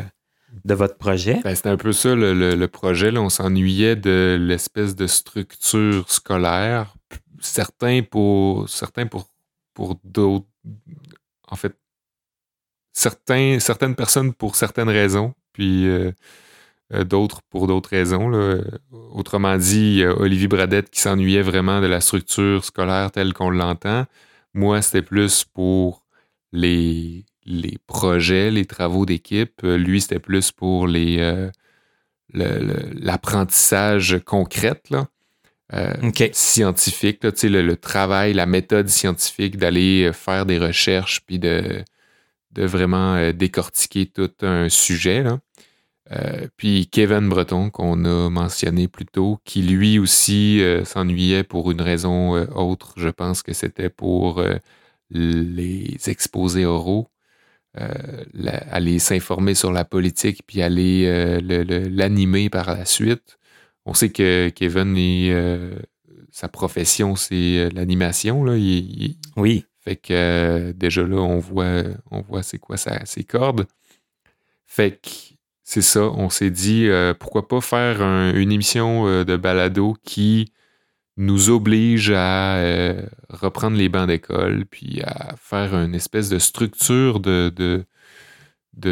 [0.63, 1.39] de votre projet.
[1.43, 3.09] Ben, c'était un peu ça le, le- le projet.
[3.09, 3.19] Là.
[3.19, 6.93] On s'ennuyait de l'espèce de structure scolaire.
[7.39, 9.27] Certains pour certains pour,
[9.73, 10.45] pour d'autres.
[11.47, 11.73] En fait,
[12.93, 16.11] certains, certaines personnes pour certaines raisons, puis euh,
[16.91, 18.29] d'autres pour d'autres raisons.
[18.29, 18.57] là.
[18.91, 24.05] Autrement dit, Olivier Bradette qui s'ennuyait vraiment de la structure scolaire telle qu'on l'entend.
[24.53, 26.05] Moi, c'était plus pour
[26.51, 29.61] les, les projets, les travaux d'équipe.
[29.63, 31.49] Euh, Lui, c'était plus pour les euh,
[32.33, 34.81] l'apprentissage concret.
[34.89, 35.07] Là.
[35.73, 35.93] euh,
[36.33, 41.83] scientifique, là, le, le travail, la méthode scientifique d'aller euh, faire des recherches puis de,
[42.51, 45.23] de vraiment euh, décortiquer tout un sujet.
[45.23, 45.39] Là.
[46.11, 51.69] Euh, puis Kevin Breton, qu'on a mentionné plus tôt, qui lui aussi euh, s'ennuyait pour
[51.71, 52.93] une raison euh, autre.
[52.97, 54.43] Je pense que c'était pour
[55.11, 57.09] les exposés oraux.
[58.33, 61.05] la- aller s'informer sur la politique puis aller
[61.41, 63.37] le- le- l'animer par la suite.
[63.85, 65.79] On sait que Kevin, euh,
[66.31, 68.43] sa profession, c'est l'animation.
[68.43, 68.57] là.
[68.57, 69.65] Il, il- Oui.
[69.79, 73.65] fait que déjà là, on voit, on voit c'est quoi sa- ses cordes.
[74.65, 75.09] Fait que
[75.71, 79.95] c'est ça, on s'est dit euh, pourquoi pas faire un- une émission euh, de balado
[80.03, 80.51] qui
[81.15, 87.19] nous oblige à euh, reprendre les bancs d'école, puis à faire une espèce de structure
[87.19, 87.85] de, de,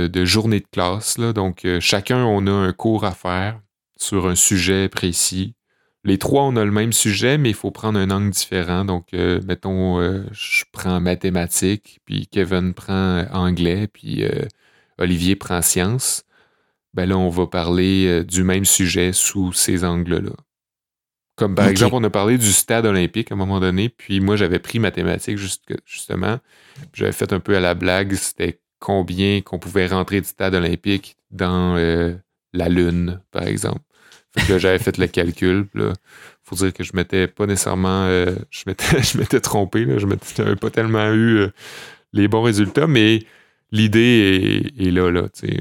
[0.07, 1.17] de, journée de classe.
[1.17, 3.59] Donc, chacun, on a un cours à faire
[3.97, 5.55] sur un sujet précis.
[6.03, 8.85] Les trois, on a le même sujet, mais il faut prendre un angle différent.
[8.85, 9.99] Donc, mettons,
[10.31, 14.23] je prends mathématiques, puis Kevin prend anglais, puis
[14.99, 16.26] Olivier prend sciences.
[16.97, 20.31] Ben là, on va parler euh, du même sujet sous ces angles-là.
[21.35, 24.35] Comme par exemple, on a parlé du stade olympique à un moment donné, puis moi,
[24.35, 26.39] j'avais pris mathématiques juste que- justement.
[26.93, 31.15] J'avais fait un peu à la blague, c'était combien qu'on pouvait rentrer du stade olympique
[31.29, 32.15] dans euh,
[32.53, 33.81] la Lune, par exemple.
[34.35, 35.67] Fait que là, j'avais fait le calcul.
[35.75, 35.93] Là,
[36.43, 38.05] faut dire que je m'étais pas nécessairement.
[38.05, 39.85] euh, je m'étais je m'étais trompé.
[39.85, 41.49] Là, je j'avais pas tellement eu euh,
[42.13, 43.19] les bons résultats, mais
[43.71, 45.29] l'idée est, est là, là.
[45.29, 45.59] tu sais.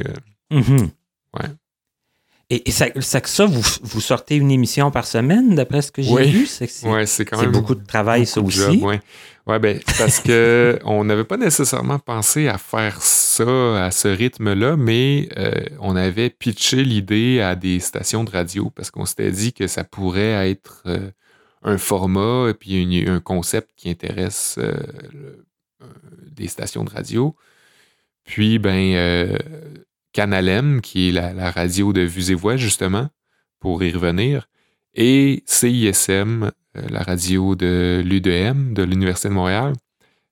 [0.51, 0.89] Mhm.
[1.39, 1.49] Ouais.
[2.49, 5.91] Et, et ça, ça, que ça, vous, vous sortez une émission par semaine, d'après ce
[5.91, 6.31] que j'ai Oui.
[6.31, 6.47] vu?
[6.47, 7.51] C'est Ouais, quand même.
[7.51, 8.59] beaucoup de travail, ça beaucoup aussi.
[8.79, 9.01] job, ouais.
[9.49, 14.77] Ouais, ben, parce que on n'avait pas nécessairement pensé à faire ça à ce rythme-là,
[14.77, 19.53] mais euh, on avait pitché l'idée à des stations de radio parce qu'on s'était dit
[19.53, 21.11] que ça pourrait être euh,
[21.63, 24.73] un format et puis une- un concept qui intéresse euh,
[25.13, 25.47] le-
[26.31, 27.35] des stations de radio.
[28.25, 29.37] Puis, ben,
[30.17, 33.09] Canal M, qui est la, la radio de Vues et Voix, justement,
[33.61, 34.49] pour y revenir,
[34.95, 39.75] et CISM, euh, la radio de l'UDM, de l'Université de Montréal.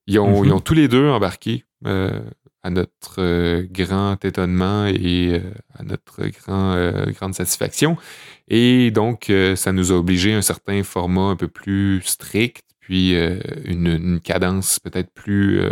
[0.06, 0.47] Ils ont, Mhm.
[0.47, 2.19] ils ont tous les deux embarqué euh,
[2.62, 5.40] à notre euh, grand étonnement et euh,
[5.78, 7.98] à notre grand, euh, grande satisfaction.
[8.48, 12.62] Et donc, euh, ça nous a obligé à un certain format un peu plus strict,
[12.81, 15.61] puis euh, une, une cadence peut-être plus...
[15.61, 15.70] euh,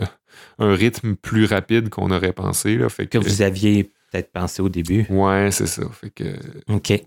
[0.59, 2.77] un rythme plus rapide qu'on aurait pensé.
[2.77, 5.07] Là, fait Que vous aviez peut-être pensé au début.
[5.11, 5.83] Ouais, c'est ça.
[5.93, 6.25] Fait que,
[6.69, 6.91] OK.
[6.91, 7.03] ouais.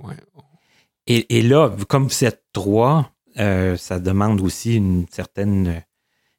[1.08, 5.84] Et, et là, comme vous êtes trois, euh, ça demande aussi une certaine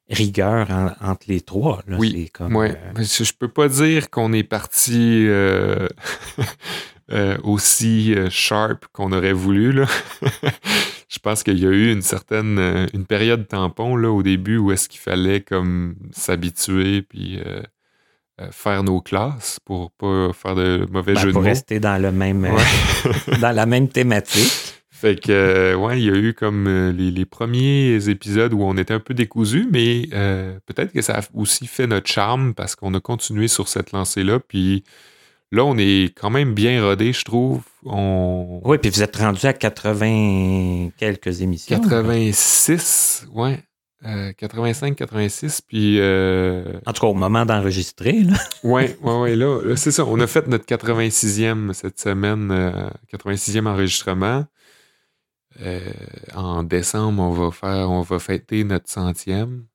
[0.09, 1.81] rigueur en- entre les trois.
[1.87, 1.97] Là.
[1.97, 5.87] Oui, comme, Ouais, euh, je je peux pas dire qu'on est parti euh,
[7.43, 9.71] aussi sharp qu'on aurait voulu.
[9.71, 9.85] Là.
[11.09, 14.71] je pense qu'il y a eu une certaine une période tampon là, au début où
[14.71, 17.39] est-ce qu'il fallait comme s'habituer puis
[18.51, 21.47] faire nos classes pour pas faire de mauvais ben, jeux de pour mots.
[21.47, 23.37] rester dans, le même, euh, Ouais.
[23.41, 24.77] dans la même thématique.
[24.99, 28.63] Fait que, euh, ouais, il y a eu comme euh, les, les premiers épisodes où
[28.63, 32.55] on était un peu décousu, mais euh, peut-être que ça a aussi fait notre charme
[32.55, 34.39] parce qu'on a continué sur cette lancée-là.
[34.39, 34.83] Puis
[35.51, 37.61] là, on est quand même bien rodé, je trouve.
[37.85, 38.59] On...
[38.65, 41.79] Oui, puis vous êtes rendu à 80 quelques émissions.
[41.79, 43.59] 86, ouais.
[44.05, 48.23] Euh, 85, 86, puis euh, En tout cas, au moment d'enregistrer.
[48.23, 48.35] là.
[48.63, 50.05] ouais, ouais, ouais, là, là, c'est ça.
[50.05, 54.45] On a fait notre 86e cette semaine, euh, 86e enregistrement.
[55.61, 55.79] Euh,
[56.35, 59.65] en décembre, on va faire, on va fêter notre centième.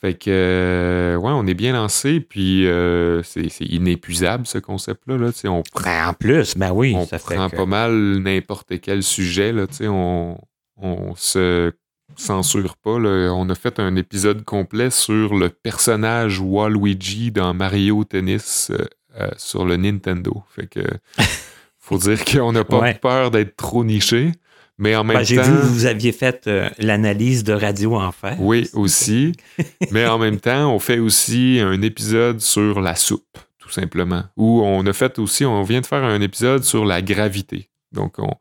[0.00, 5.18] Fait que, euh, ouais, on est bien lancé, puis euh, c'est inépuisable ce concept-là.
[5.18, 8.80] Là, on prend, en plus, ben oui, on ça fait prend que- pas mal n'importe
[8.80, 9.52] quel sujet.
[9.52, 10.38] Là, tu sais, on,
[10.78, 11.72] on se
[12.16, 12.98] censure pas.
[12.98, 13.32] là.
[13.34, 18.84] On a fait un épisode complet sur le personnage Waluigi dans Mario Tennis euh,
[19.20, 20.42] euh, sur le Nintendo.
[20.54, 20.80] Fait que
[21.78, 22.94] faut dire qu'on n'a pas Ouais.
[22.94, 24.32] peur d'être trop niché,
[24.78, 25.42] mais en même Ben, J'ai temps.
[25.44, 28.36] vu que vous aviez fait euh, l'analyse de Radio Enfer.
[28.40, 29.32] Oui, aussi.
[29.90, 34.24] Mais en même temps, on fait aussi un épisode sur la soupe, tout simplement.
[34.36, 37.70] Où on a fait aussi, on vient de faire un épisode sur la gravité.
[37.92, 38.32] Donc, on,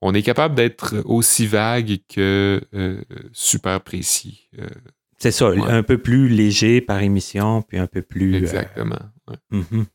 [0.00, 3.00] on est capable d'être aussi vague que euh,
[3.32, 4.48] super précis.
[4.58, 4.66] Euh,
[5.18, 5.60] C'est ça, Ouais.
[5.68, 8.34] un peu plus léger par émission, puis un peu plus.
[8.34, 8.98] euh, exactement.
[9.50, 9.86] mhm.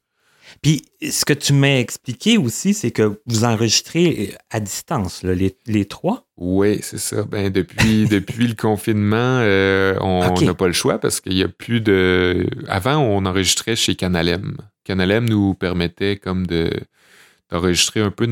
[0.62, 5.56] Puis ce que tu m'as expliqué aussi, c'est que vous enregistrez à distance, là, les,
[5.68, 6.28] les trois?
[6.38, 7.24] Oui, c'est ça.
[7.24, 9.40] Ben, depuis, depuis le confinement,
[10.02, 12.46] on n'a pas le choix parce qu'il n'y a plus de.
[12.68, 14.58] Avant, on enregistrait chez Canalem.
[14.84, 16.70] Canalem nous permettait comme de
[17.54, 18.28] d'enregistrer un peu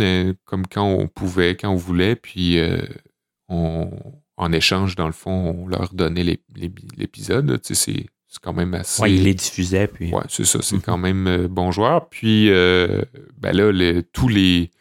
[0.46, 2.82] comme quand on pouvait, quand on voulait, puis euh,
[4.42, 6.40] en échange, dans le fond, on leur donnait
[6.98, 7.60] l'épisode.
[7.64, 8.08] C'est
[8.42, 9.04] quand même assez.
[9.04, 9.88] Oui, ils les diffusaient.
[9.88, 10.12] Puis...
[10.12, 10.60] Ouais, c'est ça.
[10.62, 10.82] C'est mm-hmm.
[10.82, 12.10] quand même euh, bon joueur.
[12.10, 13.04] Puis, euh,
[13.38, 14.72] ben là, tous les.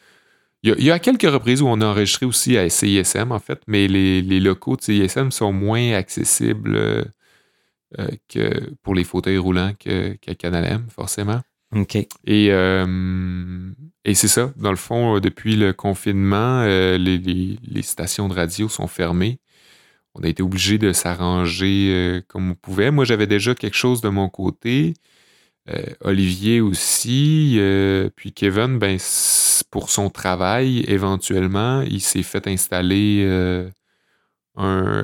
[0.63, 3.89] Il y, a, quelques reprises où on a enregistré aussi à CISM, en fait, mais
[3.89, 7.05] les, locaux de CISM sont moins accessibles euh,
[8.29, 11.41] que pour les fauteuils roulants qu'à Canal M, forcément.
[12.27, 14.53] Et, et c'est ça.
[14.57, 19.39] Dans le fond, depuis le confinement, les, stations de radio sont fermées
[20.15, 22.91] on a été obligé de s'arranger euh, comme on pouvait.
[22.91, 24.95] Moi, j'avais déjà quelque chose de mon côté.
[25.69, 27.57] Euh, Olivier aussi.
[27.59, 28.99] Euh, puis Kevin, ben,
[29.71, 33.25] pour son travail, éventuellement, il s'est fait installer
[34.57, 35.03] un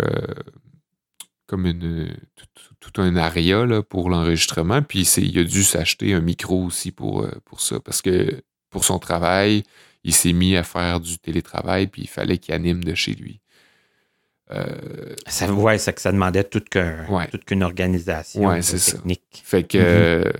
[1.47, 2.17] comme une
[2.81, 4.83] tout, un aria pour l'enregistrement.
[4.83, 7.81] Puis il a dû s'acheter un micro aussi pour, pour ça.
[7.81, 9.63] Parce que pour son travail,
[10.05, 13.41] il s'est mis à faire du télétravail, puis il fallait qu'il anime de chez lui.
[14.53, 19.23] Euh, ça, ouais, que ça demandait toute qu'une organisation ouais, technique.
[19.33, 19.41] Ça.
[19.43, 20.33] Fait que mm-hmm.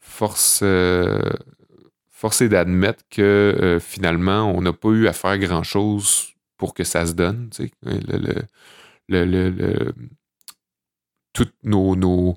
[0.00, 1.20] force, euh,
[2.10, 6.82] force est d'admettre que euh, finalement, on n'a pas eu à faire grand-chose pour que
[6.82, 7.48] ça se donne.
[7.50, 7.70] Tu sais,
[9.08, 9.94] le, le,
[11.32, 12.36] tous nos, nos,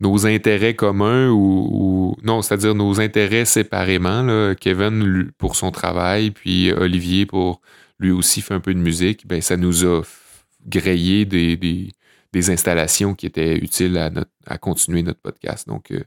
[0.00, 4.54] nos, intérêts communs ou, non, c'est-à-dire nos intérêts séparément.
[4.60, 7.60] Kevin pour son travail, puis Olivier pour
[7.98, 10.02] lui aussi fait un peu de musique, ben, ça nous a
[10.66, 11.92] grillé des, des,
[12.50, 14.10] installations qui étaient utiles à,
[14.46, 15.66] à continuer notre podcast.
[15.66, 16.04] Donc, euh,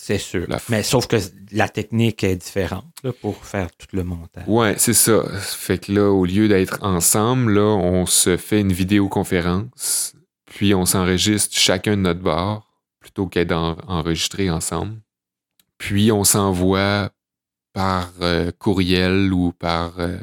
[0.00, 0.46] c'est sûr.
[0.68, 1.16] Mais sauf que
[1.50, 2.86] la technique est différente
[3.20, 4.44] pour faire tout le montage.
[4.46, 5.24] Ouais, c'est ça.
[5.40, 10.14] Fait que là, au lieu d'être ensemble, là, on se fait une vidéoconférence,
[10.46, 12.70] puis on s'enregistre chacun de notre bord
[13.00, 15.00] plutôt qu'être enregistré ensemble.
[15.78, 17.10] Puis on s'envoie
[17.72, 20.16] par euh, courriel ou par euh,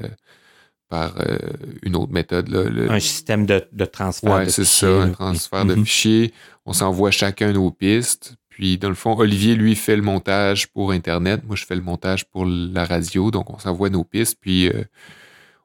[0.88, 1.38] par euh,
[1.84, 2.50] une autre méthode.
[2.90, 5.86] un système de, transfert de c'est ça, un transfert de mhm.
[5.86, 6.34] fichiers.
[6.66, 8.36] On s'envoie chacun nos pistes.
[8.56, 11.42] Puis, dans le fond, Olivier, lui, fait le montage pour Internet.
[11.46, 13.30] Moi, je fais le montage pour la radio.
[13.30, 14.38] Donc, on s'envoie nos pistes.
[14.40, 14.86] Puis, euh,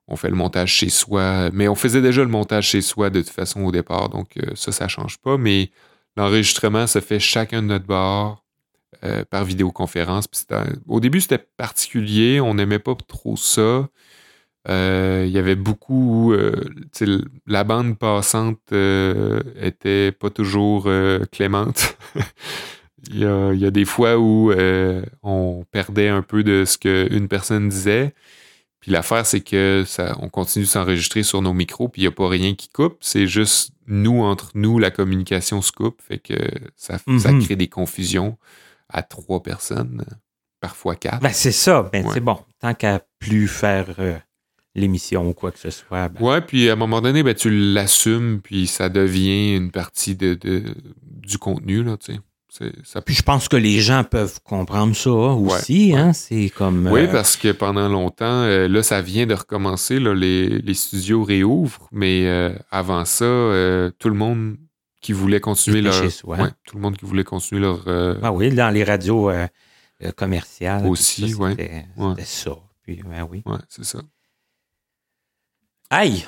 [0.08, 1.50] on fait le montage chez soi.
[1.52, 4.08] Mais on faisait déjà le montage chez soi de toute façon au départ.
[4.08, 5.38] Donc, euh, ça, ça ne change pas.
[5.38, 5.70] Mais
[6.16, 8.44] l'enregistrement se fait chacun de notre bord
[9.30, 10.26] par vidéoconférence.
[10.86, 12.38] au début, c'était particulier.
[12.40, 13.88] On n'aimait pas trop ça.
[14.68, 16.32] Euh, il y avait beaucoup.
[16.32, 16.52] Euh,
[17.46, 20.88] la bande passante euh, était pas toujours
[21.32, 21.96] clémente.
[23.10, 24.52] il, y a, des fois où
[25.22, 28.14] on perdait un peu de ce qu'une personne disait.
[28.80, 32.08] Puis l'affaire, c'est que ça, on continue de s'enregistrer sur nos micros, puis il n'y
[32.08, 32.96] a pas rien qui coupe.
[33.00, 36.00] C'est juste nous, entre nous, la communication se coupe.
[36.00, 36.34] Fait que
[36.76, 37.44] ça, ça mm-hmm.
[37.44, 38.38] crée des confusions
[38.88, 40.04] à trois personnes,
[40.60, 41.20] parfois quatre.
[41.20, 41.88] Ben, c'est ça.
[41.92, 42.38] Ben, C'est bon.
[42.58, 44.22] Tant qu'à plus faire
[44.74, 46.08] l'émission ou quoi que ce soit.
[46.08, 46.22] Ben.
[46.22, 50.38] Ouais, puis à un moment donné, ben, tu l'assumes, puis ça devient une partie de,
[51.02, 52.20] du contenu, là, tu sais.
[52.50, 53.00] Ça...
[53.00, 56.12] Puis je pense que les gens peuvent comprendre ça aussi, hein?
[56.12, 56.88] C'est comme.
[56.88, 61.22] Oui, euh, parce que pendant longtemps, euh, là, ça vient de recommencer, là, les, studios
[61.22, 63.24] réouvrent, mais euh, avant ça,
[63.98, 64.56] tout le monde
[65.00, 65.94] qui voulait continuer leur.
[66.64, 67.84] tout le monde qui voulait continuer leur.
[68.22, 69.30] Ah oui, dans les radios
[70.16, 70.86] commerciales.
[70.86, 71.50] Aussi, oui.
[71.50, 72.56] C'était ça.
[72.82, 73.42] Puis, ben oui.
[73.46, 74.00] Ouais, c'est ça.
[75.92, 76.24] Aïe!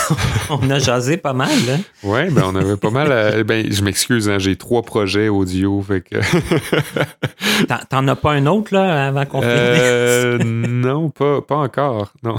[0.50, 1.80] on a jasé pas mal, hein?
[2.02, 3.44] Oui, ben on avait pas mal.
[3.44, 5.80] Ben, je m'excuse, hein, j'ai trois projets audio.
[5.82, 6.16] Fait que...
[7.88, 12.12] T'en as pas un autre, là, avant qu'on euh, Non, pas, pas encore.
[12.24, 12.36] Non.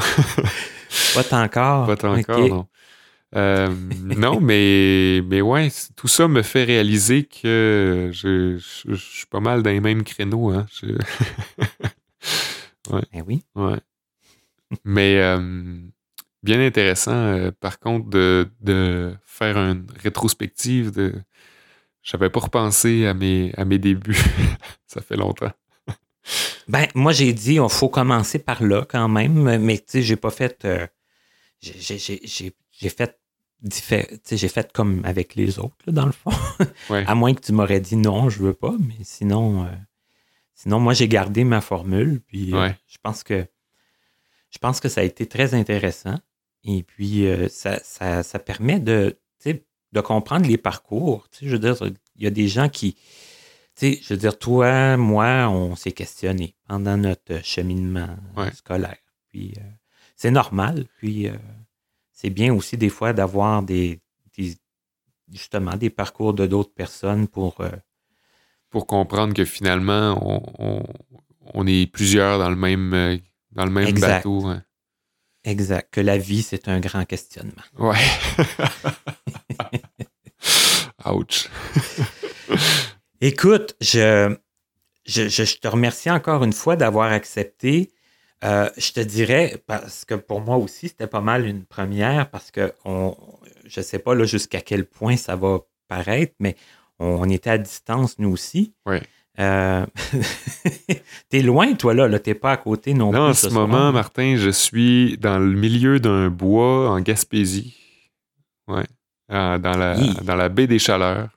[1.15, 1.95] pas encore.
[1.95, 2.67] Pas encore, non.
[3.35, 3.69] Euh,
[4.17, 9.63] non, mais, mais ouais, tout ça me fait réaliser que je, je, suis pas mal
[9.63, 10.51] dans les mêmes créneaux.
[10.51, 10.65] Hein.
[12.91, 13.01] ouais.
[13.13, 13.43] Ben oui.
[13.55, 13.79] Ouais.
[14.85, 15.79] Mais euh,
[16.45, 21.13] bien intéressant, euh, par contre, de, faire une rétrospective de.
[22.03, 24.23] J'avais pas repensé à mes, à mes débuts.
[24.87, 25.51] ça fait longtemps.
[26.67, 30.15] ben, moi, j'ai dit, il faut commencer par là quand même, mais tu sais, j'ai
[30.15, 30.63] pas fait.
[30.65, 30.85] Euh,
[31.61, 31.97] j'ai
[32.89, 33.19] fait.
[34.31, 36.31] J'ai fait comme avec les autres, dans le fond.
[37.07, 39.69] à moins que tu m'aurais dit non, je veux pas, mais sinon, euh,
[40.53, 42.21] sinon moi, j'ai gardé ma formule.
[42.27, 43.47] Puis je pense que
[44.51, 46.19] je pense que ça a été très intéressant.
[46.65, 51.27] Et puis, euh, ça, ça, permet de, de comprendre les parcours.
[51.41, 51.75] Je veux dire,
[52.15, 52.97] il y a des gens qui,
[53.79, 58.17] je veux dire, toi, moi, on s'est questionné pendant notre cheminement
[58.53, 58.97] scolaire.
[59.29, 59.61] Puis, euh,
[60.15, 60.85] c'est normal.
[60.97, 61.35] Puis, euh,
[62.11, 63.99] c'est bien aussi des fois d'avoir des,
[65.31, 67.63] justement, des parcours de d'autres personnes pour...
[68.71, 70.17] pour comprendre que finalement,
[71.53, 73.19] on, est plusieurs dans le même,
[73.51, 74.55] dans le même bateau.
[75.45, 75.87] Exact.
[75.91, 77.63] Que la vie, c'est un grand questionnement.
[77.77, 77.95] Ouais.
[81.05, 81.49] Ouch.
[83.21, 84.35] Écoute, je,
[85.05, 87.91] je, je, te remercie encore une fois d'avoir accepté.
[88.43, 92.51] Euh, je te dirais, parce que pour moi aussi, c'était pas mal une première, parce
[92.51, 93.15] que on,
[93.65, 96.55] je sais pas jusqu'à quel point ça va paraître, mais
[96.99, 98.73] on, était à distance, nous aussi.
[98.85, 98.97] Oui.
[99.39, 99.85] Euh,
[101.29, 102.07] t'es loin, toi, là.
[102.07, 103.19] là T'es pas à côté non, plus.
[103.19, 107.75] Non, en ce, moment, Martin, je suis dans le milieu d'un bois en Gaspésie.
[108.67, 108.83] Oui.
[109.29, 111.29] dans, la, dans la baie des Chaleurs.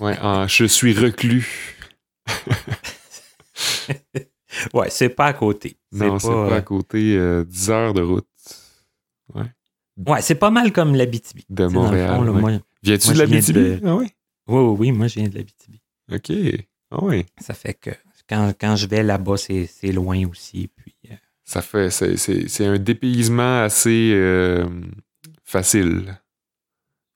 [0.00, 0.16] Ouais,
[0.48, 1.76] je suis reclus.
[4.74, 5.78] ouais, c'est pas à côté.
[5.92, 7.44] Non, c'est pas, à euh, côté.
[7.44, 8.26] 10 heures de route.
[9.34, 9.50] Ouais.
[10.06, 11.44] Ouais, c'est pas mal comme l'Abitibi.
[11.48, 12.62] De Montréal.
[12.82, 13.80] Viens-tu de l'Abitibi?
[13.84, 14.06] Ah oui?
[14.46, 15.77] Oui, oui, oui, moi je viens de l'Abitibi.
[16.12, 16.32] OK.
[16.90, 17.26] Ah oui.
[17.40, 17.90] Ça fait que
[18.28, 20.70] quand, quand je vais là-bas, c'est loin aussi.
[20.76, 21.14] Puis, euh,
[21.44, 21.90] Ça fait.
[21.90, 24.66] C'est un dépaysement assez euh,
[25.44, 26.18] facile.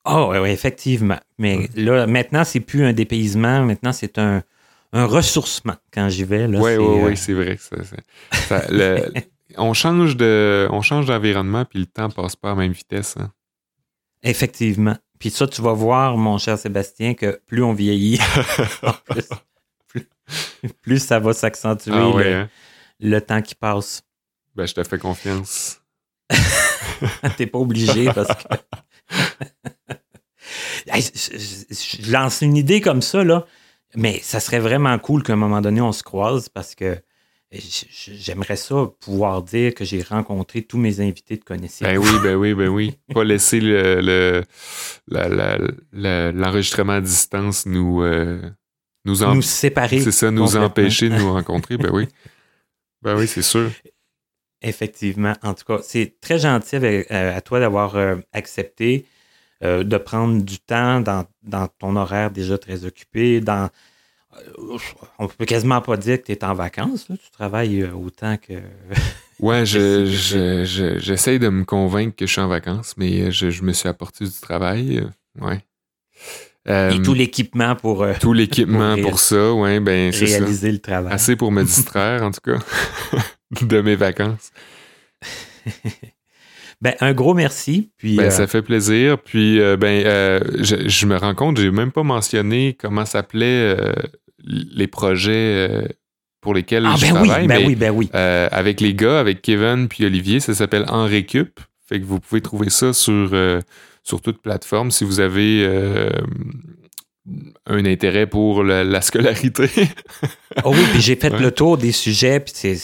[0.05, 1.19] Oh, oui, effectivement.
[1.39, 3.65] Mais là, maintenant, c'est plus un dépaysement.
[3.65, 4.43] Maintenant, c'est un,
[4.93, 6.47] un ressourcement quand j'y vais.
[6.47, 7.57] Oui, oui, oui, c'est vrai.
[9.57, 13.17] on change de, on change d'environnement, puis le temps passe pas à la même vitesse.
[13.19, 13.31] Hein.
[14.23, 14.97] Effectivement.
[15.23, 18.19] Puis ça, tu vas voir, mon cher Sébastien, que plus on vieillit,
[20.83, 22.49] plus, ça va s'accentuer ah hein?
[22.99, 24.03] le, temps qui passe.
[24.57, 25.81] Ben, je te fais confiance.
[27.37, 28.57] T'es pas obligé parce que.
[30.93, 33.47] je, lance une idée comme ça, là,
[33.95, 37.01] mais ça serait vraiment cool qu'à un moment donné, on se croise parce que
[37.53, 41.83] J'aimerais ça pouvoir dire que j'ai rencontré tous mes invités de connaissance.
[41.87, 42.99] Ben oui, ben oui, ben oui.
[43.13, 44.43] Pas laisser le,
[45.11, 48.41] l'enregistrement à distance nous, euh,
[49.05, 50.01] nous, nous séparer.
[50.01, 51.77] C'est ça, nous empêcher de nous rencontrer.
[51.77, 52.09] Ben oui.
[53.03, 53.71] Ben oui, c'est sûr.
[54.63, 55.35] Effectivement.
[55.43, 57.05] En tout cas, c'est très gentil euh,
[57.37, 59.05] à toi d'avoir euh, accepté
[59.65, 63.71] de prendre du temps dans, dans, ton horaire déjà très occupé, dans
[65.19, 67.07] on peut quasiment pas dire que tu es en vacances.
[67.07, 68.55] Tu travailles euh, autant que.
[69.41, 73.89] ouais, j'essaye je, de me convaincre que je suis en vacances, mais je, me suis
[73.89, 74.99] apporté du travail.
[74.99, 75.61] Euh, ouais.
[76.95, 78.03] Et tout l'équipement pour.
[78.03, 81.13] Euh, tout l'équipement pour, ça, ouais, ben c'est Réaliser le travail.
[81.13, 82.59] Assez pour me distraire, en tout cas,
[83.63, 84.53] de mes vacances.
[86.83, 87.93] Ben, un gros merci.
[87.97, 89.19] Puis, ben, Ça fait plaisir.
[89.19, 93.77] Puis, ben, je, je, me rends compte, j'ai même pas mentionné comment s'appelait
[94.45, 95.89] les projets euh,
[96.41, 97.43] pour lesquels ah, je ben travaille.
[97.43, 98.11] Oui, ben oui, ben oui.
[98.15, 101.61] Euh, avec les gars, avec Kevin puis Olivier, ça s'appelle En Récup.
[101.87, 103.61] Fait que vous pouvez trouver ça sur, euh,
[104.03, 105.69] sur toute plateforme si vous avez
[107.67, 109.69] un intérêt pour la, scolarité.
[110.65, 112.77] oh oui, puis j'ai fait le tour des sujets, puis c'est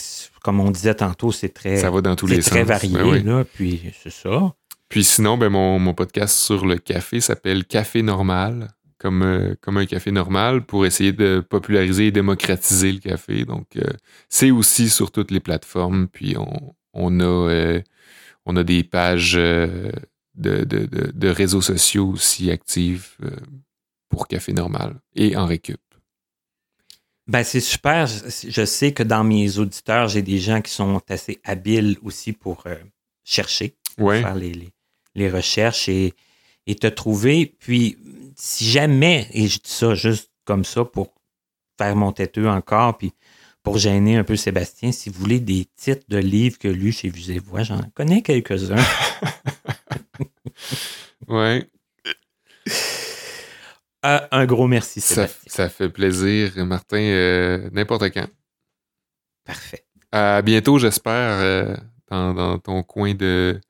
[0.43, 3.45] comme on disait tantôt, c'est très, ça va dans tous les très varié, ben là,
[3.45, 4.55] puis c'est ça.
[4.89, 9.77] Puis sinon, ben mon, mon podcast sur le café s'appelle Café Normal comme, euh, comme
[9.77, 13.45] un café normal pour essayer de populariser et démocratiser le café.
[13.45, 13.85] Donc, euh,
[14.29, 16.09] c'est aussi sur toutes les plateformes.
[16.09, 17.81] Puis, on, on a, euh,
[18.45, 19.93] on a des pages de,
[20.35, 23.17] de, de, réseaux sociaux aussi actives
[24.09, 25.81] pour Café Normal et en récup.
[27.29, 28.07] Ben, c'est super.
[28.07, 32.65] Je sais que dans mes auditeurs, j'ai des gens qui sont assez habiles aussi pour
[33.23, 34.71] chercher, faire les, les,
[35.15, 36.15] les recherches et,
[36.67, 37.55] et te trouver.
[37.59, 37.99] Puis,
[38.35, 41.13] si jamais, et je dis ça juste comme ça pour
[41.77, 43.13] faire mon têteux encore, puis
[43.63, 47.11] pour gêner un peu Sébastien, si vous voulez des titres de livres que lui chez
[47.11, 48.83] Voix, j'en connais quelques-uns.
[51.29, 51.69] ouais.
[54.07, 55.51] Euh, un gros merci, Sébastien.
[55.51, 58.29] Ça, fait plaisir, Martin, euh, n'importe quand.
[59.45, 59.85] Parfait.
[60.13, 61.77] À bientôt, j'espère, euh,
[62.11, 63.61] dans, ton coin de,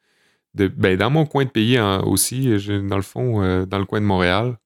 [0.55, 2.49] ben, dans mon coin de pays aussi,
[2.89, 4.57] dans le fond, euh, dans le coin de Montréal.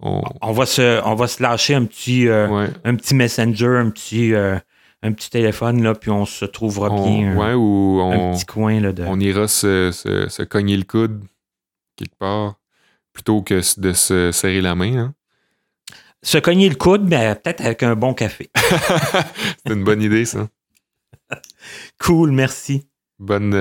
[0.00, 4.34] On, va, se, on va se lâcher un petit, euh, un petit messenger, un petit,
[4.34, 4.58] euh,
[5.02, 8.80] un petit téléphone, là, puis on se trouvera bien ouais, ou un petit coin.
[8.80, 9.02] Là, de...
[9.04, 11.22] On ira se, se, cogner le coude
[11.96, 12.56] quelque part
[13.14, 14.96] plutôt que de se serrer la main.
[14.98, 15.14] Hein?
[16.22, 18.50] Se cogner le coude, mais peut-être avec un bon café.
[19.66, 20.48] C'est une bonne idée, ça.
[21.98, 22.86] cool, merci.
[23.18, 23.54] Bonne,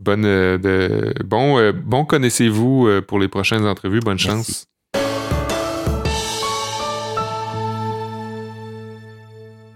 [0.00, 4.00] Bonne, euh, de, bon, euh, bon connaissez-vous euh, pour les prochaines entrevues.
[4.00, 4.66] Bonne chance.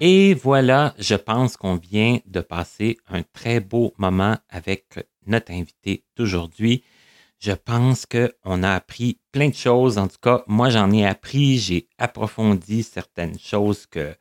[0.01, 6.05] Et voilà, je pense qu'on vient de passer un très beau moment avec notre invité
[6.17, 6.85] d'aujourd'hui.
[7.39, 9.99] Je pense qu'on a appris plein de choses.
[9.99, 14.15] En tout cas, moi, j'en ai appris, j'ai approfondi certaines choses que,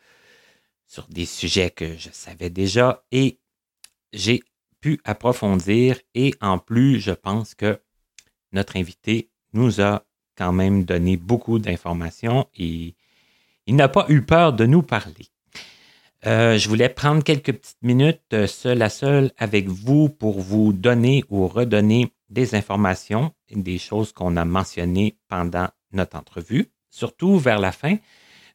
[0.86, 3.04] sur des sujets que je savais déjà.
[3.12, 3.40] Et
[4.14, 4.42] j'ai
[4.82, 7.80] pu approfondir et en plus, je pense que
[8.52, 10.04] notre invité nous a
[10.36, 12.96] quand même donné beaucoup d'informations et
[13.66, 15.28] il n'a pas eu peur de nous parler.
[16.26, 20.74] Euh, je voulais prendre quelques petites minutes euh, seul à seul avec vous pour vous
[20.74, 27.60] donner ou redonner des informations, des choses qu'on a mentionnées pendant notre entrevue, surtout vers
[27.60, 27.98] la fin.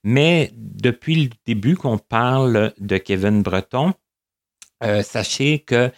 [0.05, 3.95] Mais depuis le début qu'on parle de Kevin Breton,
[4.83, 5.91] euh, sachez que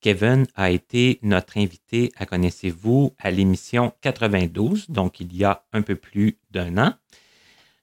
[0.00, 5.82] Kevin a été notre invité à Connaissez-vous à l'émission 92, donc il y a un
[5.82, 6.94] peu plus d'un an.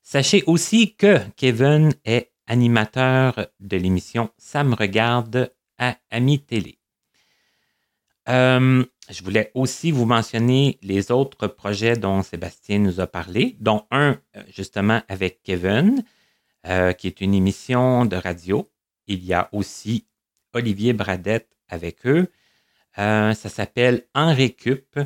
[0.03, 6.79] Sachez aussi que Kevin est animateur de l'émission Ça me regarde à Ami Télé.
[8.27, 13.85] Euh, je voulais aussi vous mentionner les autres projets dont Sébastien nous a parlé, dont
[13.91, 16.03] un euh, justement avec Kevin,
[16.67, 18.69] euh, qui est une émission de radio.
[19.07, 20.05] Il y a aussi
[20.53, 22.27] Olivier Bradette avec eux.
[22.95, 24.99] ça s'appelle En Récup.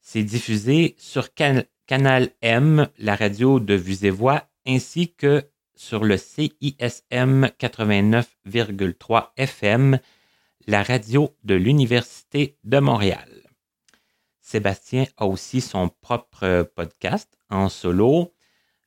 [0.00, 5.44] C'est diffusé sur Canal M, la radio de Vues et Voix, ainsi que
[5.76, 9.98] sur le CISM 89,3 FM,
[10.66, 13.35] la radio de l'Université de Montréal.
[14.46, 18.32] Sébastien a aussi son propre podcast en solo.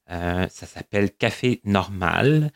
[0.09, 2.53] Euh, ça s'appelle Café Normal.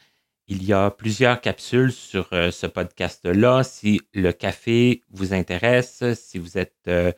[0.48, 3.64] Il y a plusieurs capsules sur euh, ce podcast-là.
[3.64, 7.12] Si le café vous intéresse, si vous êtes euh,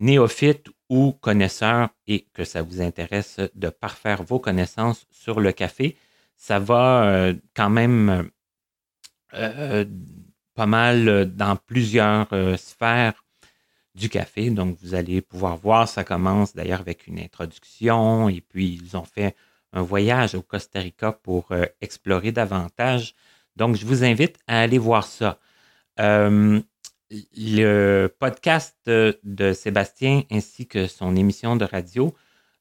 [0.00, 5.96] néophyte ou connaisseur et que ça vous intéresse de parfaire vos connaissances sur le café,
[6.36, 8.30] ça va euh, quand même
[9.34, 9.84] euh,
[10.54, 13.24] pas mal dans plusieurs euh, sphères
[13.94, 14.50] du café.
[14.50, 19.04] Donc, vous allez pouvoir voir, ça commence d'ailleurs avec une introduction et puis ils ont
[19.04, 19.34] fait
[19.72, 21.48] un voyage au Costa Rica pour
[21.80, 23.14] explorer davantage.
[23.56, 25.38] Donc, je vous invite à aller voir ça.
[25.98, 32.14] le podcast de Sébastien ainsi que son émission de radio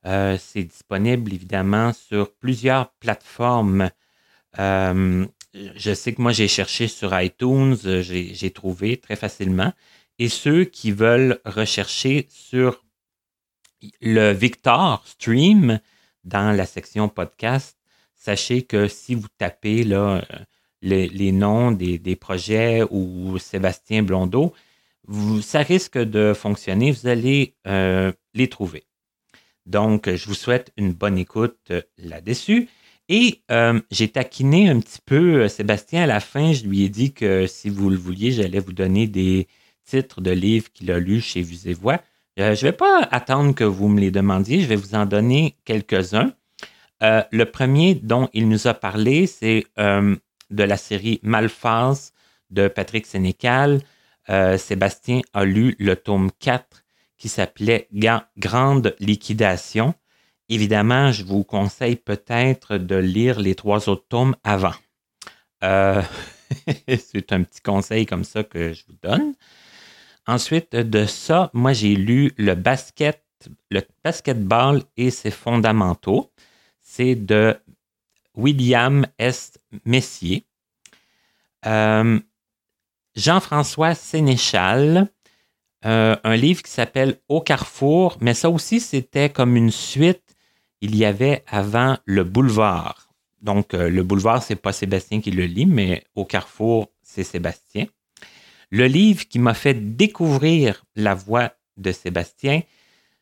[0.06, 3.90] euh, c'est disponible évidemment sur plusieurs plateformes.
[4.58, 9.74] Euh, je sais que moi, j'ai cherché sur iTunes, j'ai trouvé très facilement.
[10.20, 12.84] Et ceux qui veulent rechercher sur
[14.02, 15.80] le Victor Stream
[16.24, 17.78] dans la section podcast,
[18.16, 20.24] sachez que si vous tapez là,
[20.82, 24.54] les, noms des, projets ou Sébastien Blondeau,
[25.42, 26.92] ça risque de fonctionner.
[26.92, 28.86] Vous allez euh, les trouver.
[29.66, 32.70] Donc, je vous souhaite une bonne écoute euh, là-dessus.
[33.08, 36.54] Et euh, j'ai taquiné un petit peu euh, Sébastien à la fin.
[36.54, 39.48] Je lui ai dit que si vous le vouliez, j'allais vous donner des
[39.90, 42.02] titres de livres qu'il a lus chez Vues et Voix.
[42.38, 44.62] je ne vais pas attendre que vous me les demandiez.
[44.62, 46.34] Je vais vous en donner quelques-uns.
[47.02, 52.14] le premier dont il nous a parlé, c'est de la série Malphase
[52.50, 53.82] de Patrick Sénécal.
[54.58, 56.84] Sébastien a lu le tome 4
[57.20, 57.88] qui s'appelait
[58.38, 59.94] Grande liquidation.
[60.48, 64.74] Évidemment, je vous conseille peut-être de lire les trois autres tomes avant.
[65.64, 66.02] Euh,
[66.88, 69.36] c'est un petit conseil comme ça que je vous donne.
[70.30, 73.24] Ensuite de ça, moi j'ai lu le basket,
[73.72, 76.32] le basketball et ses fondamentaux.
[76.82, 77.58] C'est de
[78.36, 79.58] William S.
[79.86, 80.46] Messier.
[81.66, 82.20] Euh,
[83.16, 85.10] Jean-François Sénéchal,
[85.88, 90.36] euh, un livre qui s'appelle Au Carrefour, mais ça aussi, c'était comme une suite.
[90.82, 93.10] Il y avait avant Le Boulevard.
[93.42, 97.88] Donc, euh, Le Boulevard, c'est pas Sébastien qui le lit, mais Au Carrefour, c'est Sébastien.
[98.72, 102.62] Le livre qui m'a fait découvrir la voix de Sébastien,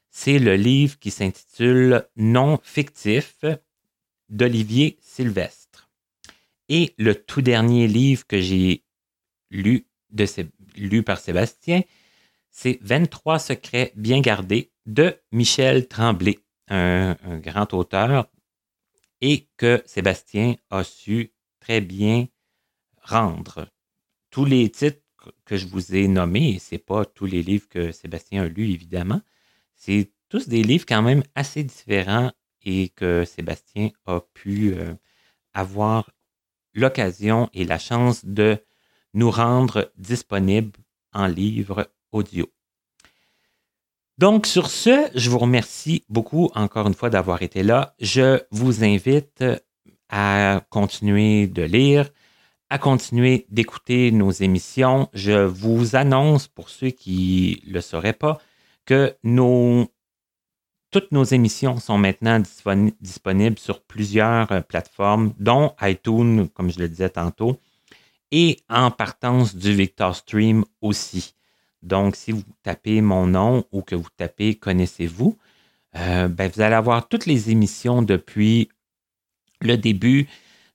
[0.10, 3.46] c'est le livre qui s'intitule Non fictif
[4.30, 5.90] d'Olivier Sylvestre.
[6.70, 8.84] Et le tout dernier livre que j'ai
[9.50, 9.86] lu,
[11.06, 11.84] par Sébastien,
[12.50, 18.30] c'est 23 secrets bien gardés de Michel Tremblay, un, grand auteur,
[19.22, 22.28] et que Sébastien a su très bien
[23.02, 23.70] rendre.
[24.30, 25.07] Tous les titres
[25.46, 28.48] que je vous ai nommés, et ce n'est pas tous les livres que Sébastien a
[28.48, 29.22] lus, évidemment,
[29.76, 32.32] c'est tous des livres quand même assez différents
[32.64, 34.94] et que Sébastien a pu euh,
[35.54, 36.12] avoir
[36.74, 38.58] l'occasion et la chance de
[39.14, 40.78] nous rendre disponibles
[41.14, 42.52] en livre audio.
[44.18, 47.96] Donc, sur ce, je vous remercie beaucoup encore une fois d'avoir été là.
[48.00, 49.44] Je vous invite
[50.10, 52.10] à continuer de lire,
[52.70, 55.10] à continuer d'écouter nos émissions.
[55.14, 58.40] Je vous annonce, pour ceux qui ne le sauraient pas,
[58.86, 59.16] que
[60.92, 62.42] toutes nos émissions sont maintenant
[63.02, 67.60] disponibles sur plusieurs plateformes, dont iTunes, comme je le disais tantôt,
[68.32, 71.34] et en partance du Victor Stream aussi.
[71.84, 75.38] Donc, si vous tapez mon nom ou que vous tapez Connaissez-vous,
[75.96, 78.70] euh, ben, vous allez avoir toutes les émissions depuis
[79.62, 80.28] le début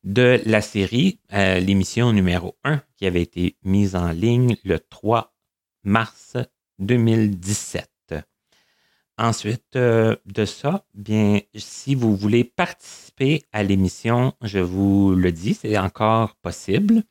[0.05, 5.33] de la série, euh, l'émission numéro 1 qui avait été mise en ligne le 3
[5.85, 6.37] mars
[6.79, 7.89] 2017.
[9.19, 15.55] Ensuite euh, de ça, bien, si vous voulez participer à l'émission, je vous le dis,
[15.55, 17.03] c'est encore possible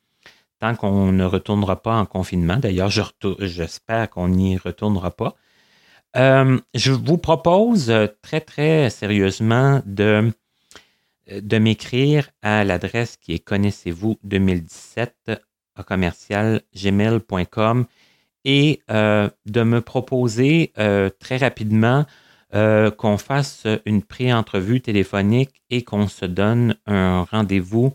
[0.60, 2.56] tant qu'on ne retournera pas en confinement.
[2.56, 2.90] D'ailleurs,
[3.40, 5.34] j'espère qu'on n'y retournera pas.
[6.16, 10.30] Euh, je vous propose très, très sérieusement de,
[11.30, 15.30] de m'écrire à l'adresse qui est connaissez-vous 2017
[15.76, 17.86] à commercial gmail.com
[18.44, 20.72] et de me proposer
[21.20, 22.04] très rapidement
[22.52, 27.94] qu'on fasse une pré-entrevue téléphonique et qu'on se donne un rendez-vous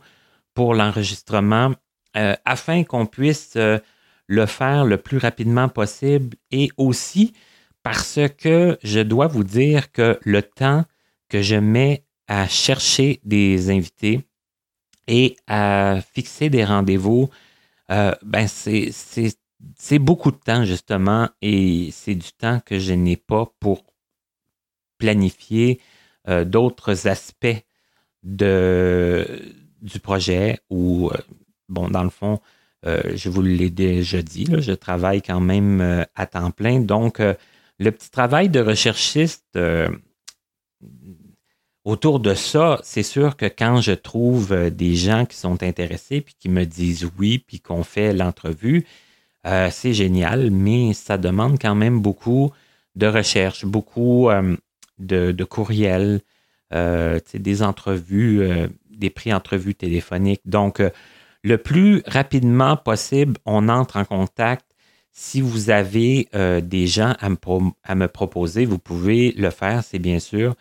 [0.58, 1.74] pour l'enregistrement
[2.18, 3.78] euh, afin qu'on puisse euh,
[4.26, 7.34] le faire le plus rapidement possible et aussi
[7.84, 10.84] parce que je dois vous dire que le temps
[11.30, 14.22] que je mets à chercher des invités
[15.08, 17.30] et à fixer des rendez-vous,
[17.92, 23.52] euh, ben c'est beaucoup de temps justement et c'est du temps que je n'ai pas
[23.60, 23.84] pour
[24.98, 25.80] planifier
[26.46, 27.64] d'autres aspects
[28.24, 31.10] de, du projet ou
[31.70, 32.42] bon, dans le fond,
[32.86, 36.80] euh, je vous l'ai déjà dit, je travaille quand même euh, à temps plein.
[36.80, 37.34] Donc, euh,
[37.80, 39.58] le petit travail de recherchiste
[41.88, 46.36] autour de ça, c'est sûr que quand je trouve des gens qui sont intéressés, puis
[46.40, 48.86] qui me disent oui, puis qu'on fait l'entrevue,
[49.72, 52.52] c'est génial, mais ça demande quand même beaucoup
[52.96, 54.30] de recherche, beaucoup
[55.00, 56.20] de, de, courriels,
[56.72, 60.42] des entrevues, des pré-entrevues téléphoniques.
[60.46, 60.82] Donc,
[61.48, 64.66] le plus rapidement possible, on entre en contact.
[65.12, 67.30] Si vous avez euh, des gens à
[67.96, 70.56] me, proposer, vous pouvez le faire, c'est bien sûr,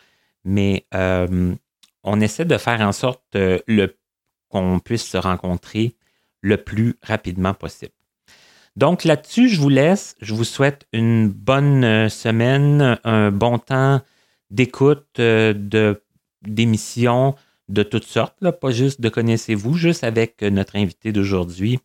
[0.46, 1.54] mais euh,
[2.02, 3.58] on essaie de faire en sorte euh,
[4.48, 5.94] qu'on puisse se rencontrer
[6.40, 7.92] le plus rapidement possible.
[8.76, 10.16] Donc là-dessus, je vous laisse.
[10.20, 14.00] Je vous souhaite une bonne semaine, un bon temps
[14.50, 15.20] d'écoute,
[16.42, 17.34] d'émission
[17.68, 21.80] de toutes sortes, pas juste de connaissez-vous, juste avec euh, notre invité d'aujourd'hui.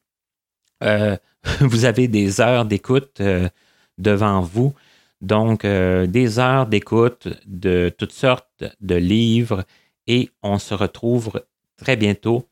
[0.84, 1.18] Euh,
[1.60, 3.50] vous avez des heures d'écoute euh,
[3.98, 4.74] devant vous.
[5.22, 9.66] Donc, des heures d'écoute de toutes sortes de livres
[10.08, 11.44] et on se retrouve
[11.78, 12.48] très bientôt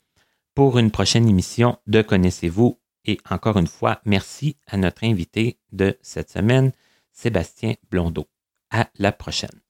[0.53, 2.77] pour une prochaine émission de Connaissez-vous.
[3.05, 6.71] Et encore une fois, merci à notre invité de cette semaine,
[7.11, 8.27] Sébastien Blondeau.
[8.69, 9.61] À la prochaine.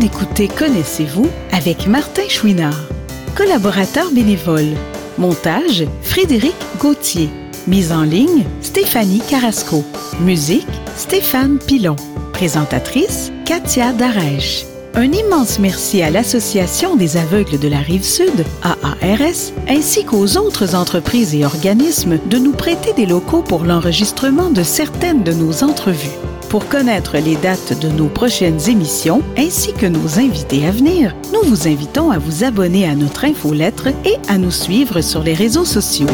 [0.00, 2.88] d'écouter Connaissez-vous avec Martin Chouinard,
[3.36, 4.74] collaborateur bénévole.
[5.20, 7.28] Montage Frédéric Gauthier.
[7.66, 9.84] Mise en ligne Stéphanie Carrasco.
[10.20, 10.66] Musique
[10.96, 11.96] Stéphane Pilon.
[12.32, 14.64] Présentatrice Katia Darèche.
[14.94, 20.74] Un immense merci à l'Association des aveugles de la rive sud, AARS, ainsi qu'aux autres
[20.74, 26.16] entreprises et organismes de nous prêter des locaux pour l'enregistrement de certaines de nos entrevues.
[26.50, 31.48] Pour connaître les dates de nos prochaines émissions ainsi que nos invités à venir, nous
[31.48, 35.64] vous invitons à vous abonner à notre infolettre et à nous suivre sur les réseaux
[35.64, 36.08] sociaux.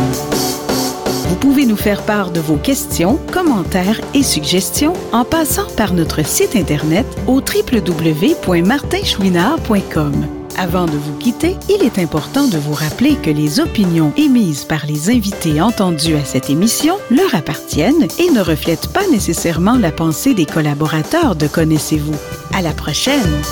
[1.29, 6.23] Vous pouvez nous faire part de vos questions, commentaires et suggestions en passant par notre
[6.23, 10.36] site Internet au www.martinchouinard.com.
[10.59, 14.87] Avant de vous quitter, il est important de vous rappeler que les opinions émises par
[14.87, 20.33] les invités entendus à cette émission leur appartiennent et ne reflètent pas nécessairement la pensée
[20.33, 22.17] des collaborateurs de Connaissez-vous.
[22.55, 23.43] À la prochaine!